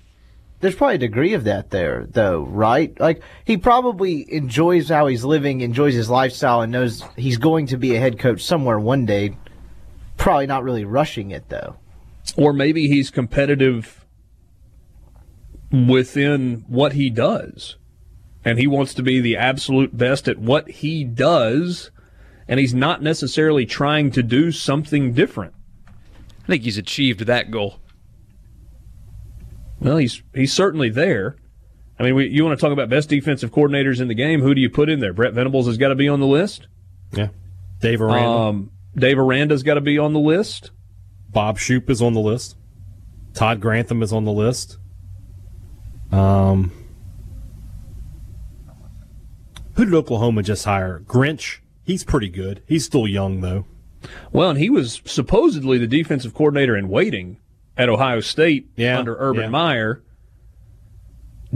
There's 0.60 0.76
probably 0.76 0.96
a 0.96 1.00
degree 1.00 1.34
of 1.34 1.44
that 1.44 1.72
there, 1.72 2.08
though, 2.10 2.44
right? 2.44 2.98
Like 3.00 3.22
he 3.46 3.58
probably 3.58 4.32
enjoys 4.34 4.90
how 4.90 5.08
he's 5.08 5.26
living, 5.26 5.62
enjoys 5.62 5.94
his 5.94 6.10
lifestyle, 6.10 6.62
and 6.62 6.72
knows 6.72 7.04
he's 7.18 7.38
going 7.38 7.68
to 7.68 7.78
be 7.78 7.96
a 7.96 8.00
head 8.00 8.18
coach 8.18 8.42
somewhere 8.42 8.80
one 8.80 9.06
day. 9.06 9.38
Probably 10.18 10.48
not 10.48 10.64
really 10.64 10.86
rushing 10.86 11.32
it 11.32 11.50
though. 11.50 11.76
Or 12.36 12.54
maybe 12.54 12.88
he's 12.88 13.12
competitive 13.12 14.06
within 15.72 16.64
what 16.68 16.94
he 16.94 17.10
does. 17.10 17.78
And 18.46 18.60
he 18.60 18.68
wants 18.68 18.94
to 18.96 19.04
be 19.04 19.22
the 19.22 19.38
absolute 19.38 19.96
best 19.96 20.28
at 20.28 20.38
what 20.38 20.70
he 20.70 21.04
does. 21.04 21.92
And 22.48 22.60
he's 22.60 22.74
not 22.74 23.02
necessarily 23.02 23.66
trying 23.66 24.12
to 24.12 24.24
do 24.24 24.52
something 24.52 25.14
different. 25.14 25.54
I 26.44 26.48
think 26.48 26.64
he's 26.64 26.78
achieved 26.78 27.22
that 27.22 27.52
goal. 27.52 27.80
Well, 29.80 29.98
he's 29.98 30.22
he's 30.34 30.54
certainly 30.54 30.90
there. 30.90 31.38
I 32.00 32.04
mean, 32.04 32.16
we, 32.16 32.28
you 32.28 32.44
want 32.44 32.58
to 32.58 32.62
talk 32.62 32.74
about 32.74 32.90
best 32.90 33.10
defensive 33.10 33.52
coordinators 33.52 34.02
in 34.02 34.08
the 34.08 34.16
game? 34.16 34.42
Who 34.42 34.54
do 34.54 34.62
you 34.62 34.70
put 34.70 34.90
in 34.90 35.00
there? 35.00 35.14
Brent 35.14 35.36
Venables 35.36 35.68
has 35.68 35.78
got 35.78 35.90
to 35.90 35.96
be 35.96 36.10
on 36.10 36.20
the 36.20 36.26
list. 36.26 36.68
Yeah. 37.12 37.30
Dave 37.80 38.02
Aranda. 38.02 38.30
Um, 38.30 38.72
Dave 38.96 39.18
Aranda's 39.18 39.64
got 39.64 39.76
to 39.76 39.82
be 39.82 39.98
on 39.98 40.14
the 40.14 40.20
list. 40.20 40.72
Bob 41.34 41.58
Shoop 41.58 41.90
is 41.90 42.02
on 42.02 42.14
the 42.14 42.20
list. 42.22 42.56
Todd 43.34 43.60
Grantham 43.60 44.02
is 44.04 44.14
on 44.14 44.26
the 44.26 44.32
list. 44.32 44.78
Um, 46.12 46.72
who 49.74 49.86
did 49.86 49.94
Oklahoma 49.94 50.44
just 50.44 50.66
hire? 50.66 51.02
Grinch. 51.06 51.58
He's 51.84 52.04
pretty 52.04 52.30
good. 52.30 52.62
He's 52.68 52.86
still 52.86 53.08
young 53.08 53.42
though. 53.42 53.66
Well, 54.32 54.52
and 54.52 54.60
he 54.60 54.70
was 54.70 55.02
supposedly 55.06 55.78
the 55.78 55.88
defensive 55.88 56.34
coordinator 56.34 56.78
in 56.78 56.90
waiting 56.90 57.38
at 57.78 57.90
Ohio 57.90 58.20
State 58.20 58.70
Yeah, 58.76 59.00
under 59.00 59.16
Urban 59.18 59.44
yeah. 59.44 59.50
Meyer. 59.50 60.04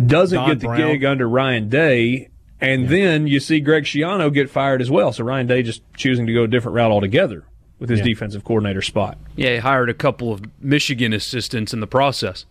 Doesn't 0.04 0.38
Don 0.38 0.50
get 0.50 0.60
the 0.60 0.68
Brown. 0.68 0.78
gig 0.80 1.06
under 1.06 1.28
Ryan 1.28 1.70
Day, 1.70 2.30
and 2.62 2.88
then 2.88 3.28
you 3.28 3.40
see 3.40 3.60
Greg 3.60 3.84
Schiano 3.84 4.32
get 4.34 4.50
fired 4.50 4.82
as 4.82 4.90
well. 4.92 5.12
So 5.12 5.24
Ryan 5.24 5.48
Day 5.48 5.62
just 5.64 5.82
choosing 5.96 6.26
to 6.28 6.34
go 6.34 6.44
a 6.44 6.48
different 6.48 6.76
route 6.76 6.92
altogether 6.92 7.46
with 7.80 7.90
his 7.90 8.00
Yeah. 8.00 8.06
defensive 8.06 8.44
coordinator 8.44 8.82
spot. 8.82 9.18
Yeah, 9.36 9.54
he 9.54 9.58
hired 9.58 9.90
a 9.90 9.94
couple 9.94 10.32
of 10.34 10.42
Michigan 10.62 11.14
assistants 11.14 11.74
in 11.74 11.80
the 11.80 11.88
process. 11.88 12.46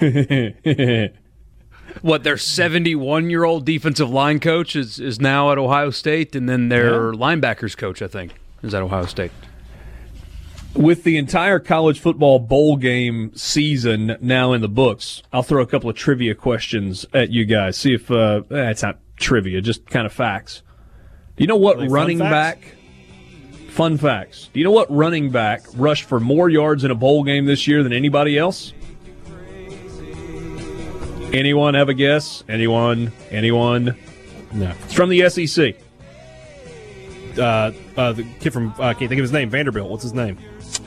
What 2.02 2.22
their 2.22 2.36
71 2.36 3.30
year 3.30 3.42
old 3.42 3.64
defensive 3.66 4.08
line 4.08 4.38
coach 4.38 4.76
is, 4.76 5.00
is 5.00 5.20
now 5.20 5.50
at 5.50 5.58
Ohio 5.58 5.90
State, 5.90 6.36
and 6.36 6.48
then 6.48 6.68
their 6.68 7.12
linebackers 7.12 7.76
coach, 7.76 8.00
I 8.00 8.06
think, 8.06 8.32
is 8.62 8.72
at 8.74 8.82
Ohio 8.82 9.06
State. 9.06 9.32
With 10.74 11.02
the 11.02 11.16
entire 11.18 11.58
college 11.58 11.98
football 11.98 12.38
bowl 12.38 12.76
game 12.76 13.32
season 13.34 14.16
now 14.20 14.52
in 14.52 14.60
the 14.60 14.68
books, 14.68 15.24
I'll 15.32 15.42
throw 15.42 15.62
a 15.62 15.66
couple 15.66 15.90
of 15.90 15.96
trivia 15.96 16.36
questions 16.36 17.06
at 17.12 17.30
you 17.30 17.44
guys. 17.44 17.76
See 17.76 17.92
if 17.94 18.08
uh, 18.08 18.42
it's 18.50 18.82
not 18.84 19.00
trivia, 19.16 19.60
just 19.60 19.84
kind 19.86 20.06
of 20.06 20.12
facts. 20.12 20.62
Do 21.36 21.42
you 21.42 21.48
know 21.48 21.56
what 21.56 21.78
Are 21.78 21.80
they 21.80 21.88
running 21.88 22.18
facts? 22.20 22.30
back? 22.60 22.74
Fun 23.70 23.96
facts. 23.96 24.48
Do 24.52 24.58
you 24.60 24.64
know 24.64 24.72
what 24.72 24.90
running 24.94 25.30
back 25.30 25.62
rushed 25.74 26.04
for 26.04 26.20
more 26.20 26.48
yards 26.48 26.84
in 26.84 26.90
a 26.90 26.94
bowl 26.94 27.22
game 27.24 27.46
this 27.46 27.66
year 27.66 27.82
than 27.82 27.92
anybody 27.92 28.36
else? 28.36 28.72
Anyone 31.32 31.74
have 31.74 31.88
a 31.88 31.94
guess? 31.94 32.42
Anyone? 32.48 33.12
Anyone? 33.30 33.96
No. 34.52 34.72
It's 34.84 34.92
from 34.94 35.08
the 35.10 35.28
SEC. 35.30 35.76
Uh, 37.38 37.70
uh, 37.96 38.12
the 38.12 38.24
kid 38.40 38.52
from 38.52 38.74
uh, 38.78 38.82
I 38.82 38.94
can't 38.94 39.08
think 39.08 39.12
of 39.20 39.22
his 39.22 39.32
name. 39.32 39.48
Vanderbilt. 39.48 39.88
What's 39.88 40.02
his 40.02 40.12
name? 40.12 40.36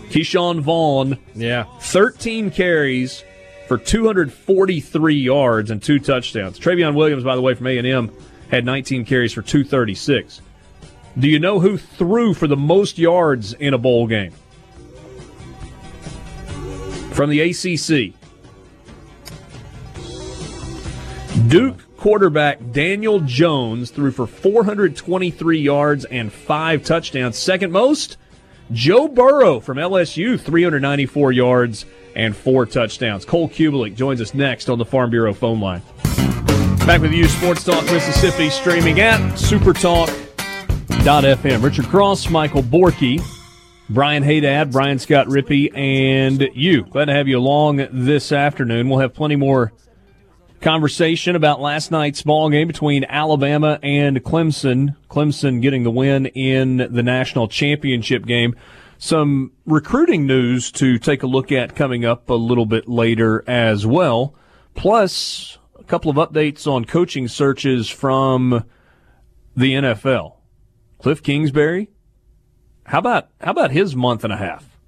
Keyshawn 0.09 0.59
Vaughn, 0.59 1.17
Yeah. 1.33 1.63
13 1.79 2.51
carries 2.51 3.23
for 3.69 3.77
243 3.77 5.15
yards 5.15 5.71
and 5.71 5.81
two 5.81 5.97
touchdowns. 5.99 6.59
Trayveon 6.59 6.93
Williams, 6.95 7.23
by 7.23 7.35
the 7.35 7.41
way, 7.41 7.53
from 7.53 7.67
A&M, 7.67 8.11
had 8.51 8.65
19 8.65 9.05
carries 9.05 9.31
for 9.31 9.41
236. 9.41 10.41
Do 11.17 11.27
you 11.27 11.39
know 11.39 11.59
who 11.59 11.77
threw 11.77 12.33
for 12.33 12.47
the 12.47 12.57
most 12.57 12.97
yards 12.97 13.53
in 13.53 13.73
a 13.73 13.77
bowl 13.77 14.07
game? 14.07 14.31
From 17.11 17.29
the 17.29 17.41
ACC. 17.41 18.15
Duke 21.47 21.97
quarterback 21.97 22.59
Daniel 22.71 23.19
Jones 23.19 23.91
threw 23.91 24.11
for 24.11 24.25
423 24.25 25.59
yards 25.59 26.05
and 26.05 26.33
five 26.33 26.83
touchdowns. 26.83 27.37
Second 27.37 27.71
most, 27.71 28.17
Joe 28.71 29.07
Burrow 29.07 29.59
from 29.59 29.77
LSU, 29.77 30.39
394 30.39 31.31
yards 31.31 31.85
and 32.15 32.35
four 32.35 32.65
touchdowns. 32.65 33.25
Cole 33.25 33.49
Cubelic 33.49 33.95
joins 33.95 34.19
us 34.19 34.33
next 34.33 34.69
on 34.69 34.79
the 34.79 34.85
Farm 34.85 35.11
Bureau 35.11 35.33
phone 35.33 35.59
line. 35.59 35.81
Back 36.85 37.01
with 37.01 37.13
you, 37.13 37.27
Sports 37.27 37.63
Talk 37.63 37.85
Mississippi, 37.85 38.49
streaming 38.49 38.99
at 38.99 39.37
supertalk.fm. 40.93 41.63
Richard 41.63 41.85
Cross, 41.85 42.29
Michael 42.29 42.61
Borky, 42.61 43.21
Brian 43.89 44.23
Haydad, 44.23 44.71
Brian 44.71 44.99
Scott 44.99 45.27
Rippey, 45.27 45.75
and 45.75 46.49
you. 46.53 46.83
Glad 46.83 47.05
to 47.05 47.13
have 47.13 47.27
you 47.27 47.37
along 47.37 47.87
this 47.91 48.31
afternoon. 48.31 48.89
We'll 48.89 48.99
have 48.99 49.13
plenty 49.13 49.35
more 49.35 49.73
conversation 50.61 51.35
about 51.35 51.59
last 51.59 51.91
night's 51.91 52.21
ball 52.21 52.49
game 52.49 52.67
between 52.67 53.05
Alabama 53.05 53.79
and 53.81 54.23
Clemson. 54.23 54.95
Clemson 55.09 55.61
getting 55.61 55.83
the 55.83 55.91
win 55.91 56.27
in 56.27 56.77
the 56.77 57.03
national 57.03 57.47
championship 57.47 58.25
game. 58.25 58.55
Some 58.97 59.51
recruiting 59.65 60.25
news 60.25 60.71
to 60.73 60.97
take 60.99 61.23
a 61.23 61.27
look 61.27 61.51
at 61.51 61.75
coming 61.75 62.05
up 62.05 62.29
a 62.29 62.35
little 62.35 62.65
bit 62.65 62.87
later 62.87 63.43
as 63.47 63.85
well. 63.85 64.35
Plus, 64.75 65.57
a 65.77 65.83
couple 65.83 66.09
of 66.11 66.17
updates 66.17 66.65
on 66.67 66.85
coaching 66.85 67.27
searches 67.27 67.89
from 67.89 68.63
the 69.55 69.73
NFL. 69.73 70.35
Cliff 71.03 71.21
Kingsbury, 71.21 71.89
how 72.85 72.99
about 72.99 73.27
how 73.41 73.51
about 73.51 73.71
his 73.71 73.93
month 73.93 74.23
and 74.23 74.31
a 74.31 74.37
half? 74.37 74.79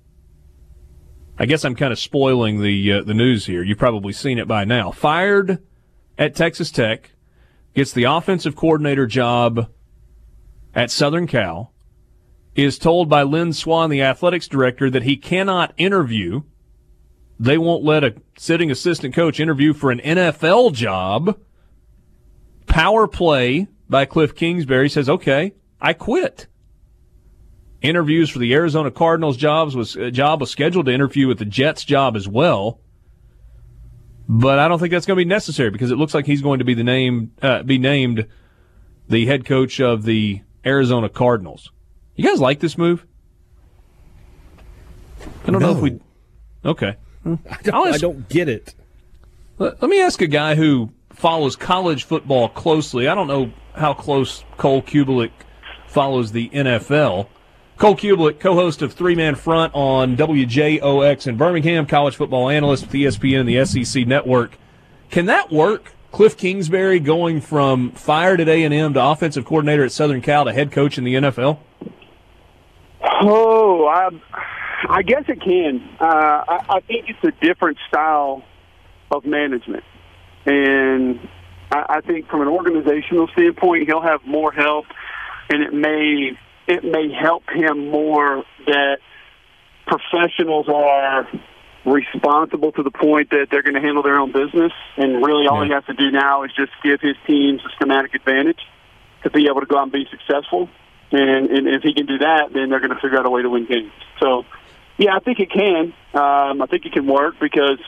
I 1.38 1.46
guess 1.46 1.66
I'm 1.66 1.76
kind 1.76 1.92
of 1.92 2.00
spoiling 2.00 2.62
the 2.62 2.94
uh, 2.94 3.04
the 3.04 3.14
news 3.14 3.48
here. 3.48 3.62
You've 3.62 3.78
probably 3.78 4.14
seen 4.14 4.40
it 4.40 4.48
by 4.48 4.64
now. 4.64 4.92
Fired 4.92 5.62
at 6.18 6.34
Texas 6.34 6.72
Tech, 6.72 7.12
gets 7.74 7.92
the 7.92 8.06
offensive 8.06 8.56
coordinator 8.56 9.06
job 9.06 9.70
at 10.74 10.90
Southern 10.90 11.28
Cal, 11.28 11.74
is 12.56 12.80
told 12.80 13.10
by 13.10 13.24
Lynn 13.24 13.52
Swann, 13.52 13.90
the 13.90 14.02
athletics 14.02 14.48
director, 14.48 14.90
that 14.90 15.04
he 15.04 15.18
cannot 15.18 15.74
interview. 15.76 16.44
They 17.38 17.58
won't 17.58 17.84
let 17.84 18.06
a 18.06 18.16
sitting 18.38 18.72
assistant 18.72 19.14
coach 19.14 19.42
interview 19.42 19.74
for 19.74 19.92
an 19.92 20.00
NFL 20.00 20.72
job. 20.76 21.38
Power 22.68 23.06
play 23.06 23.68
by 23.90 24.06
Cliff 24.06 24.34
Kingsbury 24.34 24.88
says, 24.88 25.10
okay, 25.10 25.52
I 25.80 25.94
quit. 25.94 26.48
Interviews 27.82 28.30
for 28.30 28.40
the 28.40 28.54
Arizona 28.54 28.90
Cardinals 28.90 29.38
jobs 29.38 29.76
was 29.76 29.96
uh, 29.96 30.10
job 30.10 30.42
was 30.42 30.50
scheduled 30.50 30.88
to 30.88 30.92
interview 30.92 31.28
with 31.28 31.38
the 31.38 31.46
Jets 31.46 31.84
job 31.84 32.16
as 32.16 32.28
well. 32.28 32.80
But 34.28 34.58
I 34.58 34.68
don't 34.68 34.80
think 34.80 34.92
that's 34.92 35.06
going 35.06 35.18
to 35.18 35.24
be 35.24 35.30
necessary 35.30 35.70
because 35.70 35.92
it 35.92 35.98
looks 35.98 36.14
like 36.16 36.26
he's 36.26 36.42
going 36.42 36.60
to 36.60 36.66
be 36.66 36.74
the 36.74 36.84
name 36.84 37.32
uh, 37.42 37.62
be 37.62 37.78
named 37.78 38.28
the 39.08 39.26
head 39.28 39.46
coach 39.46 39.80
of 39.80 40.04
the 40.04 40.42
Arizona 40.66 41.10
Cardinals. 41.10 41.72
You 42.16 42.24
guys 42.24 42.40
like 42.40 42.60
this 42.60 42.78
move? 42.78 43.06
I 45.46 45.52
don't 45.52 45.62
no. 45.62 45.74
know 45.74 45.78
if 45.78 45.82
we. 45.82 46.00
Okay. 46.64 46.96
I 47.26 47.62
don't, 47.64 47.94
I 47.94 47.98
don't 47.98 48.28
get 48.30 48.50
it. 48.50 48.74
Let, 49.58 49.82
let 49.82 49.90
me 49.90 50.02
ask 50.02 50.22
a 50.22 50.28
guy 50.28 50.56
who 50.56 50.92
follows 51.12 51.56
college 51.56 52.04
football 52.04 52.50
closely. 52.50 53.08
I 53.08 53.16
don't 53.16 53.28
know 53.28 53.52
how 53.74 53.94
close 53.94 54.44
Cole 54.58 54.82
Cubelic 54.82 55.32
follows 55.96 56.34
the 56.34 56.50
NFL. 56.50 57.28
Cole 57.78 57.96
Cubelic, 57.96 58.42
co-host 58.42 58.82
of 58.82 58.92
Three 58.92 59.16
Man 59.16 59.34
Front 59.36 59.74
on 59.74 60.18
WJOX 60.18 61.26
in 61.26 61.38
Birmingham, 61.38 61.86
college 61.86 62.18
football 62.18 62.50
analyst 62.50 62.84
with 62.84 62.92
ESPN 62.92 63.40
and 63.40 63.50
the 63.50 63.66
SEC 63.66 64.06
Network. 64.06 64.58
Can 65.10 65.28
that 65.28 65.54
work? 65.54 65.94
Cliff 66.12 66.36
Kingsbury 66.36 67.00
going 67.00 67.40
from 67.40 67.92
fired 67.92 68.42
at 68.42 68.50
A&M 68.50 68.94
to 68.94 69.06
offensive 69.06 69.46
coordinator 69.46 69.86
at 69.86 69.94
Southern 69.94 70.22
Cal 70.22 70.44
to 70.44 70.52
head 70.52 70.74
coach 70.74 70.98
in 70.98 71.06
the 71.06 71.16
NFL? 71.16 71.60
Oh, 73.22 73.86
I, 73.86 74.10
I 74.90 75.02
guess 75.02 75.24
it 75.30 75.42
can. 75.42 75.82
Uh, 76.00 76.06
I, 76.06 76.66
I 76.70 76.80
think 76.82 77.06
it's 77.08 77.24
a 77.24 77.46
different 77.46 77.78
style 77.88 78.44
of 79.12 79.26
management, 79.26 79.84
and 80.46 81.20
I, 81.72 81.86
I 81.98 82.02
think 82.02 82.28
from 82.28 82.42
an 82.42 82.50
organizational 82.50 83.28
standpoint, 83.30 83.88
he'll 83.88 84.02
have 84.02 84.26
more 84.26 84.52
help, 84.52 84.86
and 85.50 85.64
it 85.64 85.74
may 85.74 86.38
it 86.68 86.84
may 86.84 87.12
help 87.12 87.44
him 87.50 87.90
more 87.92 88.44
that 88.66 88.98
professionals 89.86 90.68
are 90.68 91.28
responsible 91.86 92.72
to 92.72 92.82
the 92.82 92.90
point 92.90 93.30
that 93.30 93.48
they're 93.52 93.62
going 93.62 93.76
to 93.76 93.82
handle 93.82 94.02
their 94.02 94.18
own 94.18 94.32
business, 94.32 94.72
and 94.98 95.24
really 95.24 95.48
all 95.48 95.62
yeah. 95.62 95.68
he 95.68 95.74
has 95.74 95.86
to 95.86 95.94
do 95.94 96.12
now 96.12 96.44
is 96.44 96.52
just 96.56 96.72
give 96.84 97.00
his 97.02 97.16
teams 97.28 97.62
a 97.66 97.70
schematic 97.76 98.16
advantage 98.16 98.60
to 99.24 99.30
be 99.30 99.48
able 99.48 99.60
to 99.60 99.68
go 99.68 99.78
out 99.78 99.84
and 99.84 99.92
be 99.92 100.08
successful. 100.10 100.70
And, 101.12 101.50
and 101.50 101.68
if 101.68 101.84
he 101.84 101.94
can 101.94 102.08
do 102.08 102.18
that, 102.18 102.52
then 102.54 102.70
they're 102.70 102.80
going 102.80 102.94
to 102.94 103.00
figure 103.00 103.18
out 103.18 103.26
a 103.26 103.30
way 103.30 103.44
to 103.44 103.50
win 103.50 103.68
games. 103.68 103.92
So, 104.20 104.44
yeah, 104.98 105.16
I 105.16 105.20
think 105.20 105.40
it 105.40 105.52
can. 105.52 105.94
Um, 106.14 106.62
I 106.62 106.66
think 106.70 106.86
it 106.86 106.94
can 106.94 107.06
work 107.06 107.36
because 107.40 107.80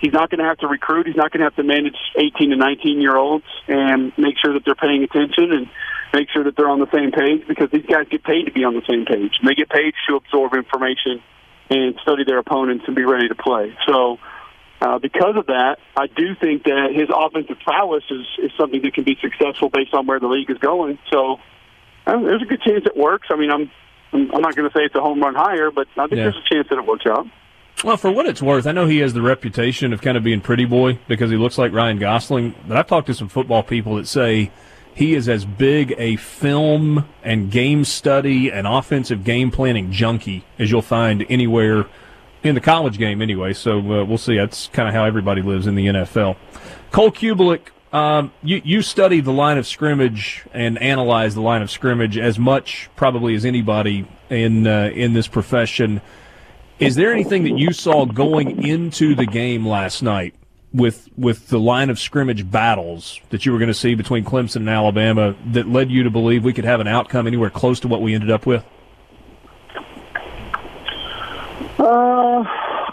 he's 0.00 0.12
not 0.12 0.30
going 0.30 0.38
to 0.38 0.44
have 0.44 0.58
to 0.58 0.68
recruit. 0.68 1.06
He's 1.06 1.16
not 1.16 1.32
going 1.32 1.40
to 1.40 1.44
have 1.44 1.56
to 1.56 1.62
manage 1.62 1.96
18 2.16 2.50
to 2.50 2.56
19 2.56 3.00
year 3.00 3.16
olds 3.16 3.46
and 3.66 4.12
make 4.18 4.36
sure 4.44 4.52
that 4.52 4.64
they're 4.64 4.74
paying 4.74 5.02
attention 5.02 5.52
and 5.52 5.70
make 6.12 6.28
sure 6.30 6.44
that 6.44 6.56
they're 6.56 6.68
on 6.68 6.80
the 6.80 6.90
same 6.92 7.12
page 7.12 7.46
because 7.46 7.70
these 7.70 7.86
guys 7.86 8.06
get 8.10 8.24
paid 8.24 8.44
to 8.46 8.52
be 8.52 8.64
on 8.64 8.74
the 8.74 8.82
same 8.88 9.04
page. 9.04 9.36
And 9.40 9.48
they 9.48 9.54
get 9.54 9.68
paid 9.68 9.94
to 10.08 10.16
absorb 10.16 10.54
information 10.54 11.22
and 11.70 11.94
study 12.02 12.24
their 12.24 12.38
opponents 12.38 12.84
and 12.86 12.96
be 12.96 13.04
ready 13.04 13.28
to 13.28 13.34
play. 13.34 13.76
So, 13.86 14.18
uh, 14.80 14.98
because 14.98 15.36
of 15.36 15.46
that, 15.46 15.78
I 15.96 16.06
do 16.06 16.34
think 16.36 16.64
that 16.64 16.90
his 16.94 17.08
offensive 17.14 17.58
prowess 17.64 18.04
is, 18.10 18.26
is 18.42 18.52
something 18.56 18.80
that 18.82 18.94
can 18.94 19.04
be 19.04 19.18
successful 19.20 19.68
based 19.68 19.92
on 19.92 20.06
where 20.06 20.20
the 20.20 20.28
league 20.28 20.50
is 20.50 20.58
going. 20.58 20.98
So, 21.10 21.40
uh, 22.06 22.20
there's 22.20 22.42
a 22.42 22.46
good 22.46 22.62
chance 22.62 22.86
it 22.86 22.96
works. 22.96 23.28
I 23.30 23.36
mean, 23.36 23.50
I'm 23.50 23.70
I'm 24.12 24.40
not 24.40 24.56
going 24.56 24.68
to 24.68 24.74
say 24.74 24.84
it's 24.84 24.94
a 24.94 25.00
home 25.00 25.20
run 25.20 25.34
hire, 25.34 25.70
but 25.70 25.86
I 25.96 26.06
think 26.06 26.18
yeah. 26.18 26.24
there's 26.24 26.36
a 26.36 26.54
chance 26.54 26.68
that 26.70 26.78
it 26.78 26.86
works 26.86 27.04
out. 27.06 27.26
Well, 27.84 27.96
for 27.96 28.10
what 28.10 28.26
it's 28.26 28.42
worth, 28.42 28.66
I 28.66 28.72
know 28.72 28.86
he 28.86 28.98
has 28.98 29.12
the 29.12 29.22
reputation 29.22 29.92
of 29.92 30.00
kind 30.00 30.16
of 30.16 30.24
being 30.24 30.40
pretty 30.40 30.64
boy 30.64 30.98
because 31.06 31.30
he 31.30 31.36
looks 31.36 31.58
like 31.58 31.72
Ryan 31.72 31.98
Gosling. 31.98 32.54
But 32.66 32.76
I've 32.76 32.86
talked 32.86 33.06
to 33.08 33.14
some 33.14 33.28
football 33.28 33.62
people 33.62 33.96
that 33.96 34.08
say 34.08 34.50
he 34.98 35.14
is 35.14 35.28
as 35.28 35.44
big 35.44 35.94
a 35.96 36.16
film 36.16 37.08
and 37.22 37.52
game 37.52 37.84
study 37.84 38.50
and 38.50 38.66
offensive 38.66 39.22
game 39.22 39.48
planning 39.48 39.92
junkie 39.92 40.44
as 40.58 40.72
you'll 40.72 40.82
find 40.82 41.24
anywhere 41.28 41.86
in 42.42 42.56
the 42.56 42.60
college 42.60 42.98
game, 42.98 43.22
anyway. 43.22 43.52
So 43.52 43.78
uh, 43.78 44.04
we'll 44.04 44.18
see. 44.18 44.36
That's 44.36 44.66
kind 44.72 44.88
of 44.88 44.94
how 44.96 45.04
everybody 45.04 45.40
lives 45.40 45.68
in 45.68 45.76
the 45.76 45.86
NFL. 45.86 46.36
Cole 46.90 47.12
Cubelic, 47.12 47.68
um, 47.92 48.32
you 48.42 48.60
you 48.64 48.82
study 48.82 49.20
the 49.20 49.30
line 49.30 49.56
of 49.56 49.68
scrimmage 49.68 50.44
and 50.52 50.76
analyze 50.82 51.36
the 51.36 51.42
line 51.42 51.62
of 51.62 51.70
scrimmage 51.70 52.18
as 52.18 52.36
much 52.36 52.90
probably 52.96 53.36
as 53.36 53.44
anybody 53.44 54.04
in 54.30 54.66
uh, 54.66 54.90
in 54.92 55.12
this 55.12 55.28
profession. 55.28 56.00
Is 56.80 56.96
there 56.96 57.12
anything 57.12 57.44
that 57.44 57.56
you 57.56 57.72
saw 57.72 58.04
going 58.04 58.64
into 58.64 59.14
the 59.14 59.26
game 59.26 59.64
last 59.64 60.02
night 60.02 60.34
with 60.72 61.08
with 61.16 61.48
the 61.48 61.58
line 61.58 61.90
of 61.90 61.98
scrimmage 61.98 62.50
battles 62.50 63.20
that 63.30 63.46
you 63.46 63.52
were 63.52 63.58
going 63.58 63.68
to 63.68 63.74
see 63.74 63.94
between 63.94 64.24
Clemson 64.24 64.56
and 64.56 64.68
Alabama 64.68 65.34
that 65.52 65.66
led 65.66 65.90
you 65.90 66.02
to 66.02 66.10
believe 66.10 66.44
we 66.44 66.52
could 66.52 66.64
have 66.64 66.80
an 66.80 66.86
outcome 66.86 67.26
anywhere 67.26 67.50
close 67.50 67.80
to 67.80 67.88
what 67.88 68.02
we 68.02 68.14
ended 68.14 68.30
up 68.30 68.46
with? 68.46 68.64
Uh, 71.78 72.44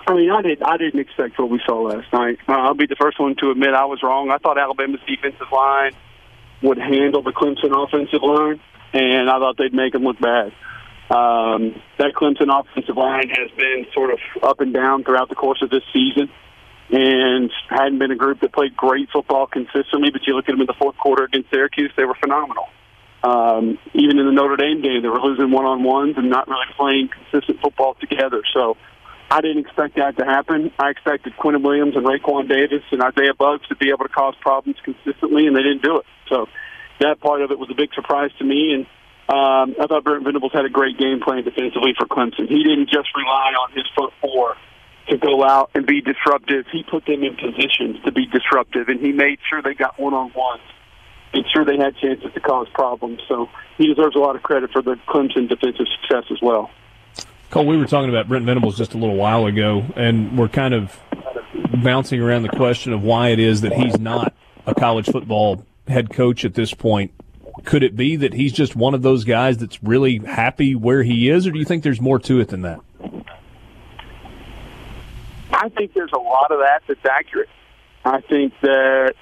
I 0.07 0.13
mean, 0.13 0.31
I 0.31 0.41
did. 0.41 0.61
I 0.61 0.77
didn't 0.77 0.99
expect 0.99 1.37
what 1.37 1.49
we 1.49 1.59
saw 1.65 1.81
last 1.81 2.11
night. 2.13 2.39
Uh, 2.47 2.53
I'll 2.53 2.75
be 2.75 2.85
the 2.85 2.95
first 2.95 3.19
one 3.19 3.35
to 3.37 3.51
admit 3.51 3.73
I 3.73 3.85
was 3.85 4.01
wrong. 4.03 4.29
I 4.29 4.37
thought 4.37 4.57
Alabama's 4.57 5.01
defensive 5.07 5.51
line 5.51 5.93
would 6.61 6.77
handle 6.77 7.21
the 7.21 7.31
Clemson 7.31 7.71
offensive 7.83 8.21
line, 8.21 8.59
and 8.93 9.29
I 9.29 9.39
thought 9.39 9.57
they'd 9.57 9.73
make 9.73 9.93
them 9.93 10.03
look 10.03 10.19
bad. 10.19 10.53
Um, 11.09 11.81
that 11.97 12.13
Clemson 12.15 12.47
offensive 12.49 12.95
line 12.95 13.29
has 13.29 13.51
been 13.57 13.85
sort 13.93 14.11
of 14.11 14.19
up 14.43 14.61
and 14.61 14.73
down 14.73 15.03
throughout 15.03 15.29
the 15.29 15.35
course 15.35 15.61
of 15.61 15.69
this 15.69 15.83
season 15.91 16.29
and 16.89 17.51
hadn't 17.69 17.99
been 17.99 18.11
a 18.11 18.15
group 18.15 18.41
that 18.41 18.53
played 18.53 18.75
great 18.75 19.09
football 19.11 19.47
consistently. 19.47 20.09
But 20.11 20.21
you 20.27 20.35
look 20.35 20.47
at 20.47 20.51
them 20.51 20.61
in 20.61 20.67
the 20.67 20.77
fourth 20.79 20.97
quarter 20.97 21.23
against 21.23 21.49
Syracuse, 21.49 21.91
they 21.97 22.05
were 22.05 22.15
phenomenal. 22.15 22.67
Um, 23.23 23.79
even 23.93 24.19
in 24.19 24.25
the 24.27 24.31
Notre 24.31 24.55
Dame 24.55 24.81
game, 24.81 25.01
they 25.01 25.09
were 25.09 25.21
losing 25.21 25.49
one 25.49 25.65
on 25.65 25.83
ones 25.83 26.13
and 26.17 26.29
not 26.29 26.47
really 26.47 26.67
playing 26.77 27.09
consistent 27.09 27.59
football 27.59 27.95
together. 27.99 28.43
So 28.53 28.77
I 29.31 29.41
didn't 29.41 29.65
expect 29.65 29.95
that 29.95 30.17
to 30.19 30.25
happen. 30.25 30.71
I 30.77 30.89
expected 30.91 31.33
Quinnen 31.37 31.63
Williams 31.63 31.95
and 31.95 32.05
Raekwon 32.05 32.47
Davis 32.47 32.83
and 32.91 33.01
Isaiah 33.01 33.33
Buggs 33.33 33.67
to 33.69 33.75
be 33.75 33.89
able 33.89 34.05
to 34.05 34.13
cause 34.13 34.35
problems 34.41 34.77
consistently, 34.83 35.47
and 35.47 35.55
they 35.55 35.63
didn't 35.63 35.81
do 35.81 35.97
it. 35.97 36.05
So 36.29 36.45
that 36.99 37.19
part 37.19 37.41
of 37.41 37.49
it 37.49 37.57
was 37.57 37.69
a 37.71 37.75
big 37.75 37.89
surprise 37.95 38.29
to 38.37 38.45
me. 38.45 38.73
And 38.73 38.85
um, 39.27 39.75
I 39.81 39.87
thought 39.87 40.03
Brent 40.03 40.23
Venables 40.23 40.53
had 40.53 40.65
a 40.65 40.69
great 40.69 40.99
game 40.99 41.19
plan 41.19 41.43
defensively 41.43 41.95
for 41.97 42.05
Clemson. 42.05 42.47
He 42.47 42.61
didn't 42.61 42.89
just 42.93 43.09
rely 43.17 43.57
on 43.57 43.71
his 43.73 43.85
front 43.95 44.13
four 44.21 44.55
to 45.09 45.17
go 45.17 45.43
out 45.43 45.71
and 45.75 45.85
be 45.85 46.01
disruptive. 46.01 46.65
He 46.71 46.83
put 46.83 47.05
them 47.05 47.23
in 47.23 47.35
positions 47.35 48.03
to 48.05 48.11
be 48.11 48.25
disruptive, 48.25 48.89
and 48.89 48.99
he 48.99 49.11
made 49.11 49.39
sure 49.49 49.61
they 49.61 49.73
got 49.73 49.99
one 49.99 50.13
on 50.13 50.31
ones, 50.33 50.61
made 51.33 51.45
sure 51.53 51.65
they 51.65 51.77
had 51.77 51.95
chances 51.97 52.33
to 52.33 52.39
cause 52.39 52.67
problems. 52.73 53.21
So 53.27 53.49
he 53.77 53.87
deserves 53.87 54.15
a 54.15 54.19
lot 54.19 54.35
of 54.35 54.43
credit 54.43 54.71
for 54.71 54.81
the 54.81 54.95
Clemson 55.07 55.47
defensive 55.47 55.85
success 56.01 56.25
as 56.31 56.41
well. 56.41 56.71
Cole, 57.51 57.65
we 57.65 57.77
were 57.77 57.85
talking 57.85 58.09
about 58.09 58.27
Brent 58.27 58.45
Venables 58.45 58.77
just 58.77 58.93
a 58.95 58.97
little 58.97 59.15
while 59.15 59.45
ago, 59.45 59.85
and 59.95 60.37
we're 60.37 60.49
kind 60.49 60.73
of 60.73 60.99
bouncing 61.83 62.19
around 62.19 62.43
the 62.43 62.49
question 62.49 62.93
of 62.93 63.03
why 63.03 63.29
it 63.29 63.39
is 63.39 63.61
that 63.61 63.73
he's 63.73 63.99
not 63.99 64.33
a 64.65 64.73
college 64.73 65.05
football 65.05 65.63
head 65.87 66.09
coach 66.09 66.43
at 66.45 66.55
this 66.55 66.73
point. 66.73 67.11
Could 67.63 67.83
it 67.83 67.95
be 67.95 68.15
that 68.17 68.33
he's 68.33 68.51
just 68.51 68.75
one 68.75 68.93
of 68.93 69.01
those 69.01 69.23
guys 69.23 69.57
that's 69.57 69.81
really 69.83 70.17
happy 70.17 70.75
where 70.75 71.03
he 71.03 71.29
is, 71.29 71.47
or 71.47 71.51
do 71.51 71.59
you 71.59 71.65
think 71.65 71.83
there's 71.83 72.01
more 72.01 72.19
to 72.19 72.39
it 72.39 72.49
than 72.49 72.63
that? 72.63 72.81
I 75.65 75.69
think 75.69 75.93
there's 75.95 76.11
a 76.13 76.19
lot 76.19 76.51
of 76.51 76.59
that 76.59 76.83
that's 76.87 77.03
accurate. 77.09 77.49
I 78.03 78.21
think 78.21 78.53
that 78.61 79.15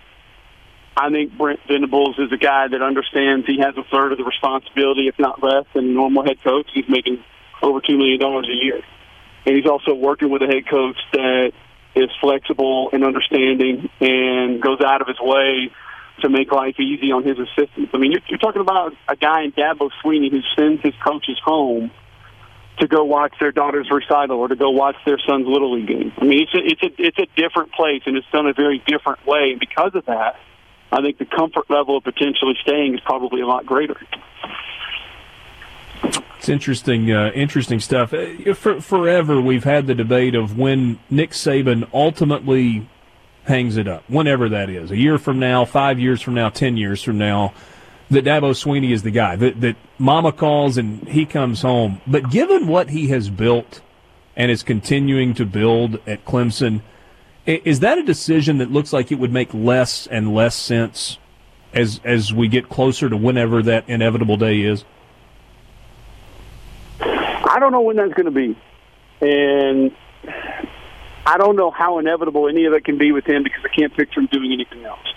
I 0.97 1.09
think 1.09 1.37
Brent 1.37 1.61
Venables 1.69 2.19
is 2.19 2.33
a 2.33 2.37
guy 2.37 2.67
that 2.67 2.81
understands 2.81 3.47
he 3.47 3.59
has 3.59 3.75
a 3.77 3.83
third 3.89 4.11
of 4.11 4.17
the 4.17 4.25
responsibility, 4.25 5.07
if 5.07 5.17
not 5.17 5.41
less, 5.41 5.63
than 5.73 5.85
a 5.85 5.93
normal 5.93 6.25
head 6.25 6.43
coach. 6.43 6.67
He's 6.73 6.89
making 6.89 7.23
over 7.61 7.79
two 7.79 7.97
million 7.97 8.19
dollars 8.19 8.49
a 8.51 8.61
year, 8.61 8.81
and 9.45 9.55
he's 9.55 9.65
also 9.65 9.93
working 9.93 10.29
with 10.29 10.41
a 10.41 10.47
head 10.47 10.67
coach 10.69 10.97
that 11.13 11.53
is 11.95 12.09
flexible 12.19 12.89
and 12.91 13.05
understanding 13.05 13.89
and 14.01 14.61
goes 14.61 14.81
out 14.85 14.99
of 14.99 15.07
his 15.07 15.19
way 15.21 15.71
to 16.23 16.29
make 16.29 16.51
life 16.51 16.77
easy 16.77 17.13
on 17.13 17.23
his 17.23 17.37
assistants. 17.39 17.91
I 17.93 17.97
mean, 17.97 18.11
you're, 18.11 18.21
you're 18.27 18.39
talking 18.39 18.61
about 18.61 18.91
a 19.07 19.15
guy 19.15 19.43
in 19.43 19.53
Dabo 19.53 19.89
Swinney 20.03 20.29
who 20.29 20.41
sends 20.57 20.81
his 20.83 20.93
coaches 21.05 21.39
home 21.41 21.89
to 22.79 22.87
go 22.87 23.03
watch 23.03 23.33
their 23.39 23.51
daughter's 23.51 23.89
recital 23.91 24.37
or 24.37 24.47
to 24.47 24.55
go 24.55 24.71
watch 24.71 24.95
their 25.05 25.19
son's 25.19 25.47
little 25.47 25.73
league 25.75 25.87
game. 25.87 26.11
I 26.17 26.25
mean, 26.25 26.41
it's 26.43 26.53
a, 26.53 26.57
it's 26.57 26.83
a 26.83 27.01
it's 27.01 27.19
a 27.19 27.27
different 27.39 27.71
place 27.71 28.01
and 28.05 28.17
it's 28.17 28.27
done 28.31 28.47
a 28.47 28.53
very 28.53 28.83
different 28.85 29.25
way. 29.25 29.51
And 29.51 29.59
because 29.59 29.93
of 29.95 30.05
that, 30.05 30.39
I 30.91 31.01
think 31.01 31.17
the 31.17 31.25
comfort 31.25 31.69
level 31.69 31.97
of 31.97 32.03
potentially 32.03 32.55
staying 32.61 32.95
is 32.95 32.99
probably 33.01 33.41
a 33.41 33.47
lot 33.47 33.65
greater. 33.65 33.99
It's 36.37 36.49
interesting, 36.49 37.09
uh, 37.09 37.31
interesting 37.33 37.79
stuff. 37.79 38.13
Uh, 38.13 38.53
for, 38.53 38.81
forever, 38.81 39.39
we've 39.39 39.63
had 39.63 39.87
the 39.87 39.95
debate 39.95 40.35
of 40.35 40.57
when 40.57 40.99
Nick 41.09 41.31
Saban 41.31 41.87
ultimately 41.93 42.87
hangs 43.45 43.77
it 43.77 43.87
up, 43.87 44.03
whenever 44.09 44.49
that 44.49 44.69
is, 44.69 44.91
a 44.91 44.97
year 44.97 45.17
from 45.17 45.39
now, 45.39 45.63
five 45.63 45.99
years 45.99 46.21
from 46.21 46.33
now, 46.33 46.49
ten 46.49 46.75
years 46.75 47.01
from 47.01 47.17
now, 47.17 47.53
that 48.09 48.25
Dabo 48.25 48.51
Swinney 48.51 48.91
is 48.91 49.03
the 49.03 49.11
guy 49.11 49.35
that 49.35 49.61
that 49.61 49.75
Mama 49.97 50.31
calls 50.31 50.77
and 50.77 51.07
he 51.07 51.25
comes 51.25 51.61
home. 51.61 52.01
But 52.05 52.29
given 52.29 52.67
what 52.67 52.89
he 52.89 53.07
has 53.07 53.29
built 53.29 53.81
and 54.35 54.51
is 54.51 54.63
continuing 54.63 55.33
to 55.35 55.45
build 55.45 55.99
at 56.07 56.25
Clemson, 56.25 56.81
is 57.45 57.81
that 57.81 57.97
a 57.97 58.03
decision 58.03 58.57
that 58.59 58.71
looks 58.71 58.93
like 58.93 59.11
it 59.11 59.19
would 59.19 59.31
make 59.31 59.53
less 59.53 60.07
and 60.07 60.33
less 60.33 60.55
sense 60.55 61.17
as 61.73 61.99
as 62.03 62.33
we 62.33 62.47
get 62.47 62.69
closer 62.69 63.09
to 63.09 63.17
whenever 63.17 63.61
that 63.63 63.87
inevitable 63.87 64.37
day 64.37 64.61
is? 64.61 64.83
I 66.99 67.57
don't 67.59 67.71
know 67.71 67.81
when 67.81 67.97
that's 67.97 68.13
going 68.13 68.25
to 68.25 68.31
be, 68.31 68.57
and 69.21 69.91
I 71.25 71.37
don't 71.37 71.55
know 71.55 71.71
how 71.71 71.99
inevitable 71.99 72.47
any 72.47 72.65
of 72.65 72.73
it 72.73 72.83
can 72.83 72.97
be 72.97 73.11
with 73.11 73.25
him 73.25 73.43
because 73.43 73.63
I 73.63 73.69
can't 73.69 73.93
picture 73.95 74.19
him 74.19 74.27
doing 74.31 74.51
anything 74.51 74.85
else. 74.85 75.13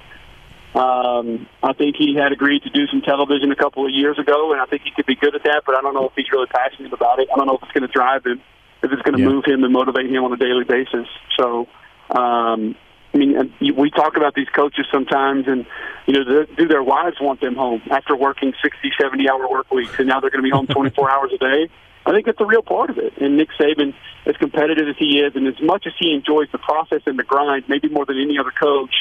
Um, 0.77 1.49
I 1.63 1.73
think 1.73 1.97
he 1.97 2.15
had 2.15 2.33
agreed 2.33 2.63
to 2.65 2.71
do 2.71 2.87
some 2.89 3.01
television 3.01 3.51
a 3.51 3.57
couple 3.57 3.87
of 3.87 3.93
years 3.93 4.19
ago, 4.19 4.53
and 4.53 4.61
I 4.61 4.67
think 4.67 4.83
he 4.83 4.91
could 4.91 5.07
be 5.07 5.17
good 5.17 5.35
at 5.35 5.43
that. 5.45 5.63
But 5.65 5.75
I 5.75 5.81
don't 5.81 5.95
know 5.95 6.07
if 6.07 6.13
he's 6.15 6.31
really 6.31 6.49
passionate 6.49 6.93
about 6.93 7.19
it. 7.19 7.29
I 7.33 7.37
don't 7.37 7.47
know 7.47 7.57
if 7.57 7.63
it's 7.63 7.73
going 7.73 7.87
to 7.87 7.93
drive 7.93 8.27
him, 8.27 8.43
if 8.83 8.93
it's 8.93 9.01
going 9.01 9.17
to 9.17 9.23
yeah. 9.23 9.29
move 9.29 9.47
him 9.47 9.65
and 9.65 9.73
motivate 9.73 10.11
him 10.11 10.23
on 10.23 10.35
a 10.35 10.37
daily 10.37 10.65
basis. 10.65 11.09
So, 11.41 11.67
um, 12.11 12.77
I 13.15 13.17
mean, 13.17 13.55
we 13.75 13.91
talk 13.91 14.19
about 14.19 14.35
these 14.35 14.51
coaches 14.55 14.85
sometimes, 14.93 15.49
and 15.49 15.65
you 16.07 16.13
know, 16.13 16.45
do 16.45 16.69
their 16.69 16.83
wives 16.83 17.17
want 17.23 17.41
them 17.41 17.55
home 17.55 17.81
after 17.91 18.15
working 18.15 18.53
60, 18.63 18.93
70 19.01 19.31
hour 19.31 19.49
work 19.49 19.71
weeks, 19.71 19.99
and 19.99 20.07
now 20.07 20.21
they're 20.21 20.29
going 20.29 20.45
to 20.45 20.47
be 20.47 20.55
home 20.55 20.67
24 20.67 21.11
hours 21.15 21.33
a 21.35 21.39
day? 21.39 21.71
I 22.05 22.13
think 22.13 22.27
that's 22.27 22.41
a 22.41 22.45
real 22.45 22.63
part 22.63 22.91
of 22.91 22.99
it. 22.99 23.17
And 23.17 23.39
Nick 23.39 23.49
Saban, 23.59 23.95
as 24.27 24.37
competitive 24.37 24.89
as 24.89 24.97
he 24.99 25.21
is, 25.21 25.35
and 25.35 25.49
as 25.49 25.61
much 25.63 25.87
as 25.87 25.95
he 25.99 26.13
enjoys 26.13 26.49
the 26.53 26.59
process 26.59 27.01
and 27.07 27.19
the 27.19 27.25
grind, 27.25 27.65
maybe 27.67 27.89
more 27.89 28.05
than 28.05 28.21
any 28.21 28.39
other 28.39 28.53
coach, 28.53 28.95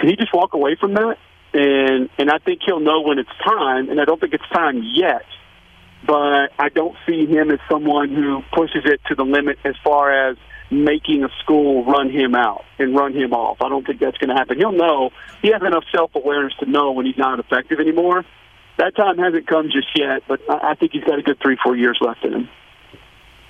can 0.00 0.08
he 0.08 0.16
just 0.16 0.34
walk 0.34 0.54
away 0.54 0.76
from 0.80 0.94
that? 0.94 1.16
And 1.52 2.08
and 2.18 2.30
I 2.30 2.38
think 2.38 2.60
he'll 2.64 2.80
know 2.80 3.02
when 3.02 3.18
it's 3.18 3.30
time. 3.44 3.90
And 3.90 4.00
I 4.00 4.04
don't 4.04 4.20
think 4.20 4.34
it's 4.34 4.48
time 4.52 4.82
yet. 4.94 5.24
But 6.06 6.52
I 6.58 6.70
don't 6.74 6.96
see 7.06 7.26
him 7.26 7.50
as 7.50 7.58
someone 7.70 8.08
who 8.08 8.42
pushes 8.54 8.82
it 8.86 9.00
to 9.08 9.14
the 9.14 9.24
limit 9.24 9.58
as 9.64 9.74
far 9.84 10.30
as 10.30 10.38
making 10.70 11.24
a 11.24 11.28
school 11.42 11.84
run 11.84 12.10
him 12.10 12.34
out 12.34 12.64
and 12.78 12.96
run 12.96 13.12
him 13.12 13.34
off. 13.34 13.60
I 13.60 13.68
don't 13.68 13.86
think 13.86 14.00
that's 14.00 14.16
going 14.16 14.30
to 14.30 14.36
happen. 14.36 14.56
He'll 14.56 14.72
know 14.72 15.10
he 15.42 15.48
has 15.48 15.60
enough 15.62 15.84
self 15.92 16.14
awareness 16.14 16.54
to 16.60 16.66
know 16.66 16.92
when 16.92 17.04
he's 17.04 17.18
not 17.18 17.38
effective 17.38 17.80
anymore 17.80 18.24
that 18.80 18.96
time 18.96 19.18
hasn't 19.18 19.46
come 19.46 19.66
just 19.70 19.88
yet, 19.94 20.22
but 20.26 20.40
I 20.48 20.74
think 20.74 20.92
he's 20.92 21.04
got 21.04 21.18
a 21.18 21.22
good 21.22 21.38
three, 21.40 21.56
four 21.62 21.76
years 21.76 21.98
left 22.00 22.24
in 22.24 22.32
him. 22.32 22.48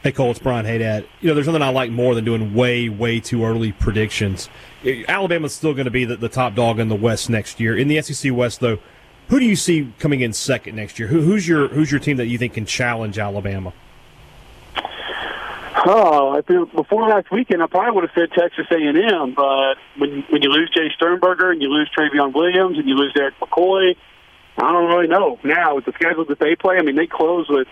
Hey 0.02 0.12
Cole, 0.12 0.30
it's 0.30 0.40
Brian 0.40 0.64
Haydad. 0.64 1.06
You 1.20 1.28
know, 1.28 1.34
there's 1.34 1.46
nothing 1.46 1.60
I 1.60 1.68
like 1.68 1.90
more 1.90 2.14
than 2.14 2.24
doing 2.24 2.54
way, 2.54 2.88
way 2.88 3.20
too 3.20 3.44
early 3.44 3.72
predictions. 3.72 4.48
Alabama's 5.06 5.54
still 5.54 5.74
going 5.74 5.84
to 5.84 5.90
be 5.90 6.06
the, 6.06 6.16
the, 6.16 6.30
top 6.30 6.54
dog 6.54 6.78
in 6.78 6.88
the 6.88 6.96
West 6.96 7.28
next 7.28 7.60
year. 7.60 7.76
In 7.76 7.86
the 7.86 8.00
SEC 8.00 8.32
West, 8.32 8.60
though, 8.60 8.78
who 9.28 9.38
do 9.38 9.44
you 9.44 9.56
see 9.56 9.92
coming 9.98 10.22
in 10.22 10.32
second 10.32 10.74
next 10.74 10.98
year? 10.98 11.08
Who, 11.08 11.20
who's 11.20 11.46
your 11.46 11.68
who's 11.68 11.90
your 11.90 12.00
team 12.00 12.16
that 12.16 12.26
you 12.26 12.38
think 12.38 12.54
can 12.54 12.64
challenge 12.64 13.18
Alabama? 13.18 13.74
Oh, 15.86 16.30
I 16.30 16.40
feel 16.42 16.64
before 16.64 17.06
last 17.08 17.30
weekend, 17.30 17.62
I 17.62 17.66
probably 17.66 17.92
would 17.92 18.08
have 18.08 18.14
said 18.14 18.30
Texas 18.32 18.66
A&M. 18.70 19.34
But 19.34 19.74
when 19.98 20.24
when 20.30 20.42
you 20.42 20.48
lose 20.48 20.70
Jace 20.74 20.94
Sternberger 20.94 21.50
and 21.50 21.60
you 21.60 21.68
lose 21.68 21.90
Trayveon 21.96 22.34
Williams 22.34 22.78
and 22.78 22.88
you 22.88 22.94
lose 22.94 23.12
Erik 23.16 23.38
McCoy 23.38 23.96
I 24.62 24.72
don't 24.72 24.88
really 24.88 25.06
know 25.06 25.38
now 25.42 25.76
with 25.76 25.84
the 25.84 25.92
schedule 25.92 26.24
that 26.26 26.38
they 26.38 26.54
play. 26.54 26.76
I 26.76 26.82
mean, 26.82 26.96
they 26.96 27.06
close 27.06 27.46
with 27.48 27.68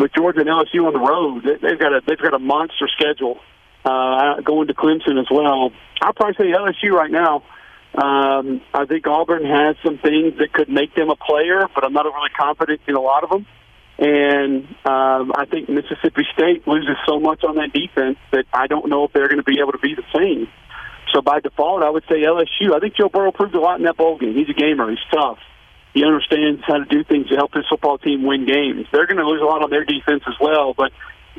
with 0.00 0.12
Georgia 0.14 0.40
and 0.40 0.48
LSU 0.48 0.86
on 0.86 0.94
the 0.94 0.98
road. 0.98 1.44
They've 1.44 1.78
got 1.78 1.92
a 1.92 2.00
they've 2.06 2.18
got 2.18 2.34
a 2.34 2.38
monster 2.38 2.88
schedule 2.88 3.38
uh, 3.84 4.40
going 4.40 4.68
to 4.68 4.74
Clemson 4.74 5.20
as 5.20 5.26
well. 5.30 5.70
I'll 6.00 6.14
probably 6.14 6.34
say 6.38 6.50
LSU 6.50 6.92
right 6.92 7.10
now. 7.10 7.44
Um, 7.94 8.62
I 8.72 8.86
think 8.86 9.06
Auburn 9.06 9.44
has 9.44 9.76
some 9.84 9.98
things 9.98 10.38
that 10.38 10.52
could 10.52 10.68
make 10.68 10.94
them 10.94 11.10
a 11.10 11.16
player, 11.16 11.68
but 11.74 11.84
I'm 11.84 11.92
not 11.92 12.06
really 12.06 12.30
confident 12.38 12.80
in 12.86 12.94
a 12.94 13.00
lot 13.00 13.24
of 13.24 13.30
them. 13.30 13.46
And 13.98 14.64
um, 14.86 15.32
I 15.36 15.44
think 15.50 15.68
Mississippi 15.68 16.24
State 16.32 16.66
loses 16.66 16.96
so 17.06 17.20
much 17.20 17.44
on 17.44 17.56
that 17.56 17.72
defense 17.74 18.16
that 18.32 18.46
I 18.52 18.66
don't 18.66 18.88
know 18.88 19.04
if 19.04 19.12
they're 19.12 19.28
going 19.28 19.42
to 19.42 19.44
be 19.44 19.60
able 19.60 19.72
to 19.72 19.78
be 19.78 19.94
the 19.94 20.04
same. 20.16 20.48
So 21.12 21.20
by 21.20 21.40
default, 21.40 21.82
I 21.82 21.90
would 21.90 22.04
say 22.08 22.22
LSU. 22.22 22.72
I 22.74 22.78
think 22.78 22.94
Joe 22.94 23.08
Burrow 23.08 23.32
proved 23.32 23.54
a 23.54 23.60
lot 23.60 23.78
in 23.78 23.84
that 23.84 23.96
bowl 23.96 24.16
game. 24.16 24.34
He's 24.34 24.48
a 24.48 24.54
gamer. 24.54 24.88
He's 24.88 25.04
tough. 25.10 25.38
He 25.94 26.04
understands 26.04 26.62
how 26.66 26.78
to 26.78 26.84
do 26.84 27.02
things 27.04 27.28
to 27.28 27.36
help 27.36 27.54
his 27.54 27.64
football 27.68 27.98
team 27.98 28.22
win 28.22 28.46
games. 28.46 28.86
They're 28.92 29.06
going 29.06 29.18
to 29.18 29.26
lose 29.26 29.42
a 29.42 29.44
lot 29.44 29.62
on 29.62 29.70
their 29.70 29.84
defense 29.84 30.22
as 30.26 30.34
well, 30.40 30.72
but 30.74 30.92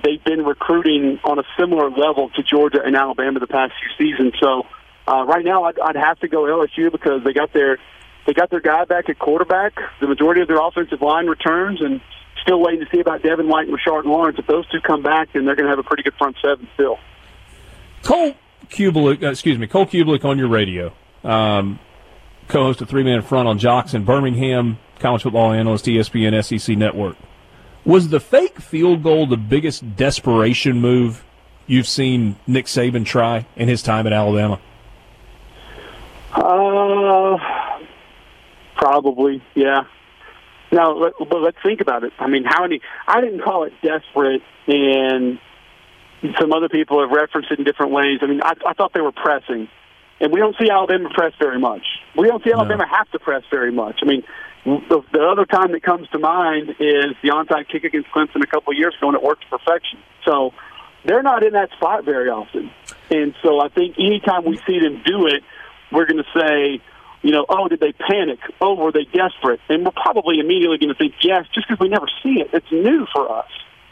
they've 0.03 0.23
been 0.23 0.43
recruiting 0.43 1.19
on 1.23 1.39
a 1.39 1.43
similar 1.57 1.89
level 1.89 2.29
to 2.35 2.43
Georgia 2.43 2.81
and 2.83 2.95
Alabama 2.95 3.39
the 3.39 3.47
past 3.47 3.73
few 3.79 4.07
seasons. 4.07 4.33
So 4.41 4.63
uh, 5.07 5.25
right 5.25 5.45
now, 5.45 5.63
I'd, 5.63 5.79
I'd 5.79 5.95
have 5.95 6.19
to 6.19 6.27
go 6.27 6.43
LSU 6.43 6.91
because 6.91 7.23
they 7.23 7.33
got 7.33 7.53
their 7.53 7.77
they 8.27 8.33
got 8.33 8.51
their 8.51 8.59
guy 8.59 8.85
back 8.85 9.09
at 9.09 9.17
quarterback. 9.17 9.73
The 9.99 10.07
majority 10.07 10.41
of 10.41 10.47
their 10.47 10.61
offensive 10.61 11.01
line 11.01 11.25
returns, 11.25 11.81
and 11.81 12.01
still 12.41 12.59
waiting 12.59 12.81
to 12.81 12.87
see 12.91 12.99
about 12.99 13.23
Devin 13.23 13.47
White 13.47 13.67
and 13.67 13.77
Rashard 13.77 14.05
Lawrence. 14.05 14.37
If 14.37 14.47
those 14.47 14.67
two 14.69 14.79
come 14.81 15.01
back, 15.01 15.33
then 15.33 15.45
they're 15.45 15.55
going 15.55 15.65
to 15.65 15.71
have 15.71 15.79
a 15.79 15.83
pretty 15.83 16.03
good 16.03 16.13
front 16.15 16.35
seven 16.41 16.67
still. 16.75 16.97
Cole 18.03 18.35
Cubelic, 18.69 19.23
uh, 19.23 19.31
excuse 19.31 19.57
me, 19.57 19.67
Cole 19.67 19.85
Cubelic 19.85 20.23
on 20.23 20.37
your 20.37 20.49
radio. 20.49 20.93
Um, 21.23 21.79
co-host 22.51 22.81
of 22.81 22.89
Three 22.89 23.03
Man 23.03 23.21
Front 23.21 23.47
on 23.47 23.57
JOX 23.57 23.93
in 23.93 24.03
Birmingham, 24.03 24.77
college 24.99 25.23
football 25.23 25.53
analyst, 25.53 25.85
ESPN 25.85 26.43
SEC 26.43 26.77
Network. 26.77 27.15
Was 27.85 28.09
the 28.09 28.19
fake 28.19 28.59
field 28.59 29.01
goal 29.01 29.25
the 29.25 29.37
biggest 29.37 29.95
desperation 29.95 30.79
move 30.79 31.23
you've 31.65 31.87
seen 31.87 32.35
Nick 32.45 32.65
Saban 32.65 33.05
try 33.05 33.47
in 33.55 33.67
his 33.67 33.81
time 33.81 34.05
at 34.05 34.13
Alabama? 34.13 34.59
Uh, 36.33 37.37
probably, 38.75 39.41
yeah. 39.55 39.85
Now, 40.71 40.93
let, 40.93 41.13
but 41.17 41.41
let's 41.41 41.57
think 41.63 41.81
about 41.81 42.03
it. 42.03 42.13
I 42.19 42.27
mean, 42.27 42.43
how 42.45 42.61
many? 42.61 42.81
I 43.07 43.21
didn't 43.21 43.41
call 43.41 43.63
it 43.63 43.73
desperate, 43.81 44.41
and 44.67 45.39
some 46.39 46.53
other 46.53 46.69
people 46.69 47.01
have 47.01 47.11
referenced 47.11 47.51
it 47.51 47.59
in 47.59 47.65
different 47.65 47.91
ways. 47.91 48.19
I 48.21 48.27
mean, 48.27 48.41
I, 48.43 48.53
I 48.65 48.73
thought 48.73 48.93
they 48.93 49.01
were 49.01 49.11
pressing 49.11 49.67
and 50.21 50.31
we 50.31 50.39
don't 50.39 50.55
see 50.61 50.69
Alabama 50.69 51.09
press 51.13 51.33
very 51.39 51.59
much. 51.59 51.81
We 52.15 52.27
don't 52.27 52.43
see 52.43 52.51
Alabama 52.51 52.85
no. 52.85 52.95
have 52.95 53.09
to 53.11 53.19
press 53.19 53.43
very 53.49 53.71
much. 53.71 53.99
I 54.03 54.05
mean, 54.05 54.23
the, 54.63 55.01
the 55.11 55.23
other 55.23 55.45
time 55.45 55.71
that 55.71 55.81
comes 55.81 56.07
to 56.09 56.19
mind 56.19 56.69
is 56.79 57.15
the 57.23 57.29
onside 57.29 57.67
kick 57.69 57.83
against 57.83 58.09
Clemson 58.11 58.43
a 58.43 58.47
couple 58.47 58.71
of 58.71 58.77
years 58.77 58.93
ago, 58.97 59.07
and 59.07 59.15
it 59.15 59.23
worked 59.23 59.41
to 59.49 59.57
perfection. 59.57 59.97
So 60.23 60.51
they're 61.05 61.23
not 61.23 61.43
in 61.43 61.53
that 61.53 61.71
spot 61.71 62.05
very 62.05 62.29
often. 62.29 62.69
And 63.09 63.33
so 63.41 63.59
I 63.59 63.69
think 63.69 63.95
anytime 63.97 64.45
we 64.45 64.59
see 64.67 64.79
them 64.79 65.01
do 65.03 65.25
it, 65.25 65.43
we're 65.91 66.05
going 66.05 66.23
to 66.23 66.39
say, 66.39 66.79
you 67.23 67.31
know, 67.31 67.45
oh, 67.49 67.67
did 67.67 67.79
they 67.79 67.91
panic? 67.91 68.39
Oh, 68.61 68.75
were 68.75 68.91
they 68.91 69.05
desperate? 69.05 69.59
And 69.69 69.83
we're 69.83 69.91
probably 69.91 70.39
immediately 70.39 70.77
going 70.77 70.93
to 70.93 70.97
think 70.97 71.15
yes, 71.23 71.45
just 71.53 71.67
because 71.67 71.79
we 71.79 71.89
never 71.89 72.07
see 72.21 72.41
it. 72.41 72.51
It's 72.53 72.71
new 72.71 73.07
for 73.11 73.31
us. 73.35 73.49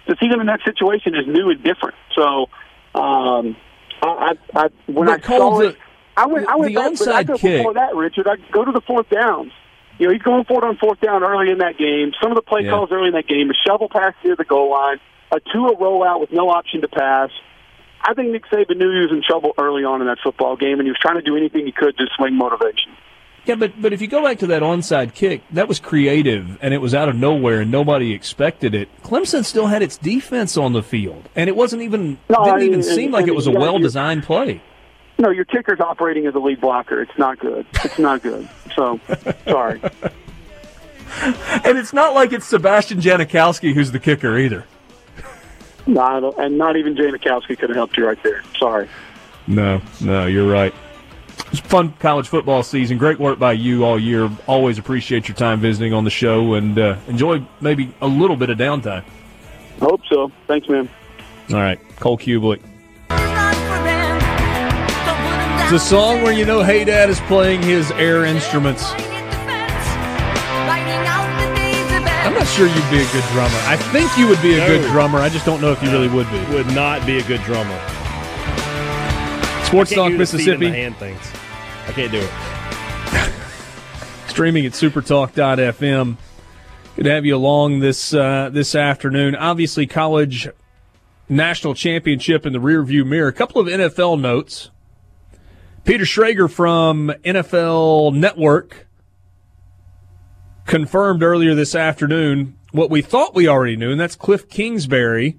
To 0.07 0.15
see 0.19 0.29
them 0.29 0.41
in 0.41 0.47
that 0.47 0.61
situation 0.63 1.15
is 1.15 1.25
new 1.27 1.49
and 1.49 1.63
different. 1.63 1.95
So, 2.15 2.49
um, 2.93 3.57
I, 4.01 4.35
I, 4.53 4.63
I 4.63 4.69
when 4.87 5.09
I 5.09 5.19
saw 5.19 5.59
it, 5.59 5.77
I 6.17 6.27
went. 6.27 6.47
I 6.47 6.55
went 6.55 6.73
the 6.73 6.75
back, 6.75 6.91
onside 6.91 7.13
I 7.13 7.23
go 7.23 7.37
kick. 7.37 7.59
Before 7.59 7.73
that, 7.73 7.95
Richard, 7.95 8.27
I 8.27 8.35
go 8.51 8.65
to 8.65 8.71
the 8.71 8.81
fourth 8.81 9.09
downs. 9.09 9.51
You 9.97 10.07
know, 10.07 10.13
he's 10.13 10.21
going 10.21 10.45
for 10.45 10.63
it 10.63 10.67
on 10.67 10.77
fourth 10.77 11.01
down 11.01 11.23
early 11.23 11.51
in 11.51 11.57
that 11.57 11.77
game. 11.77 12.13
Some 12.21 12.31
of 12.31 12.35
the 12.35 12.41
play 12.41 12.61
yeah. 12.63 12.71
calls 12.71 12.89
early 12.91 13.07
in 13.07 13.13
that 13.13 13.27
game, 13.27 13.49
a 13.49 13.53
shovel 13.67 13.89
pass 13.89 14.13
near 14.23 14.35
the 14.35 14.45
goal 14.45 14.71
line, 14.71 14.97
a 15.31 15.39
two-a 15.51 15.75
rollout 15.75 16.21
with 16.21 16.31
no 16.31 16.49
option 16.49 16.81
to 16.81 16.87
pass. 16.87 17.29
I 18.01 18.13
think 18.13 18.31
Nick 18.31 18.45
Saban 18.45 18.77
knew 18.77 18.91
he 18.91 19.01
was 19.01 19.11
in 19.11 19.21
trouble 19.27 19.53
early 19.57 19.83
on 19.83 19.99
in 19.99 20.07
that 20.07 20.19
football 20.23 20.55
game, 20.55 20.79
and 20.79 20.83
he 20.83 20.89
was 20.89 20.99
trying 21.01 21.15
to 21.15 21.21
do 21.21 21.35
anything 21.35 21.65
he 21.65 21.73
could 21.73 21.97
to 21.97 22.05
swing 22.15 22.35
motivation. 22.35 22.95
Yeah, 23.45 23.55
but 23.55 23.81
but 23.81 23.93
if 23.93 24.01
you 24.01 24.07
go 24.07 24.23
back 24.23 24.39
to 24.39 24.47
that 24.47 24.61
onside 24.61 25.13
kick, 25.13 25.41
that 25.51 25.67
was 25.67 25.79
creative 25.79 26.57
and 26.61 26.73
it 26.73 26.79
was 26.79 26.93
out 26.93 27.09
of 27.09 27.15
nowhere 27.15 27.61
and 27.61 27.71
nobody 27.71 28.13
expected 28.13 28.75
it. 28.75 28.89
Clemson 29.01 29.43
still 29.43 29.67
had 29.67 29.81
its 29.81 29.97
defense 29.97 30.55
on 30.55 30.73
the 30.73 30.83
field, 30.83 31.27
and 31.35 31.49
it 31.49 31.55
wasn't 31.55 31.81
even 31.81 32.19
no, 32.29 32.45
didn't 32.45 32.61
even 32.61 32.73
and, 32.75 32.85
seem 32.85 33.05
and, 33.05 33.13
like 33.13 33.21
and, 33.23 33.29
it 33.29 33.35
was 33.35 33.47
a 33.47 33.51
well 33.51 33.79
designed 33.79 34.23
play. 34.23 34.61
No, 35.19 35.29
your 35.31 35.43
kicker's 35.43 35.81
operating 35.81 36.25
as 36.27 36.35
a 36.35 36.39
lead 36.39 36.61
blocker. 36.61 37.01
It's 37.01 37.17
not 37.17 37.39
good. 37.39 37.65
It's 37.83 37.99
not 37.99 38.23
good. 38.23 38.49
So, 38.73 39.01
sorry. 39.45 39.81
and 41.21 41.77
it's 41.77 41.91
not 41.91 42.15
like 42.15 42.31
it's 42.31 42.45
Sebastian 42.45 43.01
Janikowski 43.01 43.73
who's 43.73 43.91
the 43.91 43.99
kicker 43.99 44.37
either. 44.37 44.63
No, 45.85 46.33
and 46.37 46.57
not 46.57 46.77
even 46.77 46.95
Janikowski 46.95 47.57
could 47.59 47.69
have 47.69 47.75
helped 47.75 47.97
you 47.97 48.07
right 48.07 48.21
there. 48.23 48.43
Sorry. 48.57 48.87
No, 49.45 49.81
no, 49.99 50.25
you're 50.25 50.49
right. 50.49 50.73
It's 51.51 51.59
fun 51.59 51.91
college 51.99 52.27
football 52.27 52.63
season. 52.63 52.97
Great 52.97 53.19
work 53.19 53.39
by 53.39 53.53
you 53.53 53.83
all 53.83 53.99
year. 53.99 54.29
Always 54.47 54.77
appreciate 54.77 55.27
your 55.27 55.35
time 55.35 55.59
visiting 55.59 55.93
on 55.93 56.05
the 56.05 56.09
show 56.11 56.53
and 56.53 56.77
uh, 56.77 56.95
enjoy 57.07 57.45
maybe 57.59 57.93
a 58.01 58.07
little 58.07 58.37
bit 58.37 58.49
of 58.51 58.57
downtime. 58.57 59.03
Hope 59.81 60.01
so. 60.09 60.31
Thanks, 60.47 60.69
man. 60.69 60.87
All 61.49 61.57
right. 61.57 61.79
Cole 61.97 62.17
Cubelic. 62.17 62.61
It's 65.71 65.83
a 65.83 65.87
song 65.87 66.23
where 66.23 66.33
you 66.33 66.45
know 66.45 66.61
Haydad 66.63 67.09
is 67.09 67.19
playing 67.21 67.61
his 67.61 67.91
air 67.91 68.25
instruments. 68.25 68.83
I'm 72.25 72.33
not 72.33 72.47
sure 72.47 72.65
you'd 72.65 72.89
be 72.89 72.97
a 73.03 73.11
good 73.11 73.23
drummer. 73.31 73.59
I 73.67 73.77
think 73.91 74.09
you 74.17 74.27
would 74.27 74.41
be 74.41 74.55
a 74.55 74.57
No. 74.57 74.67
good 74.67 74.89
drummer. 74.89 75.19
I 75.19 75.29
just 75.29 75.45
don't 75.45 75.61
know 75.61 75.71
if 75.71 75.83
you 75.83 75.91
really 75.91 76.07
would 76.07 76.25
be. 76.31 76.39
Would 76.55 76.73
not 76.73 77.05
be 77.05 77.19
a 77.19 77.23
good 77.23 77.43
drummer. 77.43 77.79
Sports 79.65 79.93
Talk 79.93 80.09
do 80.09 80.17
the 80.17 80.25
feet 80.25 80.39
in 80.47 80.59
the 80.59 80.65
Mississippi. 80.65 80.69
hand 80.69 80.97
things. 80.97 81.21
I 81.87 81.91
can't 81.91 82.11
do 82.11 82.17
it. 82.17 82.31
streaming 84.27 84.65
at 84.65 84.71
supertalk.fm. 84.71 86.17
Good 86.95 87.03
to 87.03 87.11
have 87.11 87.25
you 87.27 87.35
along 87.35 87.81
this 87.81 88.11
uh, 88.11 88.49
this 88.51 88.73
afternoon. 88.73 89.35
Obviously, 89.35 89.85
college 89.85 90.47
national 91.29 91.75
championship 91.75 92.47
in 92.47 92.53
the 92.53 92.59
rearview 92.59 93.05
mirror. 93.05 93.27
A 93.27 93.33
couple 93.33 93.61
of 93.61 93.67
NFL 93.67 94.19
notes. 94.19 94.71
Peter 95.85 96.03
Schrager 96.03 96.49
from 96.49 97.11
NFL 97.23 98.15
Network 98.15 98.87
confirmed 100.65 101.23
earlier 101.23 101.55
this 101.55 101.73
afternoon 101.73 102.57
what 102.71 102.89
we 102.89 103.01
thought 103.01 103.33
we 103.33 103.47
already 103.47 103.75
knew, 103.75 103.91
and 103.91 103.99
that's 103.99 104.15
Cliff 104.15 104.47
Kingsbury 104.49 105.37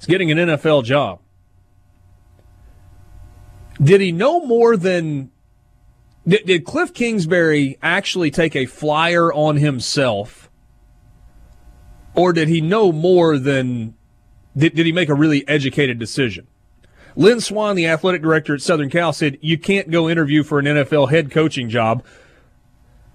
is 0.00 0.06
getting 0.06 0.30
an 0.30 0.38
NFL 0.38 0.84
job. 0.84 1.20
Did 3.82 4.00
he 4.00 4.12
know 4.12 4.44
more 4.44 4.76
than 4.76 5.30
did, 6.26 6.46
did 6.46 6.64
Cliff 6.64 6.94
Kingsbury 6.94 7.78
actually 7.82 8.30
take 8.30 8.56
a 8.56 8.66
flyer 8.66 9.32
on 9.32 9.56
himself, 9.56 10.50
or 12.14 12.32
did 12.32 12.48
he 12.48 12.60
know 12.60 12.92
more 12.92 13.38
than? 13.38 13.94
Did, 14.56 14.74
did 14.74 14.86
he 14.86 14.92
make 14.92 15.08
a 15.08 15.14
really 15.14 15.46
educated 15.48 15.98
decision? 15.98 16.46
Lynn 17.16 17.40
Swann, 17.40 17.76
the 17.76 17.86
athletic 17.86 18.22
director 18.22 18.54
at 18.54 18.62
Southern 18.62 18.90
Cal, 18.90 19.12
said 19.12 19.38
you 19.40 19.56
can't 19.58 19.90
go 19.90 20.08
interview 20.08 20.42
for 20.42 20.58
an 20.58 20.66
NFL 20.66 21.10
head 21.10 21.30
coaching 21.30 21.68
job, 21.68 22.04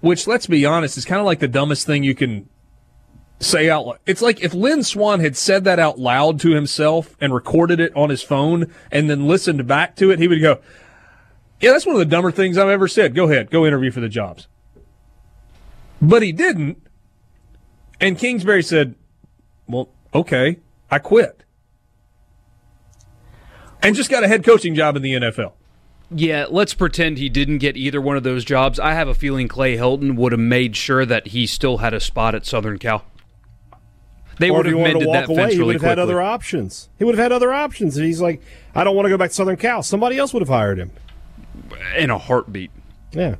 which, 0.00 0.26
let's 0.26 0.46
be 0.46 0.64
honest, 0.64 0.96
is 0.96 1.04
kind 1.04 1.20
of 1.20 1.26
like 1.26 1.40
the 1.40 1.48
dumbest 1.48 1.86
thing 1.86 2.02
you 2.02 2.14
can 2.14 2.48
say 3.40 3.68
out 3.68 3.86
loud. 3.86 3.98
It's 4.06 4.22
like 4.22 4.42
if 4.42 4.54
Lynn 4.54 4.82
Swann 4.82 5.20
had 5.20 5.36
said 5.36 5.64
that 5.64 5.78
out 5.78 5.98
loud 5.98 6.40
to 6.40 6.50
himself 6.50 7.16
and 7.20 7.34
recorded 7.34 7.80
it 7.80 7.94
on 7.96 8.10
his 8.10 8.22
phone 8.22 8.72
and 8.90 9.10
then 9.10 9.26
listened 9.26 9.66
back 9.66 9.96
to 9.96 10.10
it, 10.10 10.18
he 10.18 10.28
would 10.28 10.40
go, 10.40 10.60
yeah, 11.60 11.72
that's 11.72 11.86
one 11.86 11.94
of 11.94 12.00
the 12.00 12.06
dumber 12.06 12.30
things 12.30 12.56
I've 12.56 12.68
ever 12.68 12.88
said. 12.88 13.14
Go 13.14 13.30
ahead, 13.30 13.50
go 13.50 13.66
interview 13.66 13.90
for 13.90 14.00
the 14.00 14.08
jobs. 14.08 14.46
But 16.00 16.22
he 16.22 16.32
didn't. 16.32 16.82
And 18.00 18.18
Kingsbury 18.18 18.62
said, 18.62 18.94
well, 19.68 19.90
okay, 20.14 20.58
I 20.90 20.98
quit. 20.98 21.44
And 23.82 23.96
just 23.96 24.10
got 24.10 24.24
a 24.24 24.28
head 24.28 24.44
coaching 24.44 24.74
job 24.74 24.96
in 24.96 25.02
the 25.02 25.14
NFL. 25.14 25.52
Yeah, 26.12 26.46
let's 26.50 26.74
pretend 26.74 27.18
he 27.18 27.28
didn't 27.28 27.58
get 27.58 27.76
either 27.76 28.00
one 28.00 28.16
of 28.16 28.24
those 28.24 28.44
jobs. 28.44 28.80
I 28.80 28.94
have 28.94 29.08
a 29.08 29.14
feeling 29.14 29.46
Clay 29.46 29.76
Helton 29.76 30.16
would 30.16 30.32
have 30.32 30.40
made 30.40 30.76
sure 30.76 31.06
that 31.06 31.28
he 31.28 31.46
still 31.46 31.78
had 31.78 31.94
a 31.94 32.00
spot 32.00 32.34
at 32.34 32.44
Southern 32.44 32.78
Cal. 32.78 33.04
They 34.38 34.50
would 34.50 34.66
have 34.66 34.74
he 34.74 34.78
to 34.80 34.84
mended 34.84 35.06
walk 35.06 35.14
that 35.14 35.28
away, 35.28 35.36
fence 35.36 35.54
he 35.54 35.62
would 35.62 35.74
have 35.74 35.82
had 35.82 35.98
other 35.98 36.20
options. 36.20 36.88
He 36.98 37.04
would 37.04 37.14
have 37.14 37.22
had 37.22 37.30
other 37.32 37.52
options. 37.52 37.96
And 37.96 38.06
he's 38.06 38.20
like, 38.20 38.42
I 38.74 38.84
don't 38.84 38.96
want 38.96 39.04
to 39.06 39.10
go 39.10 39.18
back 39.18 39.30
to 39.30 39.34
Southern 39.34 39.56
Cal. 39.56 39.82
Somebody 39.82 40.18
else 40.18 40.32
would 40.32 40.40
have 40.40 40.48
hired 40.48 40.78
him. 40.78 40.90
in 41.96 42.10
a 42.10 42.18
heartbeat. 42.18 42.70
Yeah. 43.12 43.36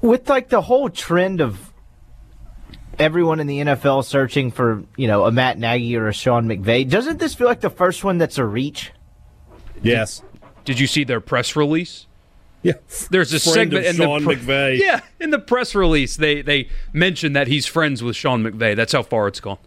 with 0.00 0.28
like 0.28 0.48
the 0.48 0.62
whole 0.62 0.90
trend 0.90 1.40
of 1.40 1.72
everyone 2.98 3.40
in 3.40 3.46
the 3.46 3.58
NFL 3.60 4.04
searching 4.04 4.50
for, 4.50 4.84
you 4.96 5.06
know, 5.06 5.24
a 5.24 5.32
Matt 5.32 5.58
Nagy 5.58 5.96
or 5.96 6.08
a 6.08 6.12
Sean 6.12 6.46
McVay, 6.46 6.88
doesn't 6.88 7.18
this 7.18 7.34
feel 7.34 7.46
like 7.46 7.60
the 7.60 7.70
first 7.70 8.04
one 8.04 8.18
that's 8.18 8.38
a 8.38 8.44
reach? 8.44 8.92
Yes. 9.82 10.22
Did 10.64 10.80
you 10.80 10.86
see 10.86 11.04
their 11.04 11.20
press 11.20 11.56
release? 11.56 12.06
Yeah. 12.62 12.72
There's 13.10 13.32
a 13.34 13.40
Friend 13.40 13.54
segment 13.54 13.84
of 13.86 13.90
in 13.90 13.96
Sean 13.96 14.24
the 14.24 14.34
McVay. 14.34 14.78
Yeah, 14.78 15.00
in 15.20 15.30
the 15.30 15.38
press 15.38 15.74
release, 15.74 16.16
they 16.16 16.40
they 16.40 16.70
mentioned 16.94 17.36
that 17.36 17.46
he's 17.46 17.66
friends 17.66 18.02
with 18.02 18.16
Sean 18.16 18.42
McVay. 18.42 18.74
That's 18.74 18.94
how 18.94 19.02
far 19.02 19.28
it's 19.28 19.40
gone. 19.40 19.58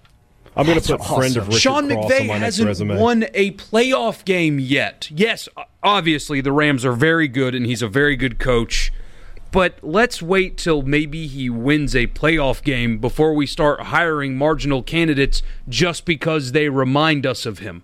I'm 0.56 0.66
going 0.66 0.82
to 0.82 0.98
put 0.98 1.06
friend 1.06 1.38
of 1.38 1.48
Richard 1.48 1.60
Sean 1.60 1.88
Cross 1.88 2.12
McVay 2.12 2.22
on 2.22 2.28
my 2.28 2.38
hasn't 2.40 2.68
resume. 2.68 2.98
won 3.00 3.26
a 3.36 3.52
playoff 3.52 4.26
game 4.26 4.58
yet. 4.60 5.12
Yes, 5.12 5.48
obviously 5.84 6.42
the 6.42 6.52
Rams 6.52 6.84
are 6.84 6.94
very 6.94 7.28
good 7.28 7.54
and 7.54 7.68
he's 7.68 7.84
a 7.84 7.88
very 7.88 8.16
good 8.16 8.40
coach. 8.40 8.92
But 9.52 9.78
let's 9.82 10.22
wait 10.22 10.58
till 10.58 10.82
maybe 10.82 11.28
he 11.28 11.50
wins 11.50 11.96
a 11.96 12.08
playoff 12.08 12.64
game 12.64 13.00
before 13.00 13.34
we 13.34 13.46
start 13.46 13.82
hiring 13.82 14.36
marginal 14.36 14.84
candidates 14.84 15.42
just 15.70 16.06
because 16.06 16.52
they 16.52 16.70
remind 16.70 17.26
us 17.26 17.46
of 17.46 17.60
him. 17.60 17.84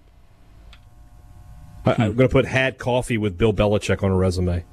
I, 1.86 1.91
I'm 1.91 2.16
going 2.16 2.30
to 2.30 2.30
put 2.30 2.45
had 2.45 2.78
coffee 2.78 3.18
with 3.18 3.38
Bill 3.38 3.53
Belichick 3.53 4.03
on 4.03 4.11
a 4.11 4.16
resume. 4.16 4.64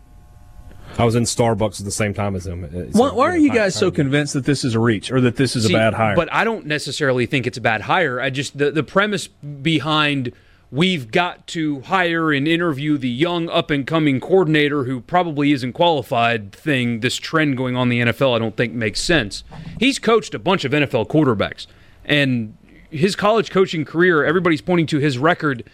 I 0.98 1.04
was 1.04 1.14
in 1.14 1.22
Starbucks 1.22 1.80
at 1.80 1.84
the 1.84 1.92
same 1.92 2.14
time 2.14 2.34
as 2.34 2.46
him. 2.46 2.64
It's 2.64 2.96
Why, 2.96 3.12
why 3.12 3.28
are 3.28 3.36
you 3.36 3.52
guys 3.52 3.74
so 3.74 3.90
convinced 3.90 4.34
that 4.34 4.44
this 4.44 4.64
is 4.64 4.74
a 4.74 4.80
reach 4.80 5.10
or 5.10 5.20
that 5.20 5.36
this 5.36 5.54
is 5.54 5.66
See, 5.66 5.72
a 5.72 5.76
bad 5.76 5.94
hire? 5.94 6.16
But 6.16 6.32
I 6.32 6.44
don't 6.44 6.66
necessarily 6.66 7.26
think 7.26 7.46
it's 7.46 7.58
a 7.58 7.60
bad 7.60 7.82
hire. 7.82 8.20
I 8.20 8.30
just 8.30 8.58
the 8.58 8.70
the 8.70 8.82
premise 8.82 9.28
behind 9.28 10.32
we've 10.72 11.10
got 11.10 11.46
to 11.48 11.80
hire 11.82 12.32
and 12.32 12.46
interview 12.46 12.96
the 12.96 13.08
young 13.08 13.48
up 13.48 13.70
and 13.70 13.86
coming 13.86 14.20
coordinator 14.20 14.84
who 14.84 15.00
probably 15.00 15.52
isn't 15.52 15.72
qualified 15.72 16.52
thing, 16.52 17.00
this 17.00 17.16
trend 17.16 17.56
going 17.56 17.76
on 17.76 17.90
in 17.90 18.06
the 18.06 18.12
NFL, 18.12 18.36
I 18.36 18.38
don't 18.38 18.56
think 18.56 18.72
makes 18.72 19.00
sense. 19.00 19.42
He's 19.78 19.98
coached 19.98 20.34
a 20.34 20.38
bunch 20.38 20.64
of 20.64 20.72
NFL 20.72 21.08
quarterbacks 21.08 21.66
and 22.04 22.56
his 22.90 23.14
college 23.16 23.50
coaching 23.50 23.84
career, 23.84 24.24
everybody's 24.24 24.60
pointing 24.60 24.86
to 24.88 24.98
his 24.98 25.16
record. 25.16 25.64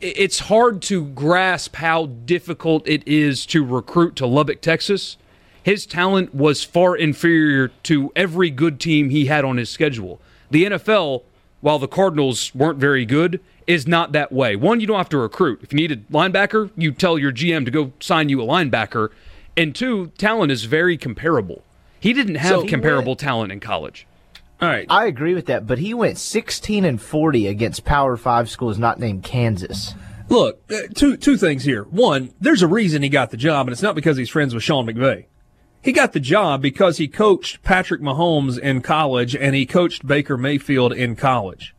It's 0.00 0.40
hard 0.40 0.80
to 0.82 1.04
grasp 1.04 1.76
how 1.76 2.06
difficult 2.06 2.88
it 2.88 3.06
is 3.06 3.44
to 3.46 3.64
recruit 3.64 4.16
to 4.16 4.26
Lubbock, 4.26 4.60
Texas. 4.60 5.16
His 5.62 5.84
talent 5.84 6.34
was 6.34 6.64
far 6.64 6.96
inferior 6.96 7.68
to 7.82 8.12
every 8.16 8.48
good 8.48 8.80
team 8.80 9.10
he 9.10 9.26
had 9.26 9.44
on 9.44 9.56
his 9.56 9.68
schedule. 9.68 10.20
The 10.50 10.64
NFL, 10.64 11.24
while 11.60 11.78
the 11.78 11.88
Cardinals 11.88 12.54
weren't 12.54 12.78
very 12.78 13.04
good, 13.04 13.40
is 13.68 13.86
not 13.86 14.10
that 14.12 14.32
way. 14.32 14.56
One, 14.56 14.80
you 14.80 14.86
don't 14.88 14.96
have 14.96 15.08
to 15.10 15.18
recruit. 15.18 15.60
If 15.62 15.72
you 15.72 15.76
need 15.76 15.92
a 15.92 15.96
linebacker, 16.12 16.70
you 16.76 16.90
tell 16.90 17.18
your 17.18 17.30
GM 17.30 17.64
to 17.66 17.70
go 17.70 17.92
sign 18.00 18.28
you 18.30 18.42
a 18.42 18.44
linebacker. 18.46 19.10
And 19.56 19.74
two, 19.74 20.08
talent 20.18 20.50
is 20.50 20.64
very 20.64 20.96
comparable. 20.96 21.62
He 22.00 22.12
didn't 22.12 22.36
have 22.36 22.48
So- 22.62 22.66
comparable 22.66 23.14
talent 23.14 23.52
in 23.52 23.60
college. 23.60 24.06
All 24.60 24.68
right. 24.68 24.86
I 24.88 25.06
agree 25.06 25.34
with 25.34 25.46
that, 25.46 25.68
but 25.68 25.78
he 25.78 25.94
went 25.94 26.18
16 26.18 26.84
and 26.84 27.00
40 27.00 27.46
against 27.46 27.84
Power 27.84 28.16
5 28.16 28.50
schools 28.50 28.76
not 28.78 28.98
named 28.98 29.22
Kansas. 29.22 29.94
Look, 30.28 30.60
uh, 30.70 30.88
two 30.94 31.16
two 31.16 31.36
things 31.38 31.64
here. 31.64 31.84
One, 31.84 32.30
there's 32.40 32.60
a 32.62 32.66
reason 32.66 33.02
he 33.02 33.08
got 33.08 33.30
the 33.30 33.36
job, 33.38 33.66
and 33.66 33.72
it's 33.72 33.82
not 33.82 33.94
because 33.94 34.16
he's 34.18 34.28
friends 34.28 34.52
with 34.52 34.62
Sean 34.62 34.84
McVay. 34.86 35.24
He 35.80 35.92
got 35.92 36.12
the 36.12 36.20
job 36.20 36.60
because 36.60 36.98
he 36.98 37.08
coached 37.08 37.62
Patrick 37.62 38.00
Mahomes 38.02 38.58
in 38.58 38.82
college 38.82 39.34
and 39.36 39.54
he 39.54 39.64
coached 39.64 40.06
Baker 40.06 40.36
Mayfield 40.36 40.92
in 40.92 41.14
college. 41.16 41.74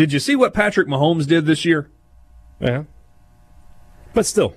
Did 0.00 0.14
you 0.14 0.18
see 0.18 0.34
what 0.34 0.54
Patrick 0.54 0.88
Mahomes 0.88 1.26
did 1.26 1.44
this 1.44 1.66
year? 1.66 1.90
Yeah. 2.58 2.84
But 4.14 4.24
still. 4.24 4.56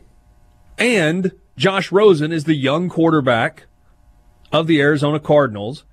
And 0.77 1.33
Josh 1.57 1.91
Rosen 1.91 2.31
is 2.31 2.45
the 2.45 2.55
young 2.55 2.87
quarterback 2.87 3.65
of 4.53 4.67
the 4.67 4.79
Arizona 4.79 5.19
Cardinals 5.19 5.83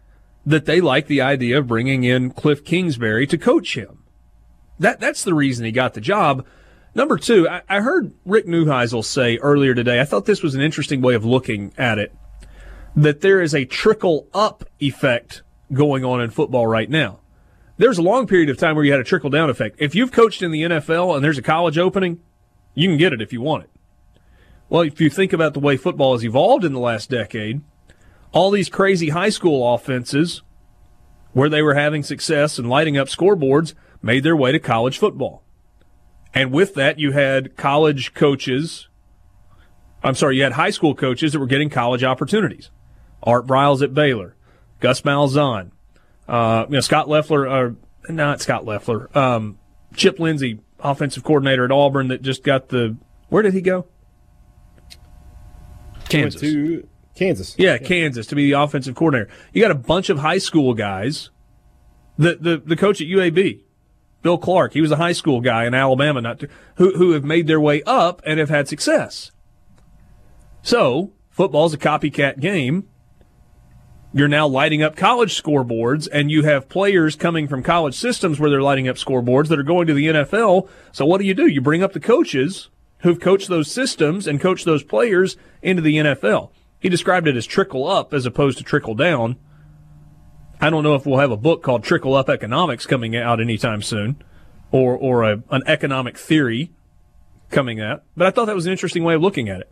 that 0.46 0.66
they 0.66 0.80
like 0.80 1.09
the 1.09 1.20
idea 1.20 1.59
of 1.59 1.66
bringing 1.66 2.05
in 2.05 2.30
Cliff 2.30 2.64
Kingsbury 2.64 3.26
to 3.26 3.36
coach 3.36 3.76
him. 3.76 4.05
That 4.78 5.01
that's 5.01 5.24
the 5.24 5.34
reason 5.34 5.64
he 5.64 5.72
got 5.72 5.94
the 5.94 6.01
job. 6.01 6.46
Number 6.94 7.18
two, 7.18 7.48
I, 7.48 7.62
I 7.68 7.80
heard 7.80 8.12
Rick 8.24 8.46
Neuheisel 8.46 9.05
say 9.05 9.36
earlier 9.38 9.74
today. 9.74 10.01
I 10.01 10.05
thought 10.05 10.26
this 10.26 10.44
was 10.44 10.55
an 10.55 10.61
interesting 10.61 11.03
way 11.03 11.16
of 11.16 11.24
looking 11.24 11.72
at 11.76 11.98
it. 11.98 12.14
That 12.94 13.20
there 13.20 13.40
is 13.40 13.53
a 13.53 13.64
trickle 13.64 14.28
up 14.32 14.62
effect 14.78 15.42
going 15.72 16.05
on 16.05 16.20
in 16.20 16.30
football 16.30 16.68
right 16.68 16.88
now. 16.88 17.18
There's 17.81 17.97
a 17.97 18.03
long 18.03 18.26
period 18.26 18.51
of 18.51 18.59
time 18.59 18.76
where 18.76 18.85
you 18.85 18.91
had 18.91 19.01
a 19.01 19.05
trickle 19.05 19.31
down 19.31 19.49
effect. 19.49 19.76
If 19.78 19.95
you've 19.95 20.12
coached 20.12 20.43
in 20.43 20.51
the 20.51 20.64
NFL 20.64 21.16
and 21.16 21.24
there's 21.24 21.39
a 21.39 21.43
college 21.43 21.78
opening, 21.78 22.20
you 22.74 22.87
can 22.87 22.99
get 22.99 23.14
it 23.14 23.22
if 23.22 23.33
you 23.33 23.41
want 23.41 23.64
it. 23.64 23.70
Well, 24.68 24.83
if 24.83 25.01
you 25.01 25.09
think 25.09 25.33
about 25.33 25.55
the 25.55 25.61
way 25.61 25.78
football 25.78 26.12
has 26.12 26.22
evolved 26.22 26.62
in 26.62 26.74
the 26.74 26.78
last 26.78 27.09
decade, 27.09 27.62
all 28.33 28.51
these 28.51 28.68
crazy 28.68 29.09
high 29.09 29.31
school 29.31 29.66
offenses 29.72 30.43
where 31.33 31.49
they 31.49 31.62
were 31.62 31.72
having 31.72 32.03
success 32.03 32.59
and 32.59 32.68
lighting 32.68 32.99
up 32.99 33.09
scoreboards 33.09 33.72
made 34.03 34.24
their 34.24 34.37
way 34.37 34.53
to 34.53 34.59
college 34.59 34.99
football. 34.99 35.43
And 36.35 36.53
with 36.53 36.74
that, 36.74 36.99
you 36.99 37.12
had 37.12 37.57
college 37.57 38.12
coaches. 38.12 38.89
I'm 40.05 40.16
sorry, 40.16 40.37
you 40.37 40.43
had 40.43 40.53
high 40.53 40.68
school 40.68 40.95
coaches 40.95 41.33
that 41.33 41.41
were 41.41 41.47
getting 41.47 41.70
college 41.70 42.05
opportunities. 42.05 42.68
Art 43.22 43.47
Briles 43.47 43.81
at 43.81 43.95
Baylor, 43.95 44.37
Gus 44.81 45.01
Malzahn, 45.01 45.70
uh, 46.31 46.66
you 46.68 46.74
know, 46.74 46.81
Scott 46.81 47.09
Loeffler, 47.09 47.49
or 47.49 47.76
not 48.09 48.41
Scott 48.41 48.64
Loeffler, 48.64 49.16
um, 49.18 49.59
Chip 49.95 50.18
Lindsey, 50.20 50.61
offensive 50.78 51.24
coordinator 51.24 51.64
at 51.64 51.72
Auburn 51.72 52.09
that 52.09 52.22
just 52.22 52.45
got 52.45 52.68
the, 52.68 52.97
where 53.28 53.43
did 53.43 53.53
he 53.53 53.61
go? 53.61 53.87
Went 56.12 56.33
Kansas. 56.33 56.41
to 56.41 56.89
Kansas. 57.14 57.55
Yeah, 57.59 57.78
Kansas 57.78 58.26
to 58.28 58.35
be 58.35 58.51
the 58.51 58.61
offensive 58.61 58.95
coordinator. 58.95 59.31
You 59.53 59.62
got 59.62 59.70
a 59.70 59.76
bunch 59.76 60.09
of 60.09 60.18
high 60.18 60.39
school 60.39 60.74
guys. 60.74 61.31
The 62.18 62.37
the 62.37 62.57
the 62.59 62.76
coach 62.76 63.01
at 63.01 63.07
UAB, 63.07 63.61
Bill 64.22 64.37
Clark, 64.37 64.72
he 64.72 64.81
was 64.81 64.91
a 64.91 64.97
high 64.97 65.12
school 65.12 65.41
guy 65.41 65.64
in 65.64 65.74
Alabama, 65.74 66.20
not 66.20 66.41
to, 66.41 66.49
who 66.76 66.97
who 66.97 67.12
have 67.12 67.24
made 67.24 67.47
their 67.47 67.61
way 67.61 67.83
up 67.85 68.20
and 68.26 68.41
have 68.41 68.49
had 68.51 68.68
success. 68.68 69.31
So 70.62 71.12
football's 71.31 71.72
a 71.72 71.78
copycat 71.78 72.41
game, 72.41 72.89
You're 74.12 74.26
now 74.26 74.48
lighting 74.48 74.82
up 74.82 74.96
college 74.96 75.40
scoreboards, 75.40 76.08
and 76.12 76.32
you 76.32 76.42
have 76.42 76.68
players 76.68 77.14
coming 77.14 77.46
from 77.46 77.62
college 77.62 77.94
systems 77.94 78.40
where 78.40 78.50
they're 78.50 78.61
lighting 78.61 78.88
up 78.88 78.96
scoreboards 78.96 79.46
that 79.48 79.58
are 79.58 79.64
going 79.64 79.86
to 79.86 79.94
the 79.94 80.06
NFL. 80.06 80.68
So 80.90 81.06
what 81.06 81.20
do 81.20 81.26
you 81.26 81.34
do? 81.34 81.46
You 81.46 81.61
bring 81.61 81.84
up 81.84 81.92
the 81.92 82.00
coaches 82.00 82.70
who've 83.00 83.20
coached 83.20 83.48
those 83.48 83.70
systems 83.70 84.26
and 84.26 84.40
coached 84.40 84.64
those 84.64 84.82
players 84.82 85.36
into 85.62 85.80
the 85.80 85.96
NFL. 85.96 86.50
He 86.80 86.88
described 86.88 87.28
it 87.28 87.36
as 87.36 87.46
trickle 87.46 87.86
up 87.86 88.12
as 88.12 88.26
opposed 88.26 88.58
to 88.58 88.64
trickle 88.64 88.96
down. 88.96 89.36
I 90.61 90.70
don't 90.70 90.82
know 90.82 90.96
if 90.96 91.06
we'll 91.06 91.20
have 91.20 91.30
a 91.30 91.36
book 91.36 91.62
called 91.62 91.84
Trickle 91.84 92.14
Up 92.14 92.28
Economics 92.28 92.86
coming 92.86 93.16
out 93.16 93.40
anytime 93.40 93.80
soon, 93.80 94.22
or 94.72 94.96
or 94.96 95.22
a, 95.22 95.42
an 95.50 95.62
economic 95.66 96.18
theory 96.18 96.72
coming 97.50 97.80
out. 97.80 98.02
But 98.16 98.26
I 98.26 98.30
thought 98.30 98.46
that 98.46 98.56
was 98.56 98.66
an 98.66 98.72
interesting 98.72 99.04
way 99.04 99.14
of 99.14 99.22
looking 99.22 99.48
at 99.48 99.61
it. 99.61 99.70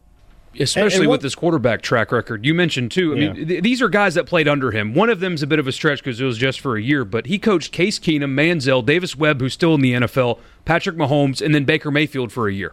Especially 0.58 0.82
And- 0.82 1.02
and 1.02 1.08
what- 1.08 1.14
with 1.14 1.22
this 1.22 1.34
quarterback 1.34 1.82
track 1.82 2.10
record. 2.12 2.44
You 2.44 2.54
mentioned, 2.54 2.90
too, 2.90 3.12
I 3.12 3.16
mean, 3.16 3.46
th- 3.48 3.62
these 3.62 3.80
are 3.82 3.88
guys 3.88 4.14
that 4.14 4.26
played 4.26 4.48
under 4.48 4.70
him. 4.70 4.94
One 4.94 5.10
of 5.10 5.20
them's 5.20 5.42
a 5.42 5.46
bit 5.46 5.58
of 5.58 5.66
a 5.66 5.72
stretch 5.72 6.02
because 6.02 6.20
it 6.20 6.24
was 6.24 6.38
just 6.38 6.60
for 6.60 6.76
a 6.76 6.82
year, 6.82 7.04
but 7.04 7.26
he 7.26 7.38
coached 7.38 7.70
Case 7.72 7.98
Keenum, 7.98 8.34
Manziel, 8.34 8.84
Davis 8.84 9.14
Webb, 9.16 9.40
who's 9.40 9.52
still 9.52 9.74
in 9.74 9.80
the 9.82 9.92
NFL, 9.94 10.38
Patrick 10.64 10.96
Mahomes, 10.96 11.40
and 11.44 11.54
then 11.54 11.64
Baker 11.64 11.90
Mayfield 11.90 12.32
for 12.32 12.48
a 12.48 12.52
year. 12.52 12.72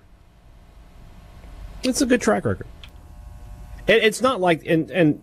It's 1.84 2.02
a 2.02 2.06
good 2.06 2.22
track 2.22 2.46
record. 2.46 2.68
And 3.88 4.02
it's 4.02 4.22
not 4.22 4.42
like 4.42 4.66
and 4.66 4.90
and 4.90 5.22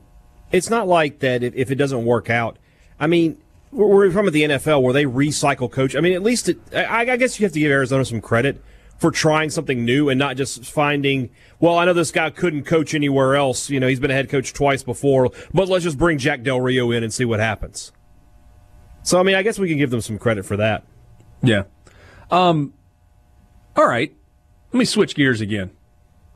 it's 0.53 0.71
not 0.71 0.87
like 0.87 1.19
that 1.21 1.43
if, 1.43 1.55
if 1.57 1.71
it 1.71 1.75
doesn't 1.75 2.05
work 2.05 2.31
out. 2.31 2.57
I 3.01 3.09
mean, 3.09 3.39
we're, 3.73 3.87
we're 3.87 4.11
from 4.13 4.31
the 4.31 4.43
NFL 4.43 4.83
where 4.83 4.93
they 4.93 5.05
recycle 5.05 5.69
coach. 5.71 5.97
I 5.97 6.01
mean, 6.01 6.13
at 6.13 6.23
least 6.23 6.49
it, 6.51 6.59
I, 6.73 7.01
I 7.11 7.17
guess 7.17 7.41
you 7.41 7.47
have 7.47 7.53
to 7.55 7.59
give 7.59 7.73
Arizona 7.73 8.05
some 8.05 8.21
credit 8.21 8.63
for 9.03 9.11
trying 9.11 9.51
something 9.51 9.85
new 9.85 10.09
and 10.09 10.19
not 10.19 10.37
just 10.37 10.65
finding. 10.65 11.29
Well, 11.59 11.77
I 11.77 11.85
know 11.85 11.93
this 11.93 12.13
guy 12.13 12.31
couldn't 12.31 12.65
coach 12.65 12.95
anywhere 12.95 13.35
else. 13.35 13.69
You 13.69 13.81
know, 13.81 13.89
he's 13.89 13.99
been 13.99 14.13
a 14.13 14.15
head 14.15 14.31
coach 14.31 14.53
twice 14.53 14.85
before, 14.85 15.31
but 15.53 15.69
let's 15.69 15.83
just 15.83 15.99
bring 15.99 16.19
Jack 16.19 16.43
Del 16.43 16.61
Rio 16.61 16.93
in 16.93 17.03
and 17.03 17.13
see 17.13 17.25
what 17.25 17.41
happens. 17.41 17.91
So, 19.03 19.19
I 19.19 19.25
mean, 19.25 19.35
I 19.35 19.43
guess 19.43 19.59
we 19.59 19.69
can 19.69 19.77
give 19.77 19.91
them 19.91 20.01
some 20.01 20.19
credit 20.19 20.47
for 20.47 20.57
that. 20.57 20.87
Yeah. 21.43 21.65
Um. 22.31 22.73
All 23.75 23.87
right. 23.87 24.15
Let 24.73 24.79
me 24.79 24.85
switch 24.85 25.17
gears 25.17 25.41
again. 25.41 25.73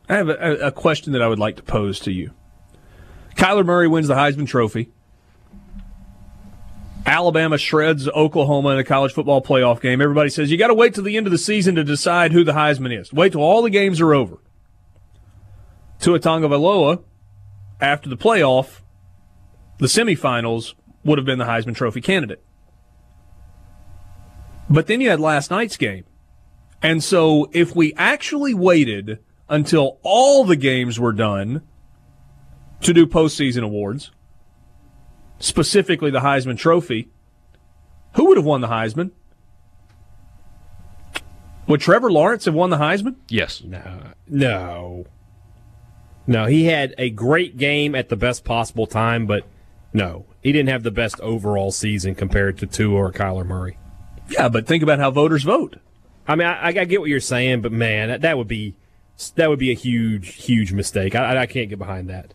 I 0.09 0.17
have 0.17 0.29
a, 0.29 0.57
a 0.67 0.73
question 0.73 1.13
that 1.13 1.23
I 1.23 1.29
would 1.29 1.39
like 1.39 1.57
to 1.57 1.63
pose 1.63 2.01
to 2.01 2.13
you. 2.13 2.33
Kyler 3.37 3.65
Murray 3.65 3.87
wins 3.87 4.09
the 4.09 4.15
Heisman 4.15 4.49
Trophy. 4.49 4.91
Alabama 7.07 7.57
shreds 7.57 8.09
Oklahoma 8.09 8.71
in 8.71 8.79
a 8.79 8.85
college 8.85 9.13
football 9.13 9.41
playoff 9.41 9.81
game. 9.81 10.01
Everybody 10.01 10.29
says 10.29 10.51
you 10.51 10.59
got 10.59 10.69
to 10.69 10.75
wait 10.75 10.93
till 10.93 11.05
the 11.05 11.17
end 11.17 11.29
of 11.29 11.31
the 11.31 11.39
season 11.39 11.77
to 11.77 11.85
decide 11.85 12.33
who 12.33 12.43
the 12.43 12.53
Heisman 12.53 12.99
is. 12.99 13.13
Wait 13.13 13.33
till 13.33 13.43
all 13.43 13.63
the 13.63 13.71
games 13.71 14.01
are 14.01 14.13
over. 14.13 14.39
Tua 16.01 16.19
Tagovailoa, 16.19 17.03
after 17.81 18.09
the 18.09 18.17
playoff, 18.17 18.81
the 19.79 19.87
semifinals 19.87 20.75
would 21.05 21.17
have 21.17 21.25
been 21.25 21.39
the 21.39 21.45
Heisman 21.45 21.77
Trophy 21.77 22.01
candidate. 22.01 22.43
But 24.69 24.89
then 24.89 25.01
you 25.01 25.09
had 25.09 25.21
last 25.21 25.51
night's 25.51 25.77
game. 25.77 26.05
And 26.83 27.05
so 27.05 27.49
if 27.53 27.77
we 27.77 27.95
actually 27.95 28.53
waited 28.53 29.21
until 29.49 29.99
all 30.03 30.45
the 30.45 30.57
games 30.57 30.99
were 30.99 31.13
done 31.13 31.63
to 32.81 32.93
do 32.93 33.07
postseason 33.07 33.63
awards, 33.63 34.11
specifically 35.39 36.11
the 36.11 36.21
Heisman 36.21 36.59
Trophy, 36.59 37.09
who 38.15 38.27
would 38.27 38.37
have 38.37 38.47
won 38.47 38.61
the 38.61 38.69
Heisman? 38.69 39.11
Would 41.67 41.81
Trevor 41.81 42.11
Lawrence 42.13 42.45
have 42.45 42.55
won 42.55 42.71
the 42.71 42.77
Heisman? 42.77 43.17
Yes. 43.29 43.63
No. 43.65 44.13
No, 44.29 45.07
No, 46.27 46.47
he 46.47 46.65
had 46.65 46.95
a 46.99 47.11
great 47.11 47.57
game 47.57 47.95
at 47.95 48.09
the 48.09 48.17
best 48.17 48.45
possible 48.45 48.87
time, 48.87 49.27
but 49.27 49.45
no, 49.93 50.27
he 50.43 50.53
didn't 50.53 50.69
have 50.69 50.83
the 50.83 50.91
best 50.91 51.21
overall 51.21 51.71
season 51.73 52.15
compared 52.15 52.59
to 52.59 52.67
Tua 52.67 52.95
or 52.97 53.13
Kyler 53.13 53.47
Murray. 53.47 53.79
Yeah, 54.29 54.49
but 54.49 54.67
think 54.67 54.83
about 54.83 54.99
how 54.99 55.11
voters 55.11 55.45
vote. 55.45 55.77
I 56.27 56.35
mean, 56.35 56.49
I, 56.49 56.69
I 56.69 56.73
get 56.85 57.01
what 57.01 57.09
you're 57.09 57.21
saying, 57.21 57.63
but 57.63 57.71
man, 57.71 58.09
that, 58.09 58.23
that 58.23 58.37
would 58.37 58.49
be 58.49 58.75
that 59.37 59.49
would 59.49 59.59
be 59.59 59.71
a 59.71 59.75
huge, 59.75 60.35
huge 60.35 60.73
mistake. 60.73 61.15
I, 61.15 61.43
I 61.43 61.47
can't 61.47 61.69
get 61.69 61.79
behind 61.79 62.11
that. 62.11 62.35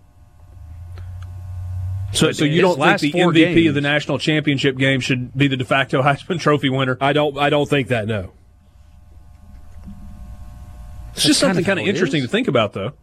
So, 2.13 2.31
so 2.31 2.43
you 2.45 2.61
don't 2.61 2.77
think 2.77 2.99
the 2.99 3.11
four 3.11 3.31
MVP 3.31 3.69
of 3.69 3.75
the 3.75 3.81
national 3.81 4.19
championship 4.19 4.77
game 4.77 4.99
should 4.99 5.35
be 5.35 5.47
the 5.47 5.57
de 5.57 5.65
facto 5.65 6.01
Heisman 6.03 6.39
Trophy 6.39 6.69
winner? 6.69 6.97
I 6.99 7.13
don't. 7.13 7.37
I 7.37 7.49
don't 7.49 7.69
think 7.69 7.87
that. 7.87 8.07
No. 8.07 8.33
It's 11.13 11.23
just 11.23 11.39
something 11.39 11.63
kind 11.63 11.79
of 11.79 11.85
interesting 11.85 12.21
to 12.21 12.27
think 12.27 12.47
about, 12.47 12.73
though. 12.73 12.93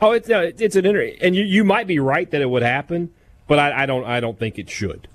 Oh, 0.00 0.12
it's 0.12 0.30
uh, 0.30 0.52
it's 0.58 0.76
an 0.76 0.86
inter- 0.86 1.12
and 1.20 1.34
you 1.34 1.44
you 1.44 1.64
might 1.64 1.86
be 1.86 1.98
right 1.98 2.30
that 2.30 2.40
it 2.40 2.48
would 2.48 2.62
happen, 2.62 3.10
but 3.46 3.58
I, 3.58 3.82
I 3.82 3.86
don't 3.86 4.04
I 4.04 4.20
don't 4.20 4.38
think 4.38 4.58
it 4.58 4.70
should. 4.70 5.08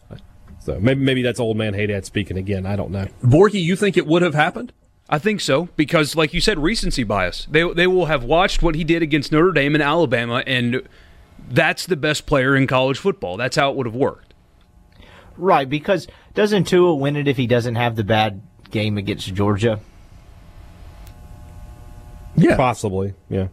So 0.60 0.80
maybe 0.80 1.02
maybe 1.02 1.22
that's 1.22 1.40
old 1.40 1.58
man 1.58 1.74
Haydad 1.74 2.06
speaking 2.06 2.38
again. 2.38 2.66
I 2.66 2.76
don't 2.76 2.92
know. 2.92 3.08
Borky, 3.24 3.62
you 3.62 3.76
think 3.76 3.98
it 3.98 4.06
would 4.08 4.22
have 4.22 4.34
happened? 4.34 4.74
I 5.10 5.20
think 5.20 5.42
so 5.42 5.70
because, 5.76 6.16
like 6.16 6.34
you 6.34 6.42
said, 6.42 6.60
recency 6.60 7.04
bias. 7.04 7.48
They 7.50 7.64
they 7.74 7.88
will 7.88 8.06
have 8.06 8.24
watched 8.24 8.62
what 8.62 8.76
he 8.76 8.84
did 8.84 9.02
against 9.02 9.32
Notre 9.32 9.52
Dame 9.52 9.76
and 9.76 9.84
Alabama, 9.84 10.44
and 10.48 10.82
that's 11.50 11.86
the 11.86 11.96
best 11.96 12.26
player 12.26 12.56
in 12.56 12.68
college 12.68 12.98
football. 12.98 13.38
That's 13.38 13.56
how 13.56 13.70
it 13.72 13.76
would 13.78 13.86
have 13.86 13.96
worked. 13.96 14.34
Right, 15.38 15.68
because 15.70 16.08
doesn't 16.36 16.66
Tua 16.66 16.94
win 16.96 17.16
it 17.16 17.28
if 17.28 17.38
he 17.38 17.48
doesn't 17.48 17.76
have 17.76 17.96
the 17.96 18.04
bad 18.04 18.42
game 18.70 18.98
against 18.98 19.34
Georgia? 19.34 19.80
Yeah, 22.36 22.56
Possibly. 22.56 23.14
Yeah. 23.30 23.48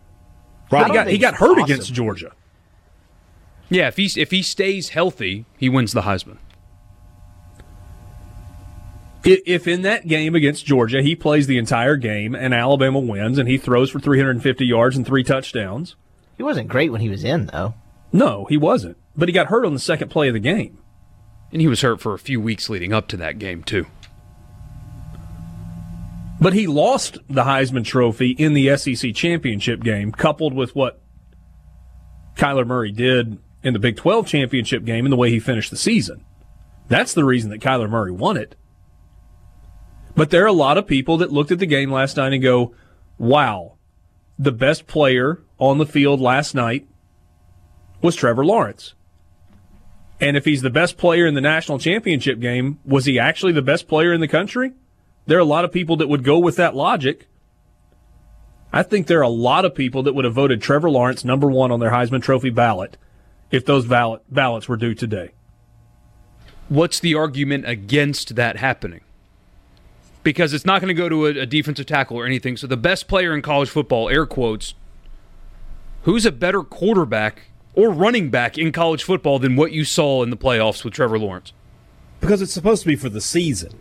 he 0.71 0.77
got 0.77 1.07
he 1.09 1.19
got 1.19 1.35
hurt 1.35 1.49
possible. 1.57 1.65
against 1.65 1.93
Georgia. 1.93 2.33
Yeah, 3.69 3.89
if 3.89 3.97
he 3.97 4.11
if 4.17 4.31
he 4.31 4.43
stays 4.43 4.91
healthy, 4.91 5.45
he 5.59 5.69
wins 5.69 5.93
the 5.93 6.03
Heisman. 6.03 6.39
If 9.23 9.69
in 9.69 9.83
that 9.83 10.09
game 10.09 10.35
against 10.35 10.65
Georgia 10.65 11.03
he 11.03 11.15
plays 11.15 11.47
the 11.47 11.59
entire 11.59 11.97
game 11.97 12.35
and 12.35 12.55
Alabama 12.55 13.01
wins 13.01 13.37
and 13.37 13.49
he 13.49 13.59
throws 13.59 13.91
for 13.91 14.01
350 14.01 14.65
yards 14.65 14.97
and 14.97 15.07
three 15.07 15.23
touchdowns, 15.23 15.95
He 16.39 16.43
wasn't 16.43 16.69
great 16.69 16.91
when 16.91 17.03
he 17.03 17.11
was 17.11 17.23
in, 17.23 17.47
though. 17.47 17.75
No, 18.13 18.47
he 18.49 18.57
wasn't. 18.57 18.97
But 19.17 19.29
he 19.29 19.33
got 19.33 19.49
hurt 19.49 19.67
on 19.67 19.75
the 19.75 19.81
second 19.81 20.11
play 20.11 20.29
of 20.29 20.35
the 20.35 20.41
game. 20.41 20.79
And 21.53 21.61
he 21.61 21.69
was 21.69 21.81
hurt 21.81 22.01
for 22.01 22.15
a 22.15 22.19
few 22.19 22.41
weeks 22.41 22.69
leading 22.69 22.93
up 22.93 23.09
to 23.09 23.17
that 23.19 23.39
game 23.39 23.63
too. 23.63 23.87
But 26.41 26.55
he 26.55 26.67
lost 26.67 27.19
the 27.29 27.45
Heisman 27.45 27.85
Trophy 27.85 28.31
in 28.31 28.55
the 28.55 28.75
SEC 28.77 29.15
championship 29.15 29.83
game, 29.83 30.11
coupled 30.11 30.55
with 30.55 30.75
what 30.75 31.03
Kyler 32.35 32.67
Murray 32.67 32.93
did 32.93 33.39
in 33.63 33.75
the 33.75 33.79
Big 33.79 33.97
12 33.97 34.27
championship 34.27 34.85
game 34.85 35.05
and 35.05 35.13
the 35.13 35.19
way 35.19 35.31
he 35.31 35.39
finished 35.39 35.71
the 35.71 35.77
season. 35.77 36.25
That's 36.89 37.13
the 37.13 37.25
reason 37.25 37.51
that 37.51 37.61
Kyler 37.61 37.91
Murray 37.91 38.11
won 38.11 38.39
it. 38.39 38.57
But 40.17 40.31
there 40.31 40.43
are 40.45 40.49
a 40.49 40.53
lot 40.53 40.79
of 40.79 40.87
people 40.87 41.19
that 41.19 41.33
looked 41.33 41.53
at 41.53 41.59
the 41.59 41.67
game 41.67 41.93
last 41.93 42.17
night 42.17 42.33
and 42.33 42.43
go, 42.43 42.75
wow, 43.19 43.77
the 44.39 44.51
best 44.51 44.87
player 44.87 45.43
on 45.59 45.79
the 45.79 45.87
field 45.87 46.21
last 46.21 46.55
night 46.55 46.89
was 48.03 48.17
Trevor 48.17 48.45
Lawrence. 48.45 48.95
And 50.21 50.37
if 50.37 50.45
he's 50.45 50.63
the 50.63 50.71
best 50.71 50.99
player 50.99 51.27
in 51.27 51.35
the 51.35 51.41
national 51.41 51.79
championship 51.79 52.41
game, 52.41 52.79
was 52.85 53.07
he 53.07 53.19
actually 53.19 53.53
the 53.53 53.63
best 53.63 53.89
player 53.89 54.13
in 54.13 54.21
the 54.21 54.29
country? 54.29 54.73
There 55.27 55.39
are 55.39 55.41
a 55.41 55.45
lot 55.45 55.65
of 55.65 55.73
people 55.73 55.97
that 55.97 56.09
would 56.09 56.25
go 56.25 56.39
with 56.39 56.57
that 56.57 56.75
logic. 56.75 57.27
I 58.73 58.83
think 58.83 59.07
there 59.07 59.19
are 59.19 59.23
a 59.23 59.29
lot 59.29 59.65
of 59.65 59.75
people 59.75 60.03
that 60.03 60.15
would 60.15 60.25
have 60.25 60.35
voted 60.35 60.61
Trevor 60.61 60.91
Lawrence 60.91 61.25
number 61.25 61.51
one 61.51 61.73
on 61.73 61.81
their 61.81 61.91
Heisman 61.91 62.23
Trophy 62.23 62.51
ballot 62.51 62.97
if 63.51 63.65
those 63.65 63.87
ballot, 63.87 64.23
ballots 64.29 64.69
were 64.69 64.77
due 64.77 64.95
today. 64.95 65.31
What's 66.69 67.01
the 67.01 67.15
argument 67.15 67.69
against 67.69 68.37
that 68.37 68.57
happening? 68.57 69.01
Because 70.23 70.53
it's 70.53 70.67
not 70.67 70.81
going 70.81 70.95
to 70.95 70.95
go 70.95 71.09
to 71.09 71.27
a, 71.27 71.43
a 71.43 71.47
defensive 71.47 71.87
tackle 71.87 72.17
or 72.17 72.27
anything. 72.27 72.57
So 72.57 72.67
the 72.67 72.77
best 72.77 73.09
player 73.09 73.35
in 73.35 73.43
college 73.43 73.71
football, 73.71 74.09
air 74.09 74.27
quotes, 74.27 74.75
who's 76.03 76.25
a 76.25 76.33
better 76.33 76.63
quarterback 76.63 77.50
or 77.75 77.91
running 77.91 78.31
back 78.31 78.59
in 78.59 78.73
college 78.73 79.03
football 79.03 79.39
than 79.39 79.57
what 79.57 79.73
you 79.73 79.85
saw 79.85 80.23
in 80.23 80.31
the 80.31 80.37
playoffs 80.37 80.85
with 80.85 80.95
Trevor 80.95 81.19
Lawrence? 81.19 81.53
Because 82.21 82.43
it's 82.43 82.53
supposed 82.53 82.83
to 82.83 82.89
be 82.89 82.97
for 82.97 83.09
the 83.09 83.21
season. 83.21 83.73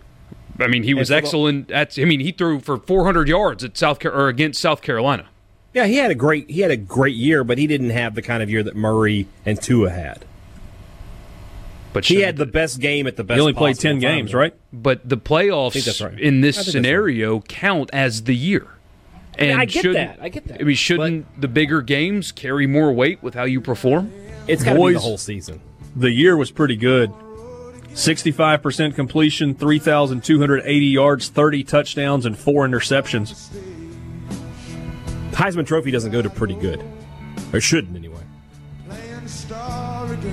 I 0.60 0.68
mean, 0.68 0.84
he 0.84 0.94
was 0.94 1.10
excellent 1.10 1.72
at. 1.72 1.98
I 1.98 2.06
mean, 2.06 2.20
he 2.20 2.32
threw 2.32 2.60
for 2.60 2.78
400 2.78 3.28
yards 3.28 3.64
at 3.64 3.78
South 3.78 4.04
or 4.06 4.28
against 4.28 4.62
South 4.62 4.82
Carolina. 4.82 5.28
Yeah, 5.74 5.86
he 5.86 5.98
had 5.98 6.12
a 6.12 6.16
great 6.16 6.50
he 6.50 6.62
had 6.62 6.72
a 6.72 6.78
great 6.78 7.16
year, 7.16 7.44
but 7.44 7.58
he 7.58 7.68
didn't 7.68 7.92
have 7.92 8.16
the 8.16 8.22
kind 8.22 8.44
of 8.44 8.50
year 8.50 8.64
that 8.64 8.76
Murray 8.76 9.28
and 9.46 9.62
Tua 9.62 9.90
had. 9.90 10.26
But 11.94 12.06
He 12.06 12.22
had 12.22 12.38
the 12.38 12.46
best 12.46 12.80
game 12.80 13.08
at 13.08 13.16
the 13.16 13.24
best. 13.24 13.38
He 13.38 13.42
only 13.42 13.54
played 13.54 13.80
10 13.80 13.94
time. 13.94 14.00
games, 14.00 14.34
right? 14.34 14.54
But 14.72 15.08
the 15.08 15.18
playoffs 15.18 16.04
right. 16.04 16.20
in 16.20 16.42
this 16.42 16.56
think 16.56 16.66
that's 16.66 16.72
scenario 16.72 17.42
count 17.42 17.90
as 17.94 18.24
the 18.24 18.36
year. 18.36 18.68
And 19.40 19.60
I 19.60 19.66
get 19.66 19.82
shouldn't- 19.82 19.96
that. 19.96 20.20
I 20.22 20.30
get 20.30 20.46
that. 20.48 20.60
I 20.62 20.64
mean, 20.64 20.76
shouldn't 20.76 21.42
the 21.42 21.48
bigger 21.48 21.82
games 21.82 22.32
carry 22.32 22.68
more 22.68 22.92
weight 22.92 23.24
with 23.24 23.34
how 23.34 23.44
you 23.46 23.62
perform? 23.62 24.12
It's 24.48 24.64
got 24.64 24.74
to 24.74 24.86
be 24.88 24.94
the 24.94 25.00
whole 25.00 25.18
season. 25.18 25.62
The 25.96 26.12
year 26.12 26.36
was 26.38 26.52
pretty 26.52 26.76
good. 26.76 27.12
65% 27.94 28.96
completion, 28.96 29.56
3,280 29.56 30.86
yards, 30.86 31.30
30 31.30 31.64
touchdowns, 31.64 32.26
and 32.26 32.38
four 32.38 32.68
interceptions. 32.68 33.50
Heisman 35.32 35.66
Trophy 35.66 35.92
doesn't 35.92 36.12
go 36.12 36.22
to 36.22 36.30
pretty 36.30 36.54
good, 36.56 36.84
or 37.54 37.62
shouldn't 37.62 37.96
anyway. 37.96 38.20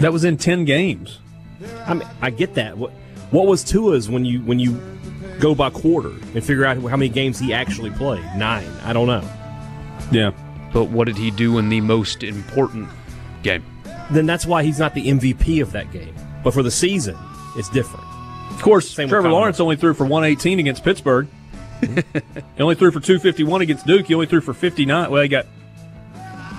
That 0.01 0.13
was 0.13 0.25
in 0.25 0.37
10 0.37 0.65
games. 0.65 1.19
I 1.87 1.95
mean, 1.95 2.09
I 2.21 2.31
get 2.31 2.55
that. 2.55 2.77
What 2.77 2.91
what 3.31 3.47
was 3.47 3.65
Tua's 3.65 4.09
when 4.09 4.25
you 4.25 4.41
when 4.41 4.59
you 4.59 4.73
go 5.41 5.55
by 5.55 5.71
quarter 5.71 6.11
and 6.11 6.45
figure 6.45 6.65
out 6.65 6.77
how 6.77 6.97
many 6.97 7.09
games 7.09 7.39
he 7.39 7.53
actually 7.53 7.91
played? 7.91 8.25
Nine. 8.37 8.71
I 8.83 8.93
don't 8.93 9.07
know. 9.07 9.29
Yeah. 10.11 10.33
But 10.73 10.85
what 10.85 11.07
did 11.07 11.17
he 11.17 11.31
do 11.31 11.59
in 11.59 11.69
the 11.69 11.81
most 11.81 12.23
important 12.23 12.89
game? 13.43 13.65
Then 14.11 14.27
that's 14.27 14.47
why 14.47 14.63
he's 14.63 14.79
not 14.79 14.95
the 14.95 15.07
MVP 15.09 15.63
of 15.63 15.73
that 15.73 15.91
game. 15.91 16.15
But 16.45 16.55
for 16.55 16.63
the 16.63 16.71
season, 16.71 17.17
it's 17.57 17.69
different. 17.71 18.05
Of 18.51 18.63
course, 18.63 18.89
Same 18.91 19.09
Trevor 19.09 19.31
Lawrence 19.31 19.61
only 19.61 19.77
threw 19.77 19.95
for 19.95 20.05
118 20.05 20.59
against 20.59 20.85
Pittsburgh. 20.85 21.29
he 21.81 22.03
only 22.59 22.75
threw 22.75 22.91
for 22.91 23.01
251 23.01 23.61
against 23.61 23.87
Duke. 23.87 24.07
He 24.07 24.15
only 24.15 24.27
threw 24.27 24.41
for 24.41 24.55
59. 24.55 25.11
Well, 25.11 25.23
he 25.23 25.29
got. 25.29 25.47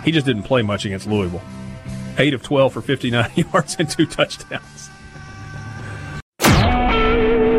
He 0.03 0.11
just 0.11 0.25
didn't 0.25 0.43
play 0.43 0.61
much 0.61 0.85
against 0.85 1.07
Louisville. 1.07 1.41
Eight 2.17 2.33
of 2.33 2.43
12 2.43 2.73
for 2.73 2.81
59 2.81 3.31
yards 3.35 3.75
and 3.79 3.89
two 3.89 4.05
touchdowns. 4.05 4.89